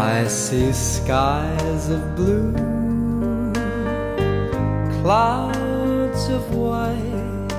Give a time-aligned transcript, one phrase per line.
[0.00, 2.54] I see skies of blue,
[5.02, 7.52] clouds of white.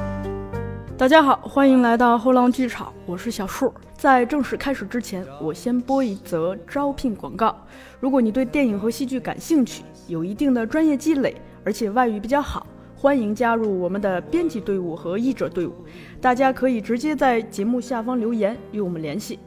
[0.98, 3.72] 大家好，欢迎来到后浪剧场，我是小树。
[3.96, 7.56] 在正式开始之前，我先播一则招聘广告。
[8.00, 12.66] 如果你对电影和戏剧感兴趣，有一定的专业积累，而且外语比较好，
[12.96, 15.76] 欢迎加入我们的编辑队伍和译者队伍。
[16.20, 19.38] 大家可以直接在节目下方留言与我们联系。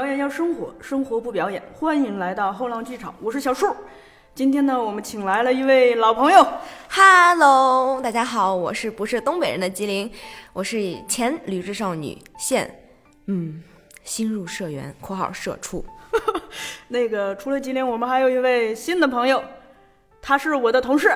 [0.00, 1.62] 表演要生活，生活不表演。
[1.74, 3.76] 欢迎来到后浪剧场，我是小树。
[4.34, 6.42] 今天呢，我们请来了一位老朋友。
[6.88, 10.10] Hello，大家好，我是不是东北人的吉林？
[10.54, 12.82] 我是前旅志少女，现
[13.26, 13.62] 嗯
[14.02, 15.84] 新入社员（括号社畜
[16.88, 19.44] 那个除了吉林，我们还有一位新的朋友，
[20.22, 21.14] 他是我的同事。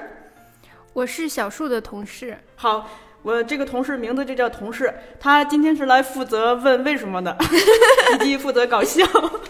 [0.92, 2.86] 我是小树的同事，好，
[3.24, 7.36] 我这个同事名字就叫同事，他今天是来负责问为什么的，
[8.14, 9.02] 以及负责搞笑。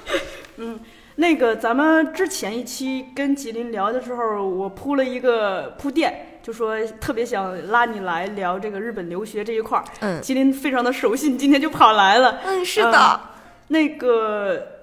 [0.56, 0.78] 嗯，
[1.16, 9.84] 那个咱们之前一期跟吉林聊的时候，我铺了一个铺垫，就说特别想拉你来聊这个日本留学这一块儿。）。
[10.00, 12.38] 嗯吉林非常的守信，今天就跑来了。
[12.44, 13.20] 嗯，是的，
[13.68, 14.73] 那个，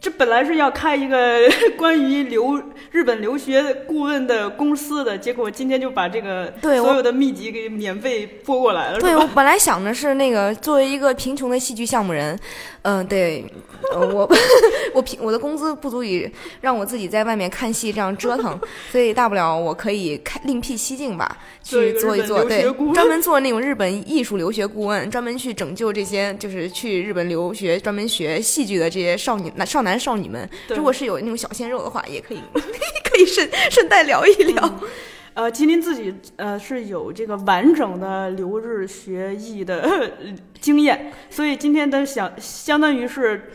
[0.00, 1.40] 这本来是要开一个
[1.76, 9.16] 关于留日本留学顾问的公司的，结果今天就把这个对所有的秘籍给免费拨过来了，对？
[9.16, 12.38] 我本来想的是那个作为一个贫穷的戏剧项目人，
[12.82, 13.44] 嗯、对，
[13.92, 14.30] 呃、我
[14.94, 16.30] 我平我的工资不足以
[16.60, 18.58] 让我自己在外面看戏这样折腾，
[18.92, 22.62] 所以大不了我可以开另辟蹊径吧，去做一做，对，
[22.94, 30.48] 专门做那种日本艺术留学顾问，专门去拯救这些就是去日本留学专门学戏剧的这些少女男少男少女们。
[30.68, 34.80] 如果是有那种小鲜肉的话，也可以 可以顺顺带聊一聊。
[35.34, 40.10] 呃，吉林自己呃是有这个完整的留日学艺的呃
[40.60, 43.50] 经验，所以今天的想相当于是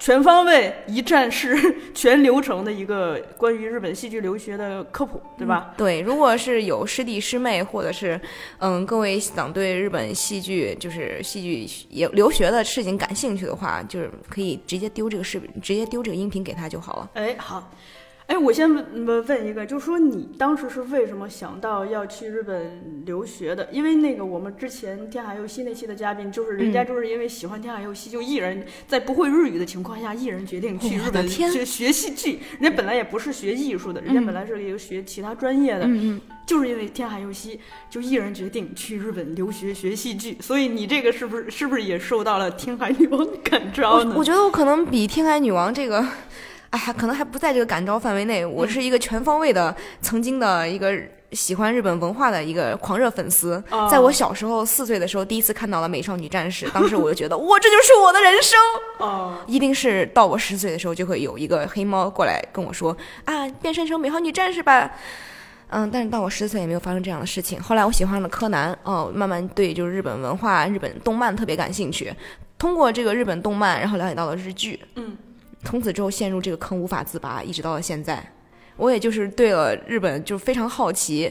[0.00, 1.54] 全方位、一站式、
[1.94, 5.74] 全流程的一个关于日本戏剧留学的科普，对吧？
[5.76, 8.18] 对，如果是有师弟师妹，或者是
[8.58, 17.10] 嗯各位想对日本戏剧就是戏剧也留学的事情感兴趣的话，就是可以直接丢这个视频，直接丢这个音频给他就好了。
[17.12, 17.70] 哎，好，
[18.30, 23.68] 哎，我先问问问一个，就是说你当时是为什么想到要去日本留学的？
[23.72, 32.38] 因为那个我们之前天海佑希那期的嘉宾，就是人嗯家就是因为喜欢天海佑希，就一人在不会日语的情况下，一人决定去日本学学戏剧。
[32.60, 35.90] 人家本来也不是学艺术的，人家本来是一个学其他专业的，
[36.46, 37.58] 就是因为天海佑希，
[37.90, 40.36] 就一人决定去日本留学学戏剧。
[40.40, 44.12] 所以你这个是不是是不是也受到了天海女王的感召呢？
[44.12, 46.06] 我我觉得我可能比天海女王这个。
[46.70, 48.46] 哎，还可能还不在这个感召范围内。
[48.46, 50.96] 我是一个全方位的，曾经的一个
[51.32, 53.62] 喜欢日本文化的一个狂热粉丝。
[53.70, 58.58] 哦在我小时候四岁的时候，第一次看到了《美少女战士》，当时我就觉得，哇，这就是我的人生。
[58.98, 64.92] 哦，一定是到我十岁的时候，就会有一个黑猫过来跟我说啊，变身成美少女战士吧。
[65.72, 67.60] 嗯，但是到我十岁也没有发生这样的事情。
[67.60, 72.12] 后来我喜欢了柯南，哦，慢慢对就是日本文化、日本动漫特别感兴趣。
[72.58, 75.16] 通过这个日本动漫，然后了解到了日剧，嗯，
[75.64, 78.24] 从此之后陷入这个坑无法自拔，一直到了现在。
[78.76, 81.30] 我也就是对了日本就非常好奇，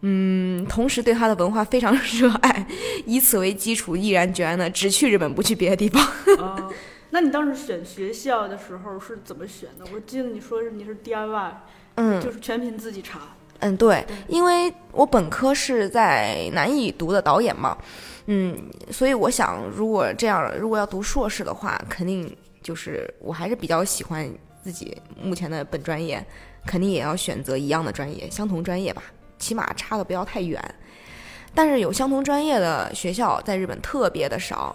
[0.00, 2.66] 嗯，同时对它的文化非常热爱，
[3.04, 6.04] 以此为基础，毅然决然的只去日本，不去别的地方。
[6.38, 6.72] 哦，
[7.10, 9.84] 那你当时选学校的时候是怎么选的？
[9.94, 11.50] 我记得你说是你是 DIY，
[11.94, 13.20] 嗯，就是全凭自己查。
[13.60, 17.78] 嗯，对，因为我本科是在南艺读的导演嘛，
[18.26, 18.54] 嗯，
[18.90, 22.36] 所以我想，如果这样，如果要读硕士的话，肯定
[22.66, 24.28] 就是我还是比较喜欢
[24.60, 26.20] 自己目前的本专业，
[26.66, 29.04] 肯定也要选择一样的专业，相同专业吧，
[29.38, 30.60] 起码差的不要太远。
[31.54, 34.74] 但是有相同专业的学校在日本特别的少，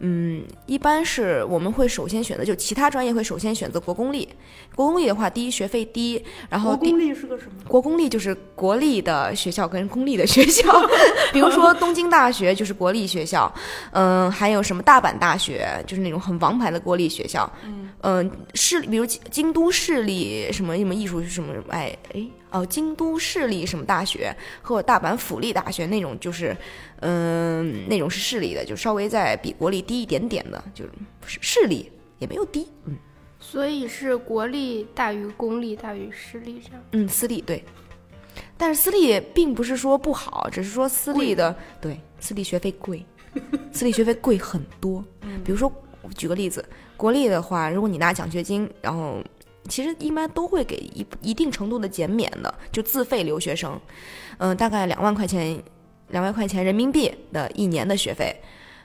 [0.00, 4.28] 嗯，一般是我们会首先选择，就其他专业会首先选择国公立。
[4.74, 7.52] 国公立的话，第一学费低，然后国公立是个什么？
[7.66, 10.72] 国公立就是国立的学校跟公立的学校，
[11.32, 13.52] 比如说东京大学就是国立学校，
[13.90, 17.50] 嗯、还有什么大阪大学，就是那种很王牌的国立学校，
[18.02, 26.56] 嗯、市比如京京都市立什么什么艺术什么哎哎哦，京都市立什么大学或者大阪府立大学那种就是，
[27.00, 30.90] 嗯、那种是市立的，就稍微在比国立低一点点的，就是
[31.26, 32.96] 市市立也没有低，嗯
[33.40, 36.82] 所以是国立大于公立大于私立这样。
[36.92, 37.62] 嗯，私立对，
[38.56, 43.06] 但是私立并不是说不好，只是说私立的对私立学费贵，
[43.72, 45.02] 私立学费贵很多。
[45.44, 45.72] 比如说，
[46.02, 46.64] 我举个例子，
[46.96, 49.22] 国立的话，如果你拿奖学金，然后
[49.68, 53.78] 其实一般都会给一一定程度的减免的，就自费留学生，
[54.38, 55.62] 嗯、大概两万块钱，
[56.08, 58.34] 两万块钱人民币的一年的学费。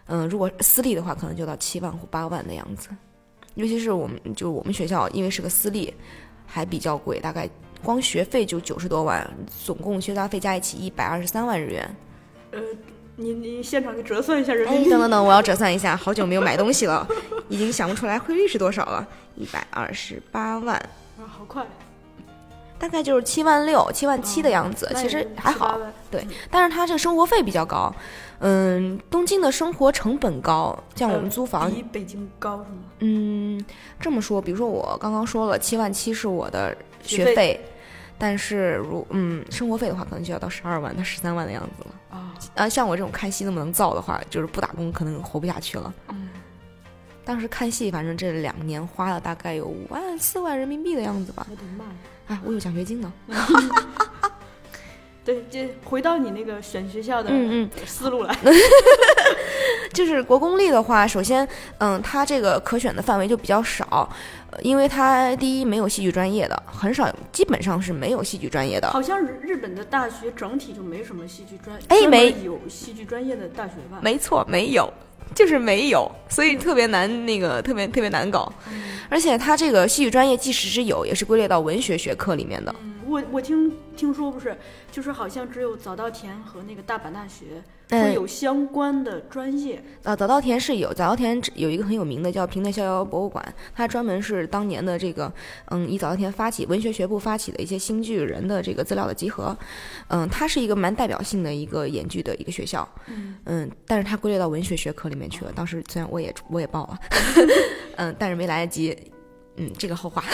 [0.06, 2.90] 嗯，如果私立的话，可能就到七万或八万的样子。
[3.56, 5.94] 尤其是我们，就我们学校，因为是个私立，
[6.46, 7.50] 还比较贵，大概
[7.82, 9.26] 光学费就九十多万，
[9.64, 11.96] 总共学杂费加一起一百二十三万日元。
[12.52, 12.60] 呃，
[13.16, 14.90] 你你现场给折算一下人哎，民币。
[14.90, 17.08] 等等等，我要折算一下，好久没有买东西了，
[17.48, 20.76] 已经想不出来汇率是多少了，一百二十八万，
[21.18, 21.66] 啊，好快，
[22.80, 25.80] 大概就是七万六、七万七的样子，其实那也7-8还好。
[26.10, 27.94] 对，但是它这个生活费比较高，
[28.40, 32.78] 嗯，东京的生活成本高，像我们租房，比北京高是吗？
[33.00, 33.64] 嗯，
[34.00, 37.66] 这么说，比如说我刚刚说了，七万七是我的学费学费，
[38.18, 42.18] 但是如嗯生活费的话，可能就要到十二万到十三万的样子了。
[42.18, 45.94] 啊，啊，像我这种看戏那么能造的话，就是不打工可能活不下去了。
[46.10, 46.30] 嗯，
[47.26, 51.48] 当时看戏，反正这两年花了大概有五万四万人民币的样子吧。
[51.50, 51.92] 我的妈呀！
[52.28, 53.12] 啊，我有奖学金呢。
[55.26, 58.36] 对，就回到你那个选学校的嗯思路来。
[59.94, 61.48] 就是国公立的话，首先，
[61.78, 64.10] 嗯，它这个可选的范围就比较少，
[64.50, 68.90] 呃因为它第一没有戏剧专业的，很少，基本上是没有戏剧专业的。
[68.90, 74.00] 好像日日本的大学整体就没什么戏剧专，哎没有戏剧专业的大学吧？
[74.02, 74.92] 没错，没有，
[75.36, 78.52] 就是没有，所以特别难，那个特别特别难搞。
[79.10, 82.74] 而且他这个戏剧专业，即使是有，也是归类到文学学科里面的。
[82.82, 84.58] 嗯，我我听听说不是，
[84.92, 87.64] 就是好像只有早稻田和那个大阪大学嗯
[87.94, 89.84] 会有相关的专业。
[90.04, 93.44] 啊，早稻田是有，早稻田有一个很有名的叫平内逍遥博物馆，
[93.76, 95.32] 它专门是当年的这个，
[95.70, 99.56] 嗯，以早稻田发起文学学部发起的一些新剧人的这个资料的集合，
[100.08, 102.88] 嗯，它是一个蛮代表性的一个演剧的一个学校，
[103.46, 105.52] 嗯但是它归类到文学学科里面去了。
[105.54, 107.00] 当时虽然我也我也报了，
[107.98, 108.98] 嗯，但是没来得及，
[109.58, 110.24] 嗯，这个后话。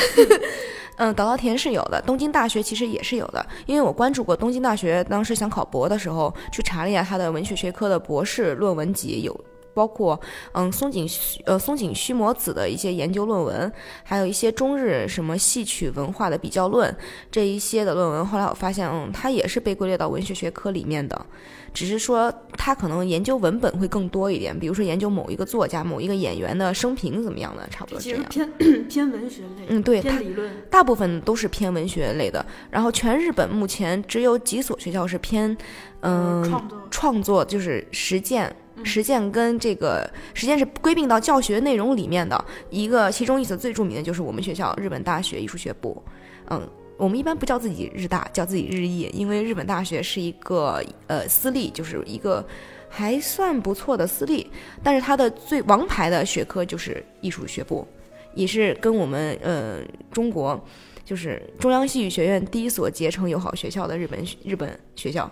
[1.00, 9.34] 嗯，早稻田是有的，东京大学其实也是有的，因为我关注过东京大学，当时想考博的时候去查了一下它的文学学科的博士论文集，有
[9.80, 10.20] 包括
[10.52, 13.72] 嗯松井须呃松井须磨子的一些研究论文，
[14.04, 16.94] 还有一些中日什么戏曲文化的比较论
[17.32, 18.26] 这一些的论文。
[18.26, 21.26] 后来我发现，嗯，它也是被归类到文学学科里面的，
[21.74, 28.26] 只是说它可能研究文本会更多一点，比如说研究某一个作家、某一个演员的生平怎么样的，差不多这其实样。
[28.30, 28.52] 偏
[28.90, 30.52] 偏文学类，嗯，对，它偏理论。
[30.70, 32.46] 大部分都是偏文学类的。
[32.70, 35.56] 然后全日本目前只有几所学校是偏，
[36.02, 38.54] 嗯、创作创作就是实践。
[38.80, 46.02] 嗯实践跟这个实践是归并到教学内容里面的一个，其中一所最著名的就是我们学校日本大学艺术学部。
[46.50, 46.68] 嗯，
[46.98, 52.44] 我们一般不叫自己日大，叫自己日艺，因为日本大学是一个呃私立，就是一个
[52.90, 54.50] 还算不错的私立，
[54.84, 57.88] 但是它的最王牌的学科就是艺术学部，
[58.34, 59.80] 也是跟我们呃
[60.12, 60.60] 中国
[61.06, 65.30] 就是中央戏剧学院第一所结成友好学校的日本日本学校。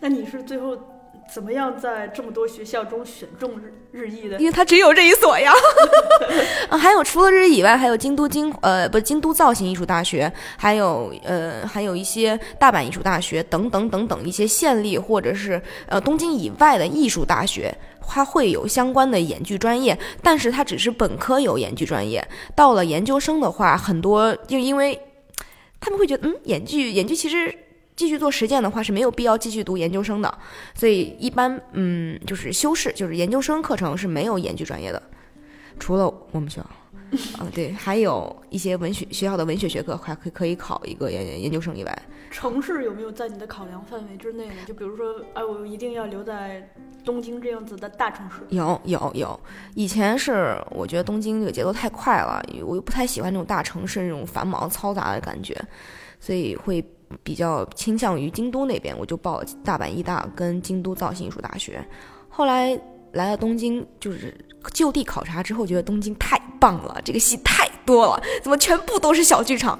[0.00, 0.78] 那你是最后
[1.34, 4.46] 怎么样在这么多学校中选中日日裔的因？
[4.46, 5.52] 为它只有这一所呀。
[6.68, 17.76] 啊， 还有除了日艺以外，还有京都京呃不京都造型艺术大学，还有呃还有一些大阪艺术大学等等等等一些县立或者是呃东京以外的艺术大学。
[18.06, 22.24] 它会有相关的演剧专业，但是它只是本科有演剧专业。
[22.54, 24.96] 到了研究生的话，很多就因为
[25.80, 27.52] 他们会觉得，嗯，演剧演剧其实
[27.96, 30.38] 继续做实践的话是没有必要继续读研究生的，
[30.74, 35.02] 所以一般嗯就是修士就是研究生课程是没有演剧专业的，
[35.78, 36.66] 除了我们学校，
[37.38, 44.54] 啊、对，还有一些文学学校的文学学科还可以可以考一个研研究生以外，城市有没有在你的考量范围之内呢？
[44.66, 46.68] 就比如说，哎，我一定要留在
[47.04, 48.38] 东京这样子的大城市。
[48.48, 49.38] 有有有，
[49.76, 55.56] 以前是我觉得东京这个节奏太快了，我又不太喜欢那种大城市那种繁忙嘈杂的感觉，
[56.18, 56.84] 所以会
[57.22, 61.86] 比较倾向于京都那边，我就报大阪医大跟京都造型艺术大学。
[62.28, 62.78] 后来
[63.12, 64.36] 来了东京，就是
[64.72, 69.78] 就地考察之后，觉得东京太棒了，这个戏太多了，怎么全部都是小剧场？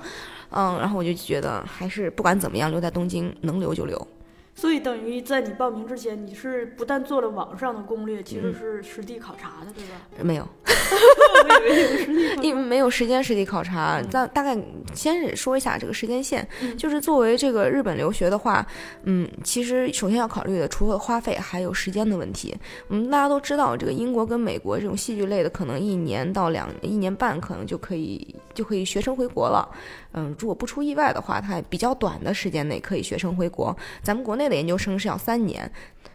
[0.51, 4.07] 嗯，然后我就觉得还是不管怎么样，留在东京能留就留。
[4.55, 10.01] 所以等于在你报名之前，你是不但做了网上的攻略，其实嗯是实地考察的，对吧？
[10.23, 12.43] 没有， 我以为有实地考察。
[12.43, 14.57] 因为没有时间实地考察，大大概
[14.95, 18.65] 先是说一下这个时间线，嗯就是作为这个日本留学的话，
[19.03, 22.55] 嗯，其实首先要考虑的除了花费，还有时间的问题。
[22.91, 29.69] 嗯，大家都知道，这个英国跟美国这种戏剧类的，可能一年到两一年半，可能就可以就可以学成回国了。
[30.15, 33.77] 嗯，如果不出意外的话，它比较短的时间内可以学成回国。
[34.03, 35.71] 咱们国内的研究生是要三年。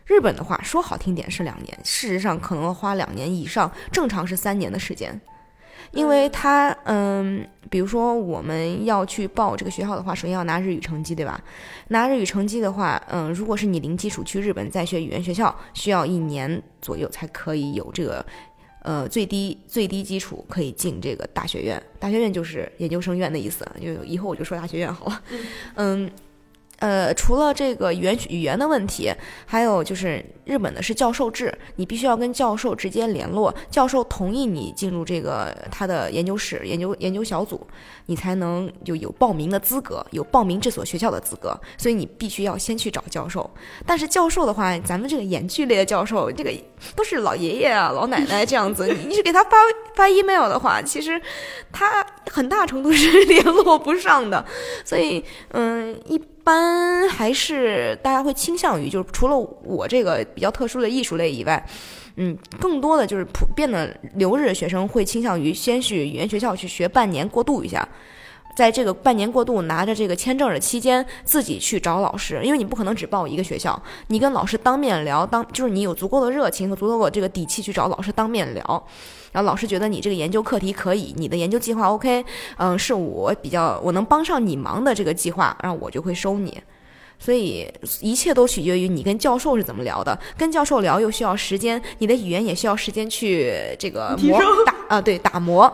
[0.06, 5.20] 日本的话说好听点是两年，事实上可能要花两年以上，正常是三年的时间。
[5.91, 11.39] 因为他嗯，比如说我们要去报这个学校的话，首先要拿日语成绩，对吧？
[11.89, 18.25] 拿日语成绩的话，嗯，如果是你零基础去日本再学语言学校，需要一年左右才可以有这个。
[18.81, 25.21] 呃，最低最低基础可以进这个大学院，大学院就是研究生院的意思，就以后我就说大学院好了。
[25.75, 26.09] 嗯，
[26.77, 29.12] 呃，除了这个语言语言的问题，
[29.45, 37.67] 还有就是日本的是教授制，你必须要跟教授直接联络，教授同意你进入这个他的研究室、研究研究小组，
[38.05, 41.53] 你才能就有报名的资格，有报名这所学校的资格。
[41.77, 43.50] 所以你必须要先去找教授。
[43.86, 46.53] 但是教授的话，咱们这个演剧类的教授，这个
[46.95, 49.57] 都是老爷爷啊、老奶奶这样子，你你是给他发
[49.95, 51.21] 发 email 的话，其实
[51.71, 54.43] 他很大程度是联络不上的。
[54.83, 61.63] 所以，嗯，一般还是大家会倾向于，就是除了我这个比较特殊的艺术类以外，
[62.15, 67.88] 嗯，更多的就是普遍的留日学生会倾向于先去语言学校去学半年过渡一下。
[68.56, 78.62] 在这个半年过渡拿着这个签证的期间，自己去找老师，因为你不可能只报一个学校，你跟老师当面聊，当就是你有足够的热情和足够的这个底气去找老师当面聊，
[79.32, 82.25] 然后老师觉得你这个研究课题可以，你的研究计划 OK，
[82.58, 86.62] 嗯，是我比较我能帮上你忙的这个计划，然后我就会收你。
[87.18, 87.70] 所以
[88.01, 95.74] 一切都取决于你跟教授是怎么聊的，跟教授聊又需要时间，你的语言也需要时间去这个磨打啊，对，打磨。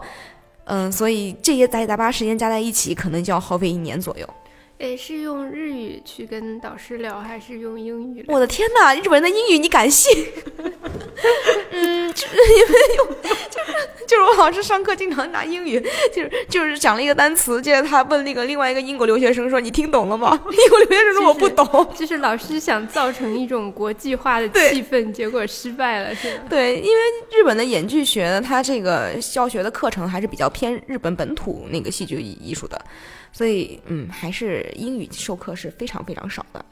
[0.66, 4.28] 嗯，所以这些杂七杂八时间加在一起，可能就要耗费一年左右。
[4.80, 8.26] 诶，是用日语去跟导师聊，还是用英语？
[8.28, 10.12] 我的天哪，日本人的英语你敢信？
[11.72, 13.08] 嗯 就是因为用，
[13.50, 15.82] 就是就是我老师上课经常拿英语，
[16.14, 21.66] 就是就是讲了一个单词，接着他问那个另外一个英国留学生说：“你听懂了吗？”英国留学生说：“我不懂。”
[21.96, 26.44] 就是老师想造成一种国际化的气氛，结果失败了，是吧？
[26.50, 27.02] 对，因为
[27.32, 32.80] 日本的演剧学呢，它这个教学的课程还是比较偏日本本土那个戏剧艺术的。
[33.36, 36.64] 所以，嗯，还是英语授课是非常非常少的，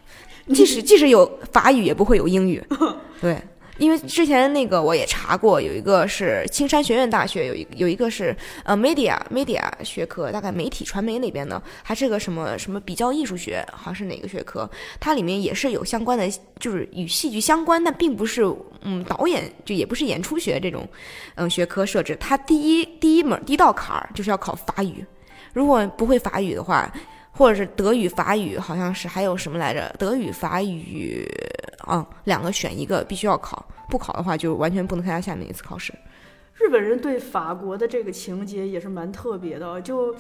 [0.56, 2.64] 即使即使有法语，也不会有英语。
[3.20, 3.38] 对，
[3.80, 14.70] 因为之前那个我也查过，有一个是青山学院大学，有一有一个是呃 media media 学科，大概媒体传媒那边的，还是个什么什么比较艺术学，好像是哪个学科，
[15.02, 16.30] 它里面也是有相关的，
[16.62, 18.42] 就是与戏剧相关，但并不是
[18.84, 20.88] 嗯导演，就也不是演出学这种
[21.36, 22.16] 嗯学科设置。
[22.22, 25.06] 它第一第一门第一道坎儿就是要考法语。
[25.54, 26.92] 如果不会法语的话，
[27.32, 29.96] 或者是德语、法语，好像是还有什么来着？
[29.98, 31.26] 德语、法语，
[31.86, 35.94] 啊，两个选一个，必须要考，不考的话就完全不能参加下面一次考试。
[36.64, 40.16] 日本人对法国的这个情节也是蛮特别的，就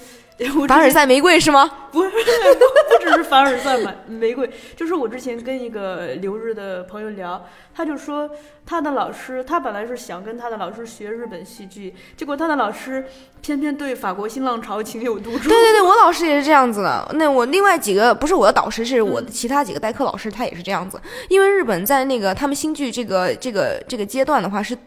[0.68, 1.70] 凡尔赛玫瑰是吗？
[1.90, 8.30] 不是， 不只是凡尔赛玫玫瑰，就是我之前跟一个留日的朋友聊，他就说
[8.66, 13.06] 他的老师，他本来是想跟他的老师学日本戏剧，结果他的老师
[13.42, 15.44] 偏偏对法国新浪潮情有独钟。
[15.44, 17.10] 对对对，我老师也是这样子的。
[17.14, 21.00] 那我另外几个不是我的导师，是我的其他几个代课老师，他也是这样子。
[21.30, 24.78] 因为日本在那个他们新剧这个这个这个阶段的话是。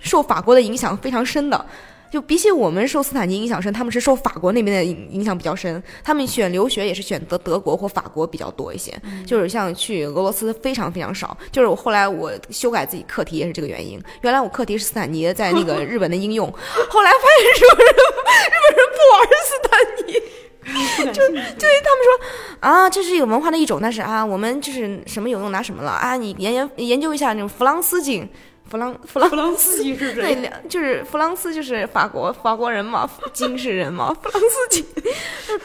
[0.00, 1.66] 受法国的影响非常深的，
[2.10, 5.82] 就比起我们受斯坦尼影响深，他们是受法国那边的影影响比较深。
[6.04, 8.92] 他们选留学也是选择德国或法国比较多一些，
[9.26, 11.36] 就是像去俄罗斯非常非常少。
[11.50, 13.98] 就是我后来我修改自己课题也是这个原因。
[14.20, 16.46] 原来我课题是斯坦尼在那个日本的应用，
[16.90, 17.92] 后来发现说日
[18.26, 18.26] 本
[18.76, 20.12] 人不玩斯坦尼。
[21.12, 28.28] 就对他们说啊，这是一个文化的一种，但是啊，我们就是什么有用拿什么了啊，你研研研究一下那种弗朗斯经。
[28.72, 30.34] 弗朗弗朗弗朗斯基是谁？
[30.34, 34.82] 对，就是弗朗斯，就是法国法国人嘛， 金是人嘛，弗朗斯基，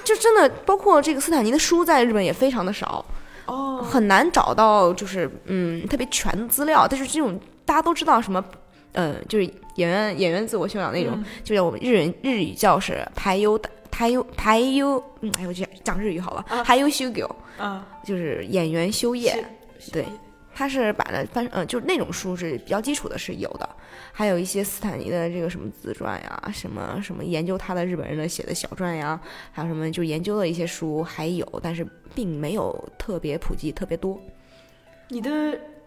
[0.03, 3.05] 就真的包括这个斯坦尼的书在日本也非常的少，
[3.45, 6.85] 哦，很难找到就是嗯特别全的资料。
[6.85, 8.43] 但是这种大家都知道什么，
[8.91, 9.45] 嗯，就是
[9.75, 19.47] 演员演员自我修养那种，就叫我们日人日语叫是排优的排优排优，嗯，哎我讲讲日语好了，排优修狗，啊，就是演员修业，
[19.93, 20.03] 对。
[20.57, 23.69] 他是把的翻，嗯，就是那种书是比较基础的，是有的。
[24.11, 29.21] 还有一些斯坦尼的这个什么自传呀，什么什么研究他的日本人的写的小传呀，
[29.51, 31.85] 还有什么就研究的一些书还有，但是
[32.15, 34.19] 并没有特别普及特别多。
[35.09, 35.29] 你的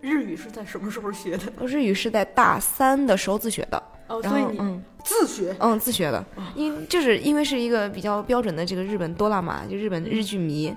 [0.00, 1.66] 日语是在什么时候学的？
[1.66, 3.82] 日语是在大三的时候自学的。
[4.06, 6.24] 哦，所以你嗯自学，嗯自学的，
[6.54, 10.72] 因就是因为是一个比较标准的这个日本多拉嘛，就日本日剧迷。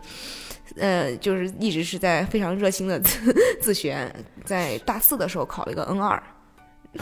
[0.75, 4.11] 呃，就是一直是在非常热心的 自自学，
[4.43, 6.21] 在大四的时候考了一个 N 二，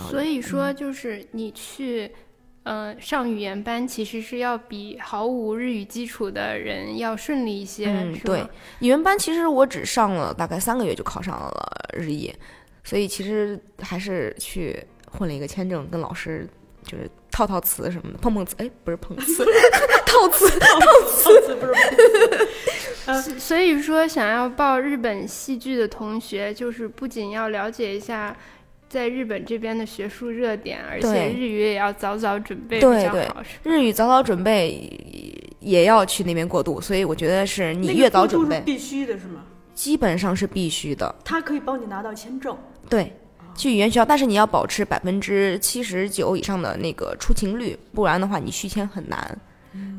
[0.09, 2.11] 所以说就是你去，
[2.63, 8.41] 呃，上语言班其实是要比毫无日语基础的人要顺利一些，嗯，对，
[8.79, 11.51] 语言班其实我只上了大概三个月就考上了
[11.93, 12.33] 日译，
[12.83, 16.47] 所以其实还是去混了一个签证，跟老师
[16.83, 19.45] 就是套套词什么的，碰碰瓷，哎，不是碰瓷，
[20.05, 20.49] 套词。
[21.59, 28.35] 不是所所以说，想要报日本戏剧的同学，就是不仅要了解一下
[28.87, 33.41] 在日本这边的学术热点，而且日语也要早早准备比对对较好。
[33.41, 34.87] 是日语早早准备
[35.59, 39.43] 也要去那边过渡，所以我觉得是你越早准备，必须的是吗？
[39.73, 41.13] 基本上是必须的。
[41.25, 42.55] 他可以帮你拿到签证。
[42.87, 43.11] 对，
[43.55, 49.37] 去语言学校，但是你要保持百分之七十九以上的那个出勤率，不然的话你续签很难。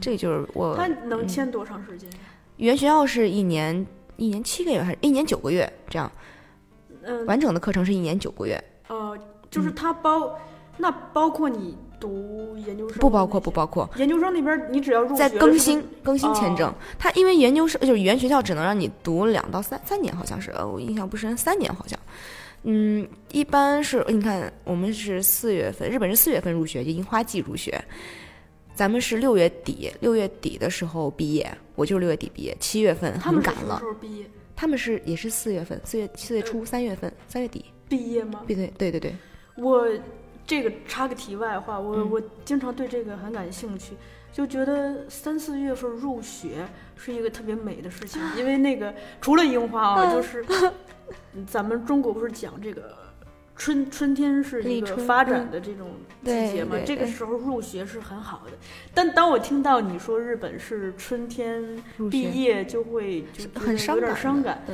[0.00, 2.10] 这就是我他能签多长时间？
[2.58, 6.10] 语言学校是一年一年七个月还是一年九个月这样，
[7.04, 9.16] 嗯完整的课程是一年九个月，呃，
[9.50, 10.38] 就是它包，
[10.76, 12.98] 那包括你读研究生？
[12.98, 13.50] 不包括不。
[13.50, 13.88] 包括。
[13.96, 21.98] 研究生那边你只要入学在更新更新签证哦，它因为研究生就是语言学校只能让你读两到三三年，好像是，呃我印象不深，三年好像。
[22.64, 27.82] 嗯，一般是你看我们是四月份，日本是四月份入学，就樱花季入学，
[28.74, 33.82] 咱们是六月底，六月底的时候毕业，我就是六月底毕业，七月份很赶了？
[34.54, 38.42] 他们是也是四月份，四月四月初三月份，三月底，毕业吗？
[38.46, 39.14] 对对对对对，
[39.56, 39.88] 我
[40.46, 42.10] 这个插个题外话，我、嗯。
[42.10, 43.94] 我经常对这个很感兴趣，
[44.32, 46.66] 就觉得三四月份入学
[46.96, 50.72] 是一个特别美的事情，因为那个除了樱花啊， 就是嗯
[51.46, 53.00] 咱们中国不是讲这个。
[53.54, 55.90] 春春天是一个发展的这种
[56.24, 58.52] 季节嘛，这个时候入学是很好的。
[58.94, 61.62] 但当我听到你说日本是春天
[62.10, 64.64] 毕业，就会就觉很有点伤感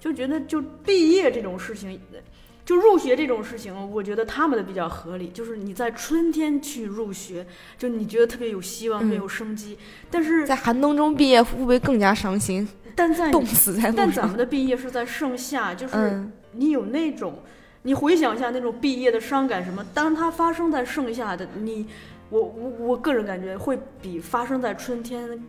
[0.00, 1.98] 就觉得就毕业这种事情，
[2.66, 5.28] 就入学这种事情，我觉得他们的比较合理。
[5.28, 7.46] 就是你在春天去入学，
[7.78, 9.78] 就你觉得特别有希望，特别嗯有生机。
[10.10, 14.36] 但是，在寒冬中毕业会不会更加伤心，但在冻死在但咱们？
[14.36, 17.34] 的毕业是在盛夏，就是嗯，你有那种，
[17.82, 21.86] 你回想一下那种毕业的伤感什么，当它发生在盛夏的你，
[22.30, 25.42] 我我我个人感觉会比发生在春天。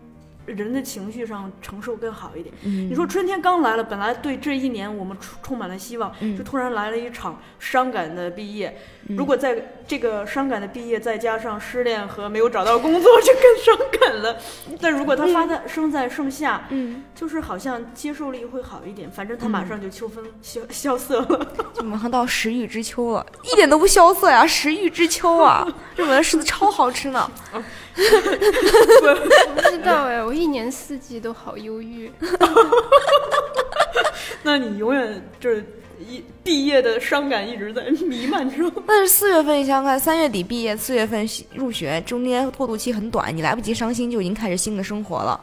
[0.46, 2.54] 人的情绪上承受更好一点。
[2.66, 8.78] 嗯你说春天刚来了，本来对这一年我们充充满了希望，嗯就突然来了一场伤感的毕业。
[9.08, 9.56] 嗯如果在
[9.88, 14.36] 这个伤感的毕业再加上失恋和没有找到工作，就更伤感了。
[14.82, 21.48] 但如果它发在生在盛夏，嗯，就是好像接受力会好一点，反正它马上就秋风萧萧瑟了。
[21.74, 24.46] 就马上到食欲之秋了，一点都不萧瑟呀！
[24.48, 27.30] 食欲之秋啊， 日本的柿子超好吃呢。
[27.54, 27.62] 我
[29.54, 32.12] 不知道哎，我一年四季都好忧郁。
[34.42, 35.64] 那你永远就是
[36.00, 38.72] 一毕业的伤感一直在弥漫中。
[38.88, 45.40] 但是四月份，你想想看，三月底毕业，四月份入学，中间过渡期很短，你来不及伤心，就已经开始新的生活了。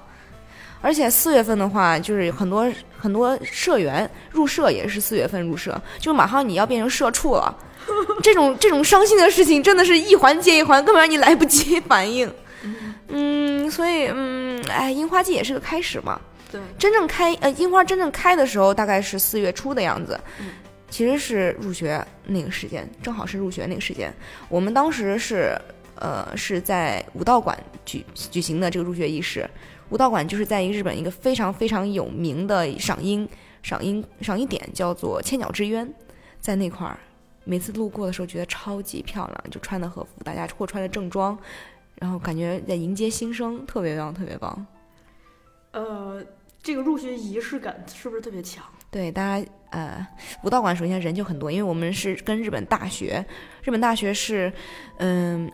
[0.80, 7.54] 而且四月份的话，就是很多很多社员入社也是四月份入社，就马上你要变成社畜了。
[8.22, 12.32] 这种这种伤心的事情，真的是一环接一环，根本让你来不及反应。
[13.08, 16.20] 嗯，所以嗯，哎，樱花季也是个开始嘛。
[16.52, 20.20] 对，真正开呃樱花真正开的时候，大概是四月初的样子。
[20.38, 20.46] 嗯
[20.90, 24.12] 其实是入学那个时间，正好是入学那个时间。
[24.50, 25.58] 我们当时是
[25.94, 29.48] 呃是在武道馆举举行的这个入学仪式。
[29.88, 33.26] 武道馆就是在日本一个非常非常有名的赏樱
[33.62, 35.90] 赏樱赏樱点，叫做千鸟之渊，
[36.40, 36.98] 在那块儿。
[37.44, 41.38] 每次路过的时候，觉得超级漂亮，就穿的和服，大家或穿的正装，
[41.94, 44.66] 然后感觉在迎接新生，特别棒，特别棒。
[45.70, 46.22] 呃，
[46.62, 48.64] 这个入学仪式感是不是特别强？
[48.90, 50.06] 对，大家呃，
[50.42, 53.24] 武道馆首先人就很多，因为我们是跟日本大学，
[53.64, 54.52] 日本大学是
[54.98, 55.50] 嗯、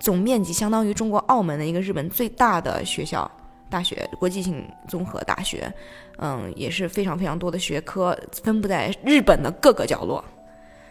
[0.00, 3.30] 总面积相当于中国澳门的一个日本最大的学校
[3.68, 5.70] 大学，国际性综合大学，
[6.18, 10.24] 嗯，也是非常非常多的学科分布在日本的各个角落。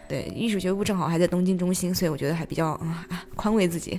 [0.08, 3.98] 对，艺术学部正好还在东京中心，所以我觉得还比较啊、啊宽慰自己。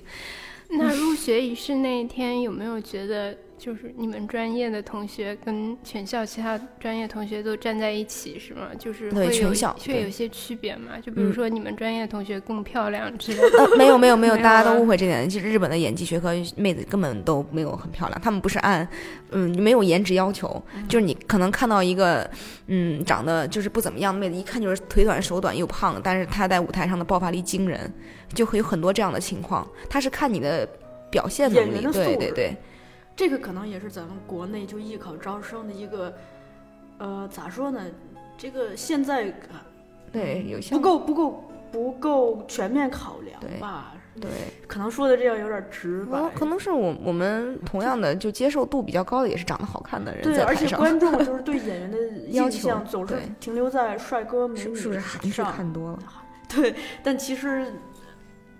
[0.70, 8.68] 那入学仪式那一天，有没有觉得就是你们专业的同学跟全校其他专业同学都站在一起是吗？
[8.78, 11.00] 就是对会有全校对会有些区别嘛？
[11.02, 13.60] 就比如嗯说你们专业同学更漂亮之类的。
[13.60, 15.30] 呃，没有没有没有， 大家都啊误会这点。
[15.30, 18.86] 其实日本的演技学科妹子根本都没有很漂亮，她们不是按
[19.32, 22.30] 嗯没有颜值要求，就是你可能看到一个
[22.68, 27.90] 嗯长得就是不怎么样的妹子，一看就是腿短手短又胖，但是她在舞台上的爆发力惊人，
[28.34, 29.66] 就会有很多这样的情况。
[29.90, 30.68] 她是看你的
[31.10, 32.56] 表现能力对对对，
[33.16, 36.14] 这个可能也是咱们国内就艺考招生的一个，
[36.98, 37.82] 呃，咋说呢？
[38.38, 39.60] 这个现在呃
[40.12, 43.94] 对有些不够不够不够全面考量吧？
[44.20, 44.30] 对。
[44.68, 46.60] 可能说的这样有点直白可能。
[46.60, 51.98] 是我我们同样的就接受度比较高的，也是长得好看的人对，而且观众就 是对演员的
[52.28, 55.44] 印象总是停留在帅哥美是女是不是韩剧。
[55.44, 56.00] 看多了？
[56.50, 57.72] 对，但其实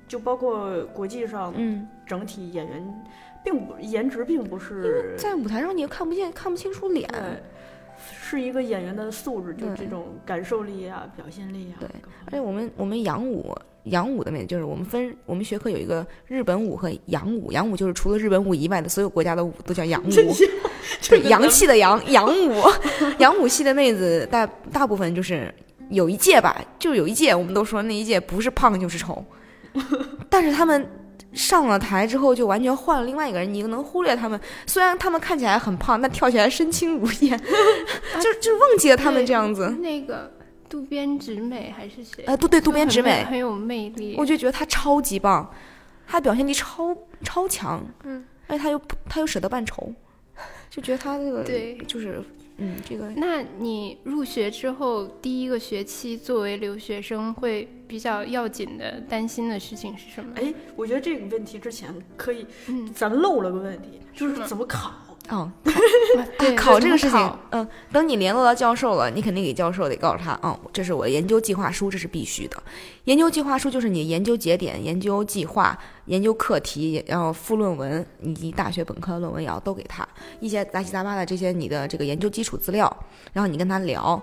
[0.08, 3.04] 就包括国际上嗯，整体演员，
[3.44, 7.10] 并不颜值并不是在舞台上你又看不见、看不清楚脸。
[8.22, 11.80] 是一个演员的素质，就是这种感受力啊、表现力啊。
[11.80, 11.88] 对
[12.26, 20.10] 而且我们我们洋舞洋舞的面就是我们分我们学科有一个日本舞和洋舞，洋舞就是除了日本舞以外的所有国家的舞都叫洋舞。
[21.08, 22.62] 对，洋气的洋洋舞，
[23.20, 25.54] 洋舞系的妹子大大部分就是
[25.90, 29.24] 有一届吧，就有一届，我们都说那一届不是胖就是丑，
[30.30, 30.86] 但是他们
[31.34, 37.38] 上了台之后就完全换了另外一个人，你能忽略他们，虽然他们看起来很胖，但跳起来身轻如燕，
[38.22, 39.70] 就就忘记了他们这样子。
[39.80, 40.32] 那个
[40.70, 42.24] 渡边直美还是谁？
[42.26, 44.16] 呃，对对，渡边直美就很，很有魅力。
[44.18, 45.52] 我就觉得她超级棒，
[46.08, 49.94] 她表现力超超强，嗯，而且她又不她又舍得扮丑，
[50.70, 52.24] 就觉得她这个对就是
[52.58, 60.32] 嗯这个那你入学之后第一个学期，作为留学生会比较要紧的担心的事情是什么？
[60.36, 64.92] 哎，我觉得这个问题之前可以，嗯，咱漏了个问题，就是怎么考。
[65.30, 65.50] 哦
[66.38, 72.62] 对，考这个事情，嗯，等你联络到教授了，你肯定给教授得告诉他，嗯，这是我的研究计划书，这是必须的。
[73.06, 80.08] 研究计划书就是你的研究节点、研究计划、研究课题，然后副论文以及大学本科论文也要都给他
[80.40, 84.22] 一些杂七杂八的这些你的这个研究基础资料，然后你跟他聊。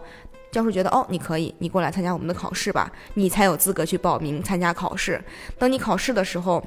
[0.53, 5.23] 教授觉得哦，你可以，你过来参加我们的考试吧，你才有资格去报名参加考试。
[5.61, 6.61] 等你考试的时候，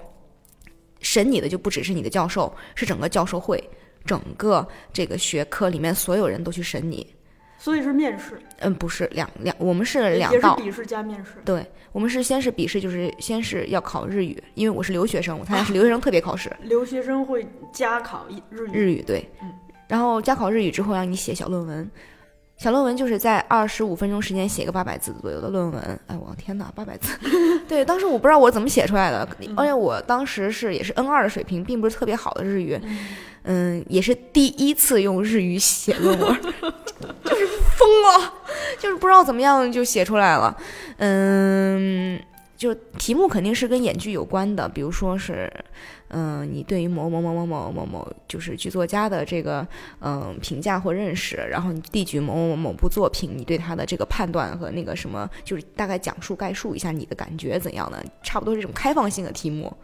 [1.02, 3.62] 审你的就不只是你的教授，是整个教授会，
[4.06, 7.06] 整个这个学科里面所有人都去审你。
[7.58, 10.58] 所以是面试，嗯，不是两两，我们是两道。
[10.58, 11.36] 是笔试加面试。
[11.46, 19.50] 对，我们是先是笔试，就是先是要考日语，因为我是留学生，我参加 是留学生特别考试，留学生会加考一日语，日语对嗯，
[19.88, 21.90] 然后加考日语之后让你写小论文，
[22.58, 25.82] 小论文就是在二十五分钟时间写个八百字左右的论文。
[26.08, 27.18] 哎，我天哪，八百字！
[27.66, 32.98] 对，当时我不知道我怎么写出来的，而且我当时是也是 N 二的水平，并不是特别好的日语，嗯，
[33.44, 36.42] 嗯也是第一次用日语写论文，
[37.24, 38.34] 就是疯了，
[38.80, 40.58] 就是不知道怎么样就写出来了，
[40.98, 42.20] 嗯。
[42.56, 45.52] 就题目肯定是跟演剧有关的，比如说是，
[46.12, 49.68] 嗯、你对于某某某某某某某就是剧作家的这个
[50.00, 59.76] 嗯、评价或认识，然后你递举某某某某部作品，你对他的这个判断和那个什么，就是大概讲述概述一下你的感觉怎样的，差不多这种开放性的题目。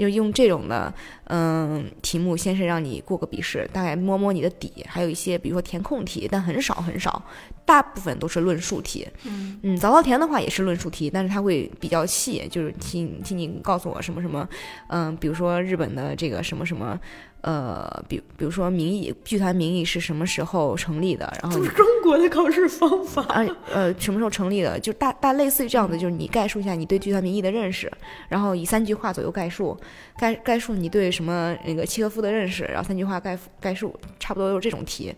[0.00, 0.92] 就用这种的
[1.24, 7.22] 嗯题目，先是让你过个笔试，大概摸摸你的底，还有一些比如说填空题，但很少很少，
[7.64, 9.06] 大部分都是论述题。
[9.24, 14.48] 嗯嗯，早稻田的话也是论述题，但是它会比较细，就是请请你告诉我什么什么，
[14.88, 16.98] 嗯，比如说日本的这个什么什么，
[17.42, 23.22] 呃，比比如说名义剧团名义是什么时候成立的，然后就是中国的考试方法。
[23.22, 27.90] 啊呃什么时候成立的，就大大类似于这样的，就是你概述一下你对剧团名义的认识，
[28.28, 29.78] 然后以三句话左右概述，
[30.18, 35.14] 概概述你对什么那个契诃夫的认识，然后三句话概概述，差不多就是这种题。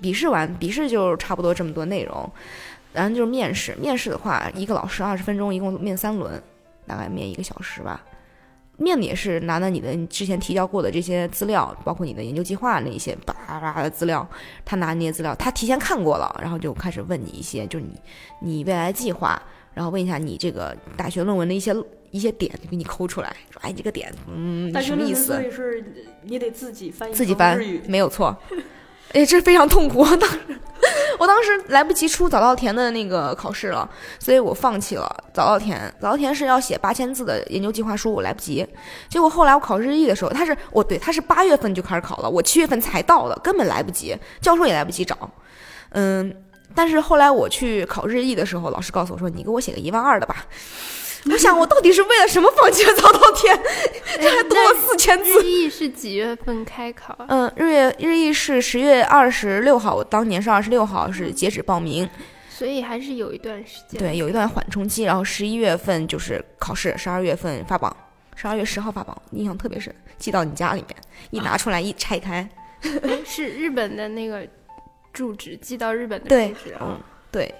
[0.00, 2.28] 笔试完，笔试就差不多这么多内容，
[2.92, 6.42] 然后就是面试，面试的话一个老师二十分钟，一共面三轮，
[6.84, 8.02] 大概面一个小时吧。
[8.76, 14.28] 面的也是拿着你的之前提交过的这些资料，包括你的研究计划那一些叭叭叭的资料，
[14.64, 17.92] 他拿那些资料，他提前看过了，然后就开始问你一些，就是你
[18.40, 19.40] 你未来计划，
[19.74, 21.74] 然后问一下你这个大学论文的一些
[22.10, 25.32] 一些点，就给你抠出来，说哎你这个点，嗯，大学论文什么意思？
[25.32, 25.84] 所以是
[26.22, 27.58] 你得自己翻译，自己翻。
[27.86, 28.36] 没有错。
[29.14, 30.00] 哎，这非常痛苦。
[30.00, 30.38] 我当时，
[31.20, 35.80] 我当时来不及出早稻田的那个考试了，所以我放弃了早稻田。
[36.00, 38.66] 早稻田是要写八千字的研究计划书，我来不及。
[39.08, 45.16] 结果后来我考日译的时候，他是我对他是八月份就开始考了，我七月份才到的，根本来不及，教授也来不及找。
[45.90, 46.34] 嗯，
[46.74, 50.44] 但是后来我去考日译的时候，老师告诉我说：“你给我写个一万二的吧。”
[51.30, 53.58] 我想，我到底是为了什么放弃了早稻田？
[54.20, 55.42] 这还多了四千字。
[55.42, 57.16] 日译是几月份开考？
[57.28, 62.08] 嗯，日月日译是十月二十六号，我当年是二十六号是截止报名，
[62.50, 63.98] 所以还是有一段时间。
[63.98, 67.96] 对，有一段缓冲期，然后十一月份就是考试，十二月份发榜，
[68.36, 70.96] 十二月十号发榜，印象特别深，寄到你家里面，
[71.30, 72.46] 一拿出来一拆开，
[73.02, 74.46] 哎是日本的那个
[75.10, 77.54] 住址寄到日本的对住址啊嗯。，对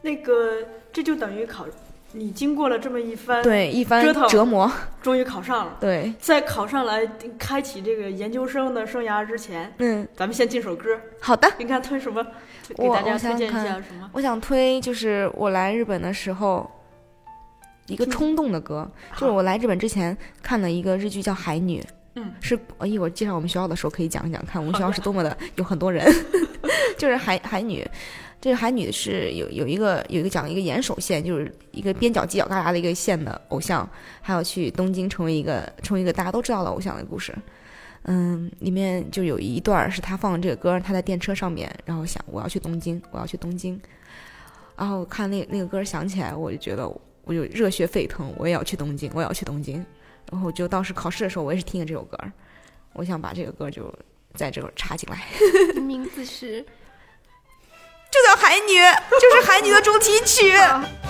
[0.00, 0.58] 那个
[0.92, 1.66] 这就等于考，
[2.14, 4.70] 你经过了这么一番，，对，一番折腾折磨，
[5.02, 5.76] 终于考上了。
[5.80, 7.04] 对，在考上来
[7.38, 10.88] 开启这个研究生的生涯之前，嗯，咱们先进首歌。
[11.20, 11.50] 好的。
[11.58, 12.24] 你看推什么？
[12.76, 14.08] 给我大家推荐一下什么？
[14.12, 16.70] 我想推就是我来日本的时候，
[17.86, 21.80] 一个冲动的歌，就是我来日本之前看了一个日剧叫《海女》，
[22.14, 26.06] 嗯，是我一会儿介绍我们学校的时候可以讲一讲，看我们学校是多么的有很多人，
[26.96, 27.86] 就是海海女，
[28.44, 33.88] 这个海女是有有一个有一个讲一个岩手县，就是一个边角犄角旮旯的一个县的偶像，
[34.20, 37.34] 还有去东京成为一个成为一个大家都知道的偶像的故事。
[38.02, 43.80] 嗯，里面就有一段是他放的这个歌，他在电车上面，然后想我要去东京，我要去东京。
[44.76, 46.86] 然后看那那个歌响起来，我就觉得
[47.22, 49.82] 我就热血沸腾，我也要去东京，我也要去东京。
[50.30, 52.18] 然后就当时考试的时候，我也是听了这首歌，
[52.92, 53.90] 我想把这个歌就
[54.34, 55.24] 在这儿插进来。
[55.80, 56.62] 名字是
[58.36, 58.80] 海女，
[59.20, 60.52] 就是海女的主题曲。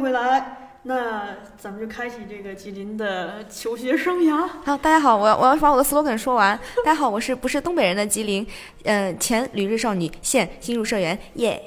[0.00, 0.56] 回来。
[0.82, 4.48] 那咱们就开启这个吉林的求学生涯。
[4.64, 6.58] 好，大家好，我要我要把我的 slogan 说完。
[6.78, 8.46] 大家好，我是不是东北人的吉林，
[8.84, 11.62] 呃，前旅日少女，现新入社员，耶。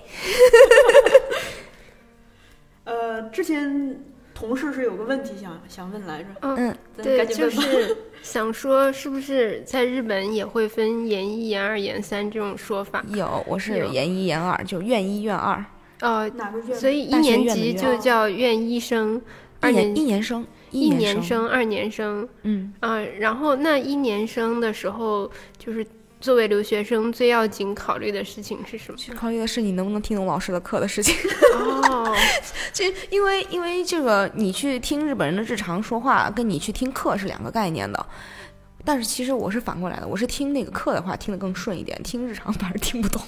[2.85, 7.47] 呃，之前同事是有个问题想想问来着，嗯，咱对，就。
[7.51, 13.05] 是想说，是不是在日本也会分研一、研二、研三这种说法？
[13.09, 15.63] 有，我是有研一研二，就是院一院二，
[16.03, 16.77] 哦，哪个院？
[16.77, 19.19] 所以一年级就叫院医生，
[19.61, 22.99] 二一年年一年生，一年年生、二年生嗯，啊。
[22.99, 25.85] 然后那一年生的时候，就是
[26.19, 28.97] 作为留学生最要紧考虑的事情是什么？
[29.15, 31.15] 考虑的是你能不能听懂老师的课的事情。
[31.89, 32.13] 哦，
[32.73, 38.05] 这因为因为这个，你去听日本人的日常说话，跟你去听课是两个概念的。
[38.85, 43.21] 但是其实我是反过来的，我是听那个课的话听得更顺一点，听日常反而听不懂。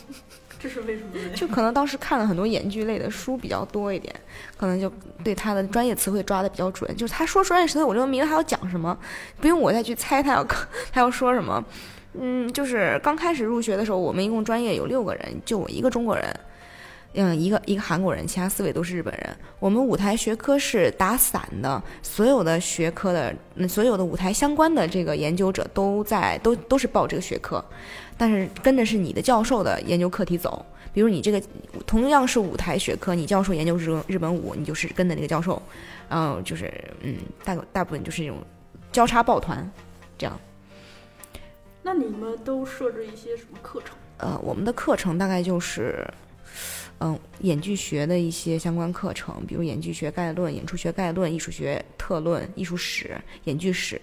[0.66, 1.36] 这是为什么？
[1.36, 4.12] 就可能当时看了很多演剧类的书比较多一点，
[4.58, 4.92] 可能就
[5.24, 6.90] 对他的专业词汇抓的比较准。
[6.98, 8.98] 就是他说专业词汇，我就明白他要讲什么，
[9.40, 10.44] 不用我再去猜他要
[10.92, 11.64] 他要说什么。
[12.20, 16.36] 嗯，就是刚开始入学的时候，我们一共专业有六个人，就我一个中国人，
[17.16, 19.36] 嗯，一个一个韩国人，其他四位都是日本人。
[19.60, 27.64] 我们舞台学科是打散的，所有的学科的，嗯所有的舞台相关的这个研究者都在都都是报这个学科，
[28.18, 30.66] 但是跟着是你的教授的研究课题走。
[30.94, 31.42] 比如你这个
[31.86, 35.62] 同样是舞台学科，你教授研究日日本舞，你就是跟着那个教授，
[36.10, 38.38] 然后就是嗯，大大部分就是这种
[38.94, 39.70] 交叉抱团，
[40.18, 40.40] 这样。
[41.84, 43.96] 那你们都设置一些什么课程？
[44.18, 46.08] 呃，我们的课程大概就是，
[47.00, 54.00] 嗯，演剧学的一些相关课程，比如演剧学概论、演出学概论、艺术学特论、艺术史、演剧史，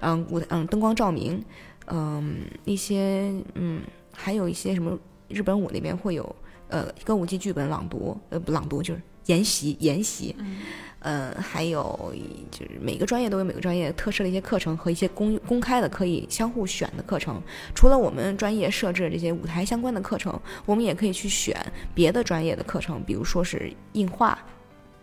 [0.00, 1.42] 嗯，舞嗯灯光照明，
[1.86, 3.82] 嗯一些嗯
[4.12, 4.96] 还有一些什么
[5.28, 6.36] 日本舞那边会有
[6.68, 10.58] 呃歌舞伎剧本朗读，呃不朗读就是研习研习，嗯，
[11.08, 12.12] 嗯，还有
[12.50, 17.40] 就是每个专业都有每个专业特设的一些课程和一些公公开的可以相互选的课程。
[17.76, 21.56] 除了我们专业设置的这些舞台相关的课程，我们也可以去选
[21.94, 24.36] 别的专业的课程，比如说是映画，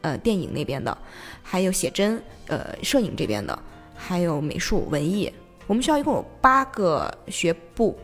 [0.01, 0.97] 呃，电影那边的，
[1.41, 3.57] 还有写真，呃，摄影这边的，
[3.95, 5.31] 还有美术、文艺。
[5.67, 7.97] 我们学校一共有八个学部，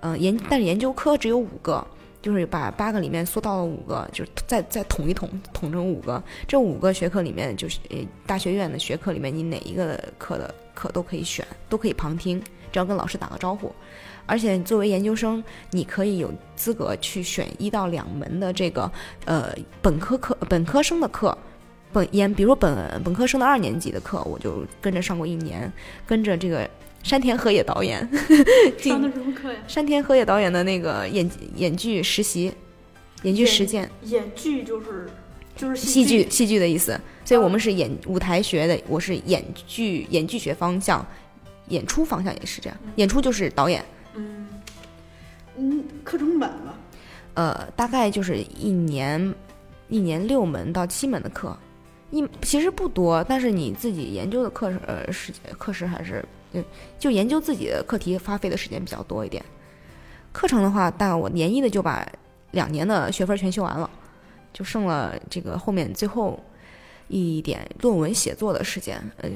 [0.00, 1.86] 嗯、研但是研究科只有五个。
[2.26, 6.20] 就是把八个里面缩到了五个，就是再再统一统，统成五个。
[6.48, 13.72] 这五个学科里面，就是呃大学院的学科里面，你哪一个课的课都可以选，都可以旁听，只要跟老师打个招呼。
[14.26, 18.90] 而且作为研究生，你可以有资格去选一到两门的这个
[19.24, 21.38] 呃本科课本科生的课。
[21.92, 25.72] 本研，比如说本本科生的二年级的课，我就跟着上过一年，
[26.04, 26.68] 跟着这个
[27.06, 28.00] 山田和也导演
[28.80, 29.60] 上的什么课呀？
[29.68, 32.52] 山田和也导演的那个演演剧实习，
[33.22, 35.08] 演剧实践，演剧就是
[35.54, 37.00] 就是戏剧剧戏剧的意思。
[37.24, 41.06] 所以我们是演舞台学的，我是演剧演剧学方向，
[41.68, 42.76] 演出方向也是这样。
[42.96, 43.84] 演出就是导演，
[44.16, 44.48] 嗯
[45.56, 46.74] 嗯，课程满吗？
[47.34, 49.32] 呃，大概就是一年
[49.88, 51.56] 一年六门到七门的课，
[52.10, 56.24] 一其实不多，但是你自己研究的课时呃时间课时还是
[56.98, 59.44] 就研究自己的课题花费的时间比较多一点。
[60.32, 62.06] 课程的话，大概我研一的就把
[62.52, 63.90] 两年的学分全修完了，
[64.52, 66.38] 就剩了这个后面最后
[67.08, 69.30] 一点论文写作的时间，呃。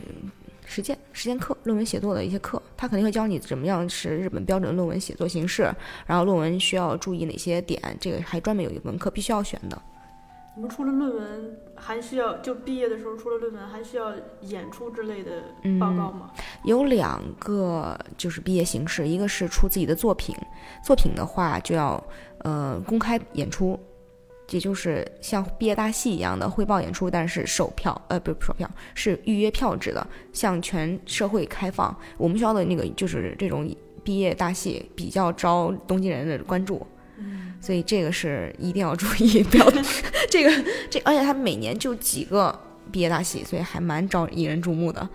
[0.73, 5.65] 实践实践课、论文写作的一些课，他肯定会教你怎么样是日本标准论文写作形式，
[6.07, 9.83] 然后论文需要注意哪些点，这个还专门有一门课必须要选的。
[10.61, 15.43] 你们除了论文，还需要就毕业的时候除了论文，还需要演出之类的
[15.81, 16.33] 报告吗？
[16.65, 20.37] 有两个就是毕业形式，一个是出自己的作品，
[20.85, 22.05] 作品的话就要
[22.41, 23.81] 呃公开演出。
[24.51, 31.97] 也就是像毕业大戏一样的汇报演出，但是售票，呃，不是售票，是预约票制的，向全社会开放。
[32.19, 33.67] 我们学校的那个就是这种
[34.05, 36.87] 毕业大戏比较招东京人的关注，
[37.61, 39.71] 所以这个是一定要注意，不要
[40.31, 40.51] 这个
[40.91, 42.59] 这，而且他每年就几个
[42.91, 45.09] 毕业大戏，所以还蛮招引人注目的。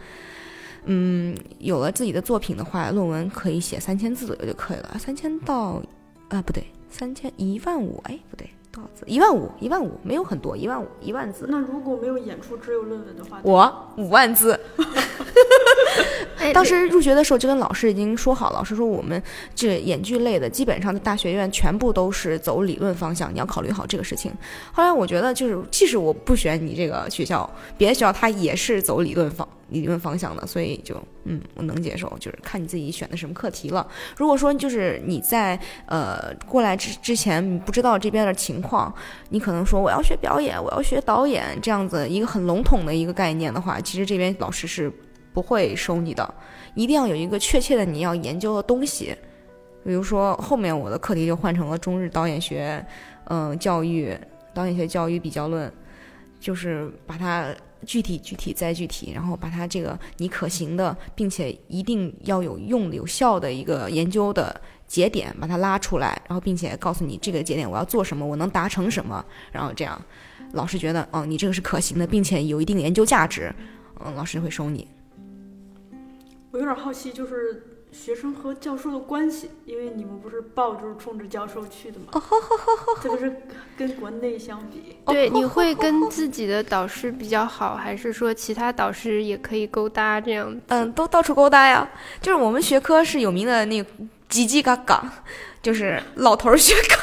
[0.85, 5.81] 嗯，有了自己的作品的话，论文可以写三千字左右就可以了，三千到，
[6.29, 8.47] 啊，不对，三千一万五，哎，不对。
[8.75, 9.05] 多少字？
[9.07, 11.45] 一万五，一万五，没有很多，一万五，一万字。
[11.49, 14.59] 那如果没有演出，只有论文的话，我五万字。
[16.53, 19.21] 当时入学的时候就跟老师已经说好，老师说我们
[19.55, 24.31] 这演剧类的，基本上在大学院全部都是走理论方向，你要考虑好这个事情。
[24.71, 29.47] 后来我觉得，就是即使我不选你这个学校，别的学校它也是走理论方。
[29.69, 33.85] 理论方向的，所以就嗯，我能接受，就是看你自己选的什么课题了。
[34.15, 38.93] 如果说就是你在呃过来之之前不知道这边的情况，
[39.29, 44.91] 你可能说我要学表演，我要学导演这样子一个很笼统的一个概念的话，其实这边老师是
[45.33, 46.31] 不会收你的，
[46.75, 49.15] 一定要有一个确切的你要研究的东西。
[49.83, 52.85] 比如说后面我的课题就换成了中日导演学，
[53.29, 54.15] 嗯，教育
[54.53, 55.71] 导演学教育比较论，
[56.39, 57.47] 就是把它。
[57.85, 70.01] 具体具体再具体，然后把它这个你可行的，并且一定要有用有效的一个研究的节点，把它拉出来，然后并且告诉你这个节点我要做什么，我能达成什么，然后这样，
[70.53, 73.53] 老师觉得哦你这个是可行的，并且有一定研究价值，
[74.03, 74.87] 嗯，老师会收你。
[76.51, 77.74] 我有点好奇，就是。
[77.95, 82.21] 学生和教授的关系，因为你们不是报就是冲着教授去的吗？
[83.01, 83.33] 这不是
[83.77, 84.97] 跟国内相比。
[85.05, 90.55] 对，你会跟自己的导师比较好，还是说其他导师也可以勾搭这样？
[90.67, 91.89] 嗯，都到处勾搭呀。
[92.21, 93.83] 就是我们学科是有名的那
[94.29, 95.23] 叽叽嘎嘎。
[95.61, 96.95] 就是老头儿学嘎，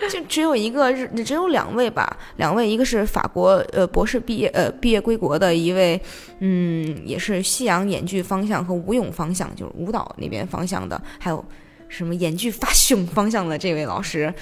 [0.08, 6.00] 就只有一个日，只有两位吧，两位，一个是法国呃博士毕业呃毕业归国的一位，
[6.38, 11.44] 嗯，也是西洋演剧方向和舞踊方向，就是舞蹈那边方向的，还有
[11.86, 14.32] 什么演剧发胸方向的这位老师，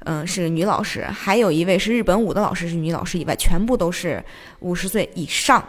[0.00, 4.20] 嗯，是女老师，还有一位是日本舞的老师是女老师以外，全部都是
[4.58, 5.64] 五十岁以上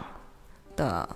[0.74, 1.08] 的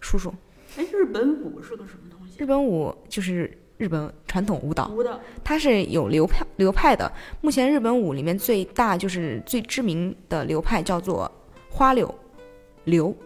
[0.00, 0.32] 叔叔。
[0.78, 2.38] 哎，日本舞是个什么东西？
[2.38, 3.57] 日本舞就是。
[3.78, 7.10] 日本传统舞蹈，舞蹈它是有流派流派的。
[7.40, 11.30] 目前日本舞里面最大就是最知名的流派叫做
[11.70, 12.12] 花柳
[12.84, 13.16] 流。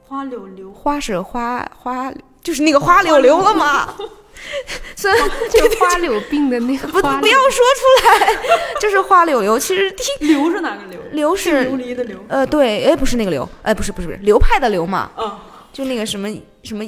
[0.00, 2.10] 花柳流，花是花花，
[2.42, 3.94] 就是那个花柳流了嘛。
[4.96, 5.20] 虽然
[5.52, 8.36] 就花柳病的那个，不不要说出来，
[8.80, 9.58] 就是花柳流。
[9.58, 10.98] 其实听流是哪个流？
[11.12, 12.18] 流是琉璃的流。
[12.28, 15.10] 呃，对，哎，不是那个流，哎，不是不是不是流派的流嘛。
[15.18, 15.38] 嗯，
[15.74, 16.28] 就那个什么
[16.62, 16.84] 什么。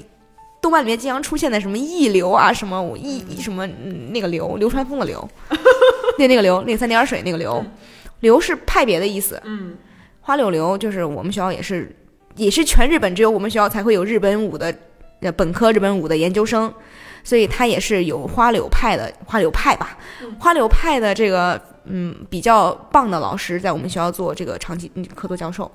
[0.65, 3.67] 动漫里面经常出现的什么溢流啊，什么溢什么
[4.13, 5.29] 那个流流川枫的流，
[6.19, 7.63] 那那个流，那个三点水那个流，
[8.21, 9.39] 流是派别的意思。
[9.45, 9.77] 嗯，
[10.23, 11.95] 花柳流就是我们学校也是，
[12.37, 14.75] 也是全日本只有我们学校才会有日本舞的
[15.21, 16.73] 呃本科日本舞的研究生，
[17.23, 19.99] 所以他也是有花柳派的花柳派吧，
[20.39, 25.71] 花柳派的这个嗯比较棒的老师在我们学校做这个长期客座教授。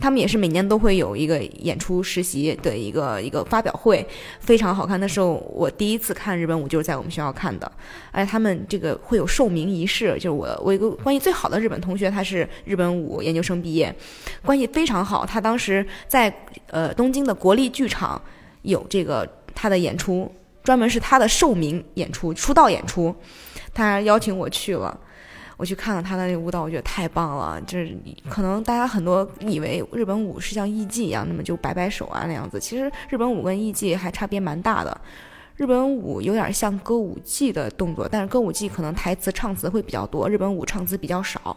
[0.00, 4.04] 他们也是每年都会有一个演出实习的一个一个发表会，
[4.40, 4.98] 非常好看。
[4.98, 7.70] 那时候我第一次看日本舞就是在我们学校看的，
[8.10, 13.94] 而且他们这个会有授名仪式，就是我我一个关系最好的日本同学，他是日本舞研究生毕业，
[14.42, 15.26] 关系非常好。
[15.26, 16.34] 他当时在
[16.68, 18.20] 呃东京的国立剧场
[18.62, 20.32] 有这个他的演出，
[20.62, 23.14] 专门是他的授名演出、出道演出，
[23.74, 24.98] 他邀请我去了。
[25.60, 27.60] 我去看了他的那个舞蹈，我觉得太棒了。
[27.66, 27.94] 就是
[28.30, 32.58] 可能大家很多以为日本舞是像艺伎一样，那么就摆摆手啊那样子。
[32.58, 35.00] 其实日本舞跟艺伎还差别蛮大的。
[35.56, 41.54] 日本舞有点像歌舞伎的动作，但是歌舞伎可能台词唱词会比较多，日本舞唱词比较少。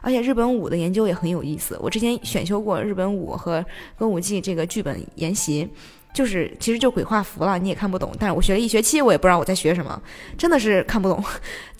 [0.00, 3.64] 而且日本舞的研究也很有意思，我之前选修过日本舞和
[3.98, 5.68] 歌舞伎这个剧本研习，
[6.14, 8.12] 就是其实就鬼画符了，你也看不懂。
[8.16, 10.00] 但是我学了一学期，我也不知道我在学什么，
[10.38, 11.20] 真的是看不懂，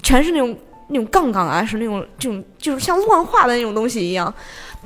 [0.03, 0.57] 全是那种
[0.89, 4.33] 那种杠杠啊，是那种这种就是像乱画的那种东西一样。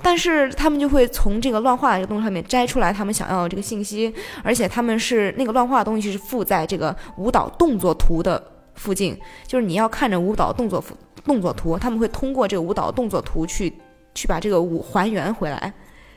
[0.02, 4.10] 但是他们就会从这个乱画的这个东西上面摘出来他们想要的这个信息，
[4.42, 8.42] 而且他们是那个乱画的东西是附在这个舞蹈动作图的
[8.76, 9.14] 附近，
[9.46, 10.82] 就是你要看着舞蹈动作
[11.22, 13.70] 动作图，他们会通过这个舞蹈动作图去
[14.14, 15.70] 去把这个舞还原回来，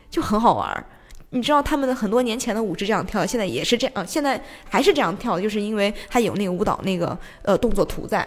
[0.10, 0.86] 就很好玩儿。
[1.32, 8.26] 你知道他们的很多年前的舞是这样跳的，现在也是这样，现在还是这样跳的，就是因为它有那个舞蹈那个呃动作图在。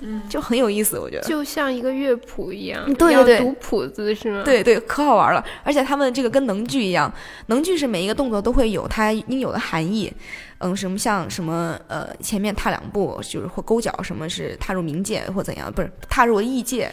[0.00, 4.42] 嗯，就很有意思，我觉得就像一个乐谱一样，对对对，读谱子是吗？
[4.44, 5.44] 对对，可好玩了。
[5.62, 7.12] 而且他们这个跟能剧一样，
[7.46, 10.12] 能剧是每一个动作都会有它应有的含义。
[10.58, 16.90] 嗯，什么像什么呃，前面踏两步就是或勾脚，什么是踏入冥界或怎样，不是踏入异界，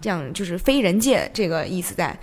[0.00, 2.18] 这样就是非人界这个意思在。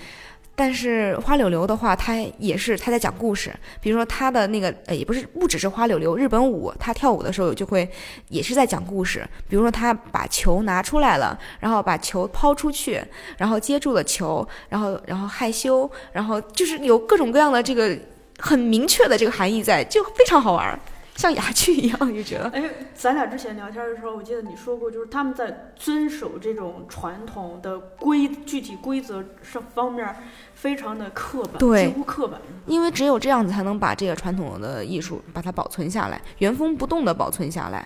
[0.55, 3.51] 但是花柳流的话，它也是他在讲故事。
[3.81, 7.89] 比如说他的那个，呃，也不是不只是花柳流，日本舞他跳舞的时候就会
[8.29, 9.27] 也是在讲故事。
[9.49, 13.03] 比如说他把球拿出来了，然后把球抛出去，
[13.37, 17.97] 然后接住了球，然后然后害羞，然后就是有各种各样的这个
[18.37, 20.79] 很明确的这个含义在，就非常好玩。
[21.15, 22.49] 像哑剧一样，就觉得。
[22.57, 22.63] 哎，
[22.95, 30.15] 咱俩之前聊天的时候，我记得你说过，就是他们在遵守这种传统的规具体规则上方面
[30.63, 32.39] 非常的刻板，对，几乎刻板。
[32.67, 37.85] 因为只有这样子才能把这个传统的艺术把它保存下来，原封不动的保存下来。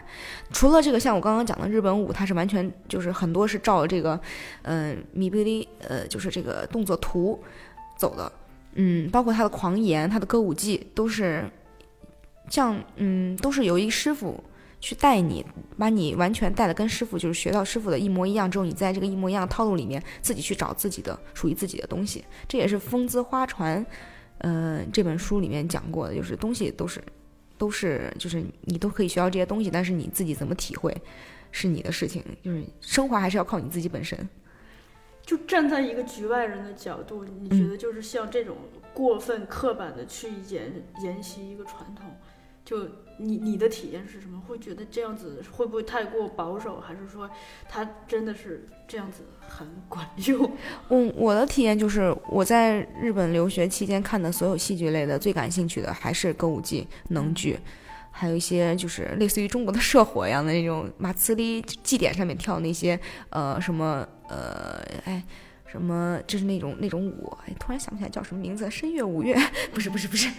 [0.51, 4.19] 除了这个，像我刚刚讲的日本舞，它是完全就是很多是照这个，
[4.61, 7.41] 嗯，米布利，呃，就是这个动作图
[7.97, 8.31] 走的。
[8.75, 11.49] 嗯，包括他的狂言，他的歌舞伎都是。
[12.47, 14.41] 像嗯，都是由一师傅
[14.79, 15.45] 去带你，
[15.77, 22.23] 把你完全带的跟师傅就是学到师傅的一模一样之后，你在这个一模一样的套路里面自己去找自己的属于自己的东西。
[22.47, 23.83] 这也是《风姿花传》
[24.39, 27.01] 呃这本书里面讲过的，就是东西都是
[27.57, 30.95] 都是就是你都可以学到这些东西，但是你自己怎么体会
[31.51, 34.17] 是你的事情，就是升华还是要靠你自己本身。
[35.25, 38.55] 就站在一个局外人的角度，你觉得就是像这种
[38.93, 40.71] 过分刻板的去沿
[41.03, 42.05] 沿袭一个传统。
[42.63, 44.37] 就你你的体验是什么？
[44.47, 47.29] 会觉得这样子会不会太过保守，还是说
[47.67, 50.49] 它真的是这样子很管用？
[50.89, 57.59] 嗯，我的体验就是我在日本留学期间看的所有戏剧类的，最感兴趣的还是歌舞伎、能剧，
[58.09, 62.97] 还有一些就是类似于中国的社火一样的那种马茨里祭典上面跳那些
[63.31, 65.21] 呃什么呃哎
[65.65, 69.37] 什么就是那种那种舞，哎突然想不起来叫什么名字，声乐舞乐
[69.73, 70.31] 不是不是不是，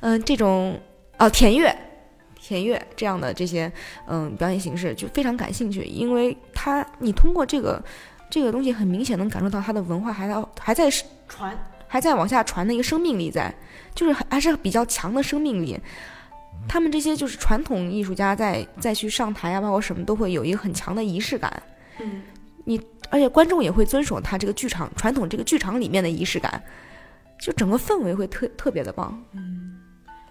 [0.00, 0.80] 嗯这种。
[1.18, 1.70] 哦，田乐，
[2.50, 3.70] 田乐这样的这些
[4.08, 7.80] 嗯表演形式就非常感兴趣，因为他你通过这个
[8.28, 10.90] 这个东西很明显能感受到他的文化还在还在
[11.28, 13.54] 传，还在往下传的一个生命力在，
[13.94, 15.78] 就是还是比较强的生命力。
[16.68, 21.62] 他们这些就是传统艺术家在再去上台啊，包括什么都会有一个很强的仪式感。
[22.00, 22.22] 嗯，
[22.64, 22.80] 你
[23.10, 26.60] 而且观众也会遵守他这个剧场传统这个剧场里面的仪式感，
[27.40, 29.16] 就整个氛围会特特别的棒。
[29.34, 29.79] 嗯。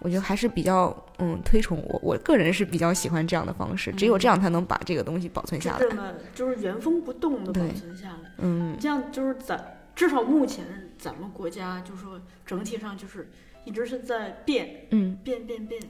[0.00, 5.78] 我觉得还是比较嗯推崇我我个人是比较喜欢这样的方式，只有这样才能把这个东西保存下来。
[5.78, 8.32] 真的就是原封不动的保存下来。
[8.38, 9.62] 嗯，这样就是咱
[9.94, 10.64] 至少目前
[10.98, 13.30] 咱们国家就是说整体上就是
[13.64, 15.80] 一直是在变，嗯，变变变。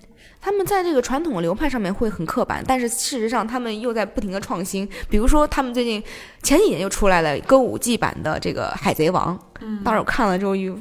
[0.41, 4.89] 他们在这个传统流派上面会很刻板，但是事实上他们又在不停的创新。
[5.09, 6.03] 比如说他们最近
[6.43, 9.37] 前几年又出来了歌舞伎版的这个《海贼王》。
[9.63, 10.75] 嗯当时我看了之后，又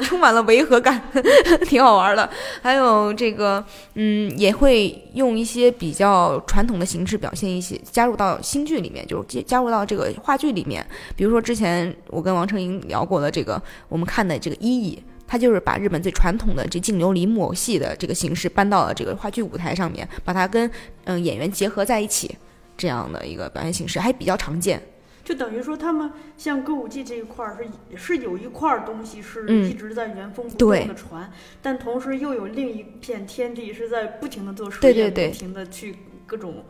[0.00, 1.00] 充满了违和感，
[1.66, 2.28] 挺好玩的。
[2.60, 3.64] 还有这个，
[3.94, 10.84] 嗯，也会用一些比较传统的形式表现一些，加入到新剧里面，就是加入到这个话剧里面。
[11.14, 20.70] 比如说之前我跟王成英聊过的这个，我们看的这个《一义》，他就是把日本最传统的这净琉璃木偶戏的这个形式搬到了这个话剧舞台上面，把它跟
[21.04, 22.36] 嗯演员结合在一起，
[22.76, 24.82] 这样的一个表演形式还比较常见。
[25.24, 35.96] 就等于说，他们像歌舞伎这一块儿是是有一块东西是一直在原封不动的传，但同时又有另一片天地是在不停的做实验，不停的去
[36.26, 36.62] 各种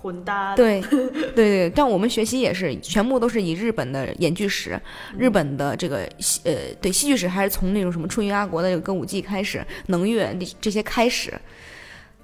[0.00, 0.54] 混搭。
[0.54, 0.80] 对
[1.34, 4.80] 对对，但我们学习也是全部都是以日本的演剧史、
[5.18, 11.32] 日本的这个戏呃对戏剧史，还是从那种什么春云阿国的这个歌舞伎开始，能乐这些开始。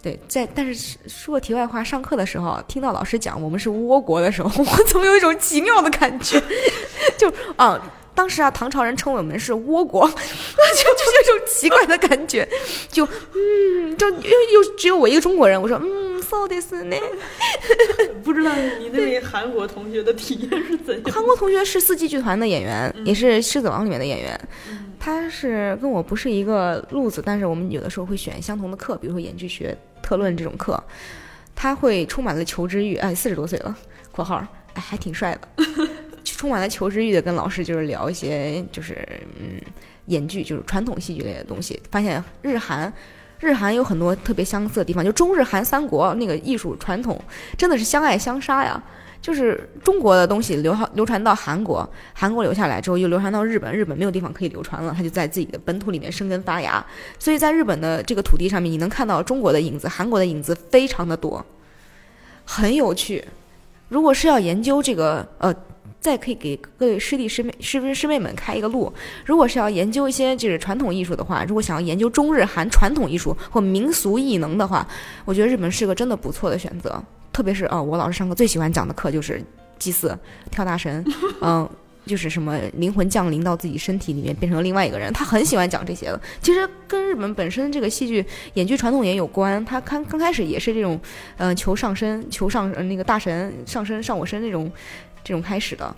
[0.02, 6.40] 对，在但是说个题外话，上课的时候听到老师讲我们是倭国的时候，我怎么有一种奇妙的感觉？
[7.18, 7.80] 就啊，
[8.14, 10.14] 当时啊，唐朝人称我们是倭国， 就
[11.37, 12.47] 种奇怪的感觉，
[12.89, 16.99] 就嗯，就又又只有我一个中国人，我说嗯， そうですね。
[18.23, 21.13] 不知道你那位韩国同学的体验是怎样？
[21.13, 24.39] 韩国同学是四季剧团的演员，嗯也是《狮子王》里面的演员。
[24.99, 30.81] 他是跟我不是一个路子，但是我们有的时候会选相同的课，比如说演剧学、特论这种课。
[31.53, 33.75] 他会充满了求知欲，哎，四十多岁了（
[34.11, 34.43] 括号），
[34.73, 35.65] 哎，还挺帅的，
[36.23, 38.97] 充满了求知欲的跟老师就是聊一些就是
[39.39, 39.61] 嗯
[40.06, 42.92] 演剧，就是传统戏剧类的东西，发现日韩。
[43.38, 47.20] 日韩有很多特别相似的地方，就中日韩三国那个艺术传统
[47.58, 48.82] 真的是相爱相杀呀。
[49.20, 56.82] 就是中国的东西流流传到韩国，韩国留下来之后又流传到日本，日本没有地方可以流传了，它就在自己的本土里面生根发芽。
[57.18, 61.44] 所以在日本的这个土地上面，你能看到中国的影子、韩国的影子非常的多，
[62.46, 63.22] 很有趣。
[63.88, 65.54] 如果是要研究这个，呃，
[66.06, 68.92] 再可以给各位师弟师妹师师妹们开一个路。
[69.24, 74.86] 如果是要研究一些就是传统艺术的话，如果想要研究中日韩传统艺术或民俗艺能的话，
[75.24, 77.02] 我觉得日本是个真的不错的选择。
[77.32, 79.42] 特别是哦，我老师上课最喜欢讲的课就是
[79.80, 80.16] 祭祀、
[80.48, 81.04] 跳大神，
[81.42, 81.68] 嗯，
[82.06, 86.20] 就是什么灵魂降临到自己身体里面变成另外一个人，他很喜欢讲这些的。
[86.40, 90.98] 其实跟日本本身这个戏剧演剧传统也有关，他刚刚开始也是这种，
[91.36, 94.70] 呃，求上身、求上、呃、那个大神上身上我身那种
[95.26, 95.92] 这种开始的，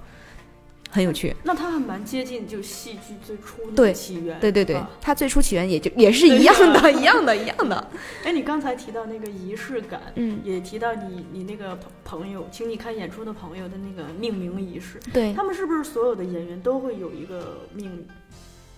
[0.90, 1.36] 很有趣。
[1.44, 4.40] 那它还蛮接近就戏剧最初的起源。
[4.40, 7.90] 对对对啊，它最初起源也就也是一样的， 一样的，一样的。
[8.24, 18.06] 哎，你刚才提到那个仪式感，嗯，也提到你你那个朋朋友，请你看演出的朋友的那个命名仪式，对，他们是不是所有的演员都会有一个命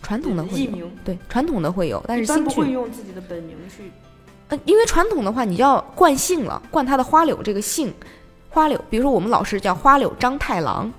[0.03, 0.69] 传统的会？
[1.05, 3.85] 对，传统的会有，但是不会用自己的本名去。
[4.49, 7.95] 呃，因为传统的话，你就要冠姓了，冠他的花柳这个姓，
[8.51, 10.93] 花柳，比如说我们老师叫花柳张太郎，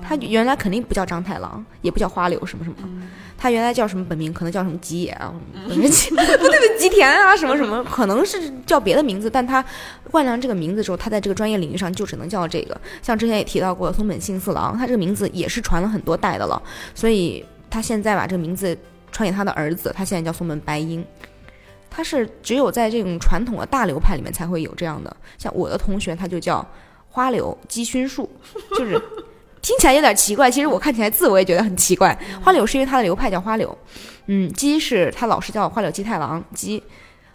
[0.00, 3.08] 他原来肯定不叫张太郎，也不叫花柳什么什么，嗯
[3.40, 5.32] 他原来叫什么本名，可能叫什么吉野啊，
[5.68, 9.64] 不是吉， 不对不对，吉田啊，什么什么，可能是叫别的名字，但他
[10.10, 12.76] 冠上这个名字之后，他在这个专业领域上就只能叫这个。
[13.00, 16.60] 像之前也提到过松本幸四郎，他这个名字也是传了很多代的了，
[16.96, 18.76] 所以他现在把这个名字
[19.12, 21.04] 传给他的儿子，他现在叫松本白英。
[21.88, 26.66] 他是只有在这种传统的大流派里面才会有这样的，像我的同学他就叫
[27.18, 28.30] 花柳鸡熏树，
[28.78, 28.92] 就是
[29.60, 32.16] 听起来有点奇怪，其实我看起来字我也觉得很奇怪。
[32.40, 33.76] 花柳是因为他的流派叫花柳，
[34.26, 36.80] 嗯，鸡是他老师叫花柳鸡太郎鸡，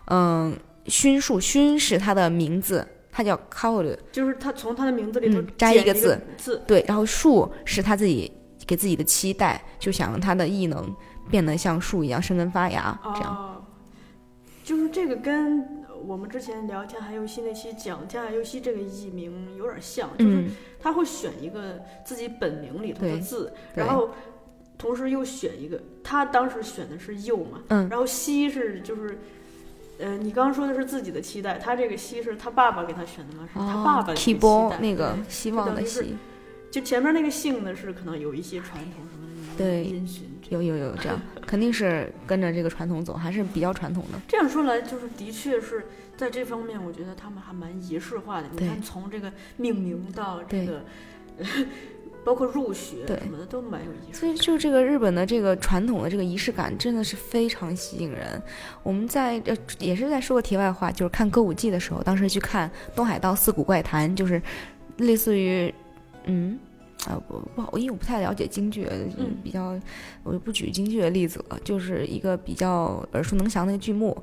[0.06, 8.32] 嗯，熏树熏是他的名字，他叫 o r 就是他从他的名字里头嗯摘剪一一个字字，对，然后树是他自己
[8.66, 10.90] 给自己的期待，就想让他的异能
[11.30, 13.36] 变得像树一样生根发芽，这样。
[13.36, 13.62] 哦，
[14.64, 24.10] 就是这个跟我们之前聊天海游戏那期讲天海游戏这个艺名有点像，就是嗯，他会选一个自己本名里头的字，对然后
[24.78, 29.18] 同时又选一个，他当时选的是右嘛，嗯然后西是就是。
[30.00, 33.48] 呃，你刚刚说的是自己的期待，他这个西是他爸爸给他选的吗？
[33.54, 36.16] 是他爸爸的期 e 待那个希望的希，
[36.72, 39.84] 就前面那个姓呢是可能有一些传统什么的对
[40.50, 44.20] 有有有这样，肯定是跟着这个传统走，还是比较传统的。
[44.28, 45.86] 这样说来，就是的确是
[46.16, 48.48] 在这方面，我觉得他们还蛮仪式化的。
[48.52, 50.84] 你看，从这个命名到这个，
[52.24, 58.42] 包括入学对什么的，都蛮有意思所以就这个日本的这个传统的这个仪式感真的是非常吸引人。
[58.84, 64.42] 我们在呃也是在说个题外话，就是看歌舞伎的时候，当时去看东海道四谷怪谈，就是
[64.98, 65.74] 类似于
[66.26, 66.60] 嗯。
[67.08, 68.88] 啊，不不好，因为我不太了解京剧，
[69.18, 69.78] 嗯比较
[70.24, 74.18] 我就不举京剧的例子了，就是一个比较耳熟能详的剧目，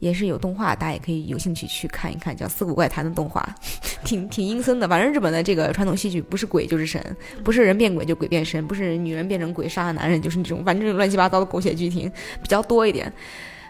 [0.00, 3.46] 也是有动画，大家也可以有兴趣去看一看，叫《四谷怪谈》的动画，
[4.04, 4.86] 挺挺阴森的。
[4.86, 12.10] 反正日本的这个传统戏剧，不是鬼就是神，不是人变鬼就鬼变神，不是女人变成鬼杀了男人，就是那种反正乱七八糟的狗血剧情
[12.42, 13.10] 比较多一点。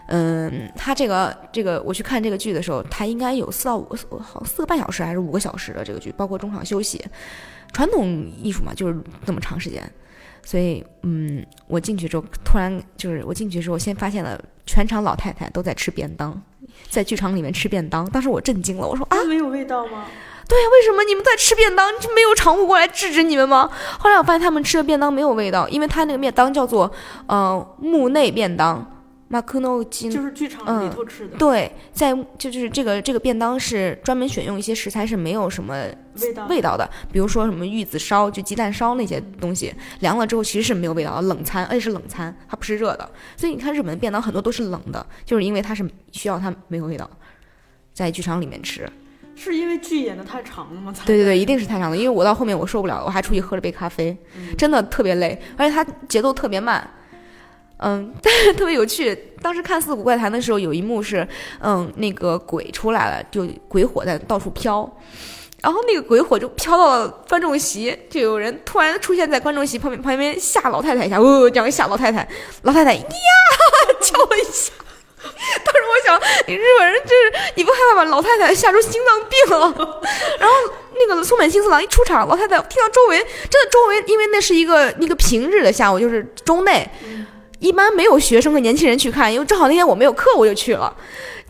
[0.07, 7.01] 嗯，他这个这个我去看这个剧的时候，他应该有四到五个好四个半小时还是五个小时的这个剧，包括中场休息。
[7.73, 9.81] 传统艺术嘛，就是这么长时间，
[10.43, 16.41] 所以嗯，我进去之后突然就是我进去之后，先发现了全场老太太都在吃便当，
[16.89, 20.05] 在剧场里面吃便当，当时我震惊了，我说啊，没有味道吗？
[20.47, 21.89] 对呀，为什么你们在吃便当？
[22.01, 23.69] 就没有常务过来制止你们吗？
[23.99, 26.91] 后来我发现他们吃的便当没有味道，因为他那个便当叫做
[27.27, 28.85] 呃幕内便当
[29.31, 35.73] n o j i 就是剧场里嗯头吃的，对，在就就是这个这个便当是专门选用一些食材是没有什么
[36.19, 43.09] 味道味道的，比如说什么玉子烧，就鸡蛋烧那些东西，凉了之后其实是没有味道的，冷餐，而且是冷餐，它不是热的。
[43.37, 47.09] 所以你看日本的便当很多都是冷的，就是因为它是需要它没有味道，
[47.93, 48.89] 在剧场里面吃。
[49.33, 50.93] 是因为剧演的太长了吗？
[51.05, 56.87] 对对对，一定是太长了，因为我到后面我受不了了，我还出去喝了杯咖啡，嗯真的特别累，而且它节奏特别慢。
[57.81, 59.13] 嗯， 但是特别有趣。
[59.41, 61.27] 当时看《四谷怪谈》的时候，有一幕是，
[61.59, 64.87] 嗯，那个鬼出来了，就鬼火在到处飘，
[65.61, 72.27] 然后那个鬼火就飘到了观众席，就有人突然出现在观众席旁边，旁边吓老太太一下，哦，这样吓老太太，
[72.61, 73.01] 老太太呀
[73.99, 74.71] 叫了一下。
[75.63, 80.01] 当时我想，你日本人这是你不害怕把老太太吓出心脏病了？
[80.39, 80.55] 然后
[80.99, 86.89] 那个松本幸四郎一出场，老太太听到周围真的周围，因为那是一个一个平日的下午，就是周内，
[87.61, 90.93] 一般没有学生和年轻人去看，因为正好那天我没有课，我就去了，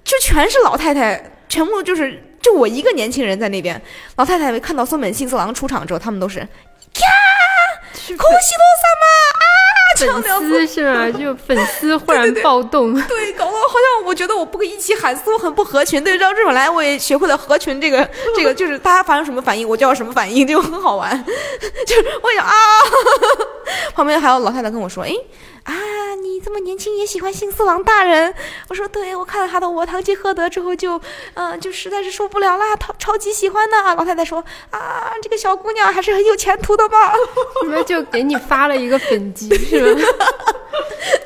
[0.03, 3.82] 就全是老太太，全部就是就我一个年轻人在那边。
[4.18, 6.45] 老太太看到松本幸四郎出场之后，他们都是呀，
[7.93, 9.05] 是恭喜罗萨嘛
[9.39, 9.43] 啊，
[9.97, 11.09] 粉丝是吧？
[11.18, 16.03] 就粉丝忽然暴动，对，搞得好像我觉得我不跟一起喊丝，我很不合群。
[16.03, 18.05] 对，到日本来我也学会了合群这个
[18.36, 21.12] 这个，就是大家发生什么反应，我就要什么反应，就很好玩。
[21.88, 22.51] 就是我想啊，
[23.93, 25.14] 旁边还有老太太跟我说，哎。
[25.64, 25.74] 啊，
[26.22, 28.34] 你这么年轻也喜欢新四郎大人？
[28.68, 30.99] 我说对，我看了他的《我堂吉诃德》之后就，
[31.36, 33.95] 嗯、就实在是受不了啦，超超级喜欢呢。
[33.95, 37.14] 老太太说啊，这个小姑娘还是很有前途的嘛，
[37.70, 40.01] 那就给你发了一个粉机，是吧？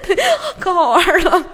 [0.60, 1.46] 可好玩了。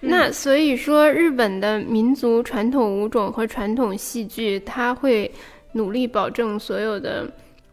[0.00, 5.32] 那所以说，日本的民族传统舞种和传统戏剧，它会
[5.72, 7.24] 努力保证所有的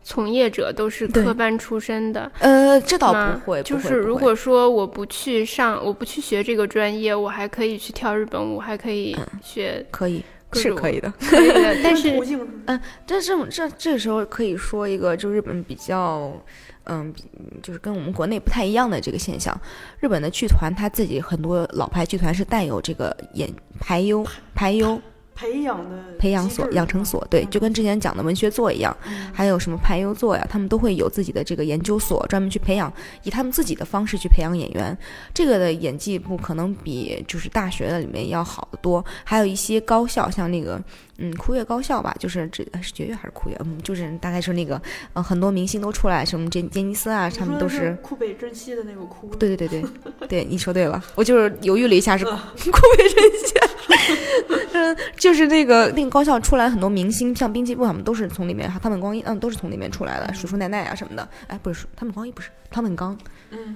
[0.09, 2.31] 从业者都是科班出身的。
[2.39, 11.13] 呃，这倒不会，就是如果说我不去上，我不去学这个专业，我还可以去跳日本舞，还可以学可以，是可以的。
[11.19, 11.77] 可以的。
[11.83, 12.09] 但是
[12.65, 16.33] 嗯，但是嗯，这这这这时候可以说一个，就日本比较，
[16.85, 17.13] 嗯，
[17.61, 19.55] 就是跟我们国内不太一样的这个现象。
[19.99, 23.47] 日本的剧团，他自己很多老牌剧团是带有这个演
[23.79, 24.99] 排优排优
[25.39, 28.95] 培养的培养所、养成所，对，就跟之前讲的文学座一样，
[29.31, 32.91] 还有什么排优座呀，他们都会有自己的这个研究所，专门去培养，
[33.23, 34.97] 以他们自己的方式去培养演员。
[35.33, 40.77] 这个的演技部可能比就是大学的里面要好得多，还有一些高校，像那个
[41.19, 44.81] 嗯酷乐高校吧，就是这呃是爵乐还是酷乐，嗯，就是大概是那个
[45.13, 52.31] 呃很多明星都出来，什么杰杰尼斯啊，他们都是库北真希的那个酷，对对对对，对你说对了，我就是犹豫了一下，是库
[52.97, 53.53] 北真希，
[54.73, 63.17] 嗯，就是那个那个高校出来很多明星，像滨崎步他们都是从里面，他们光一嗯都是从里面出来的，叔叔奶奶啊什么的，哎不是他们光一不是他们刚，
[63.51, 63.75] 嗯，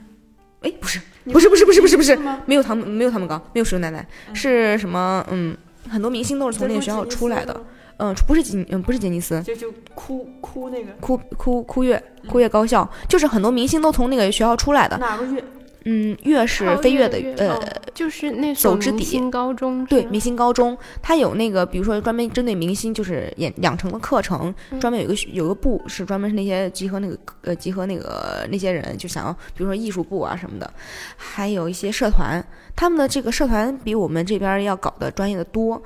[0.62, 2.18] 哎不是不是不是不是不是不是？
[2.46, 5.56] 没有他们没有他们刚没有叔叔奶奶，是什么嗯
[5.90, 7.62] 很多明星都是从那个学校出来的，
[7.98, 15.44] 嗯不是杰嗯不是杰尼斯，就就哭哭那个哭哭哭越哭越高校，就是很多明星都从那个学校出来的，哪个乐？
[15.86, 17.64] 嗯越是飞跃的跃呃哦
[17.94, 30.74] 就是那走之底明星高中，对，明星高中，它有那个，比如说专门针对明星，就是演养成的课程，嗯专门有一个学有个部是专门是那些集合那个呃集合那个那些人就想要，比如说艺术部啊什么的，
[31.16, 32.44] 还有一些社团，
[32.76, 35.82] 他们的这个社团比我们这边儿要搞的专业的多。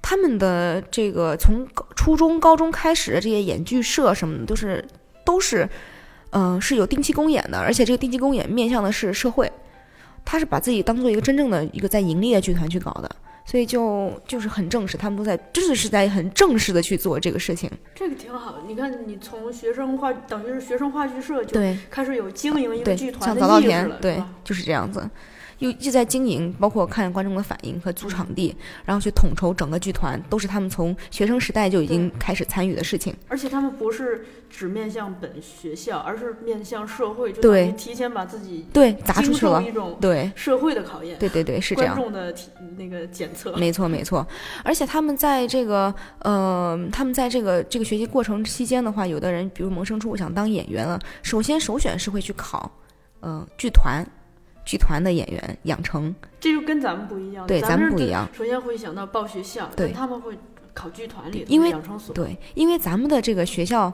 [0.00, 4.84] 他们的这个从高初中、高中开始的这些演剧社什么的，都是
[5.24, 5.68] 都是，
[6.30, 9.50] 嗯、是有定期公演的，而且这个定期公演面向的是社会，
[10.24, 13.10] 他是把自己当做一个真正的一个在盈利的剧团去搞的。
[13.44, 17.70] 所以就就是很正式，他们都在真的是在很正式的去做这个事情。
[17.94, 18.56] 这个挺好。
[18.66, 25.08] 你看，你从学生话，等于是学生话剧社就对开始有经营一个，剧团像的意识早稻田了，，对就是这样子。
[25.58, 28.54] 又就在经营，包括看观众的反应和租场地，
[28.84, 33.14] 然后去统筹整个剧团，都是他们从学生时代就已经开始参与的事情。
[33.28, 39.62] 而且他们不是只面向本学校，而是面向社会，就提前把自己对，砸出去了。
[39.62, 41.96] 一种对，社会的考验，对对对，是这观样。
[41.96, 43.52] 众的体那个检测。
[43.56, 44.26] 没错，没错，
[44.62, 52.70] 而且他们在这个呃，他们在这个这个学习过程期间的话，有的人比如萌生出我想当演员了，首先首选是会去考，
[53.20, 54.06] 呃，剧团，
[54.68, 58.28] 剧团的演员养成，这就跟咱们不一样，对，咱们不一样。
[58.34, 60.36] 首先会想到报学校，对他们会
[60.74, 63.90] 考剧团里的因为养成所，对，因为咱们的这个学校，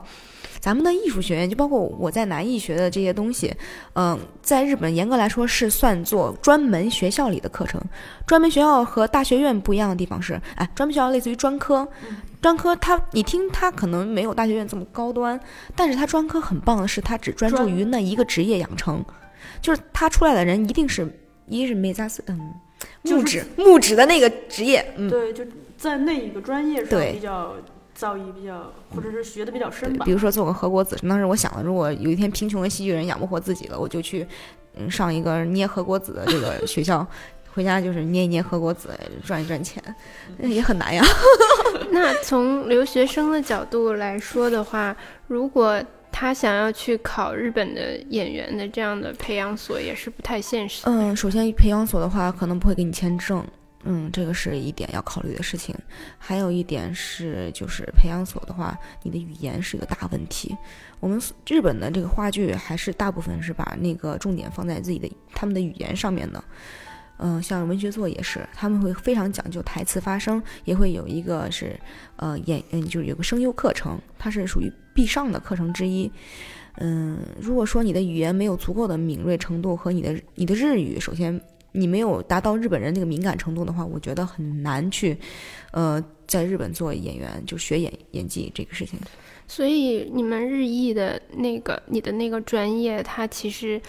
[0.59, 3.55] 咱们的艺术学院，就包括我在南艺学的这些东西，
[3.93, 7.81] 嗯、在日本严格来说是算作专门学校里的课程。
[8.27, 11.87] 专门学校和大学院不一样的地方是，哎，专门学校类似于专科，
[12.41, 15.39] 专科它你听它可能没有大学院这么高端，
[15.73, 19.03] 但是它专科很棒的是，它只专注于那一个职业养成，
[19.65, 21.11] 就是他出来的人一定是
[21.47, 22.53] 一是美扎斯，嗯，
[23.03, 25.43] 就是木质木质的那个职业，嗯，对，就
[25.75, 27.55] 在那一个专业上对比较
[27.95, 30.11] 造诣比较，或者是学的比较深吧比。
[30.11, 34.27] 如说做个和国子，当时我想了，如果有一天贫穷的戏剧人养不活自己了，我就去
[34.75, 37.03] 嗯上一个捏和国子的这个学校，
[37.51, 38.89] 回家就是捏一捏和国子，
[39.23, 39.81] 赚一赚钱，
[40.37, 41.03] 那也很难呀。
[41.89, 44.95] 那从留学生的角度来说的话，
[45.27, 45.81] 如果
[46.17, 50.83] 他想要去考日本的演员的这样的培养所也是不太现实。
[50.85, 53.45] 嗯，首先培养所的话，可能不会给你签证。
[53.83, 55.75] 嗯，这个是一点要考虑的事情。
[56.17, 60.55] 还有一点是，就是培养所的话，你的语言是个大问题。
[61.01, 66.41] 我们日本的这个话剧还是大部分是把那个重点放在自己的他们的语言上面的。
[67.17, 71.79] 嗯，像文学作也是，他们会非常讲究台词发声，也会有一个是
[72.15, 76.11] 呃演嗯，就是有个声优课程，它是属于必上的课程之一。
[76.77, 81.39] 嗯，如果说你的语言没有足够的敏锐程度和你的你的日语，首先。
[81.77, 85.17] 你没有达到日本人那个敏感程度的话，我觉得很难去，
[85.71, 88.97] 呃，在日本做演员就学演演技这个事情。
[89.45, 93.81] 所以你们日艺的那个你的那个专业，它其实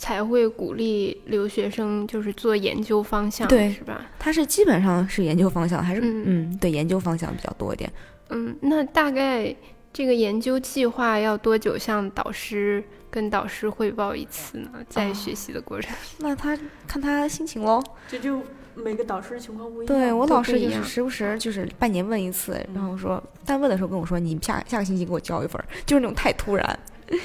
[0.00, 4.00] 才会鼓励留学生就是做研究方向，对，是吧？
[4.18, 7.92] 他是基本上是研究方向，还是嗯嗯，对，研究方向比较多一点。
[8.30, 9.54] 嗯，那大概
[9.92, 12.82] 这个研究计划要多久向导师？
[13.12, 15.92] 跟导师汇报一次呢，在学习的过程。
[16.18, 17.82] 那他看他心情喽。
[18.06, 18.40] 这就
[18.76, 19.98] 每个导师情况不一样。
[19.98, 26.78] 对我老师就都不一样是时不时就是半年问一次，然后说，但问的时候跟我说，你下下个星期给我交一份，就是那种太突然。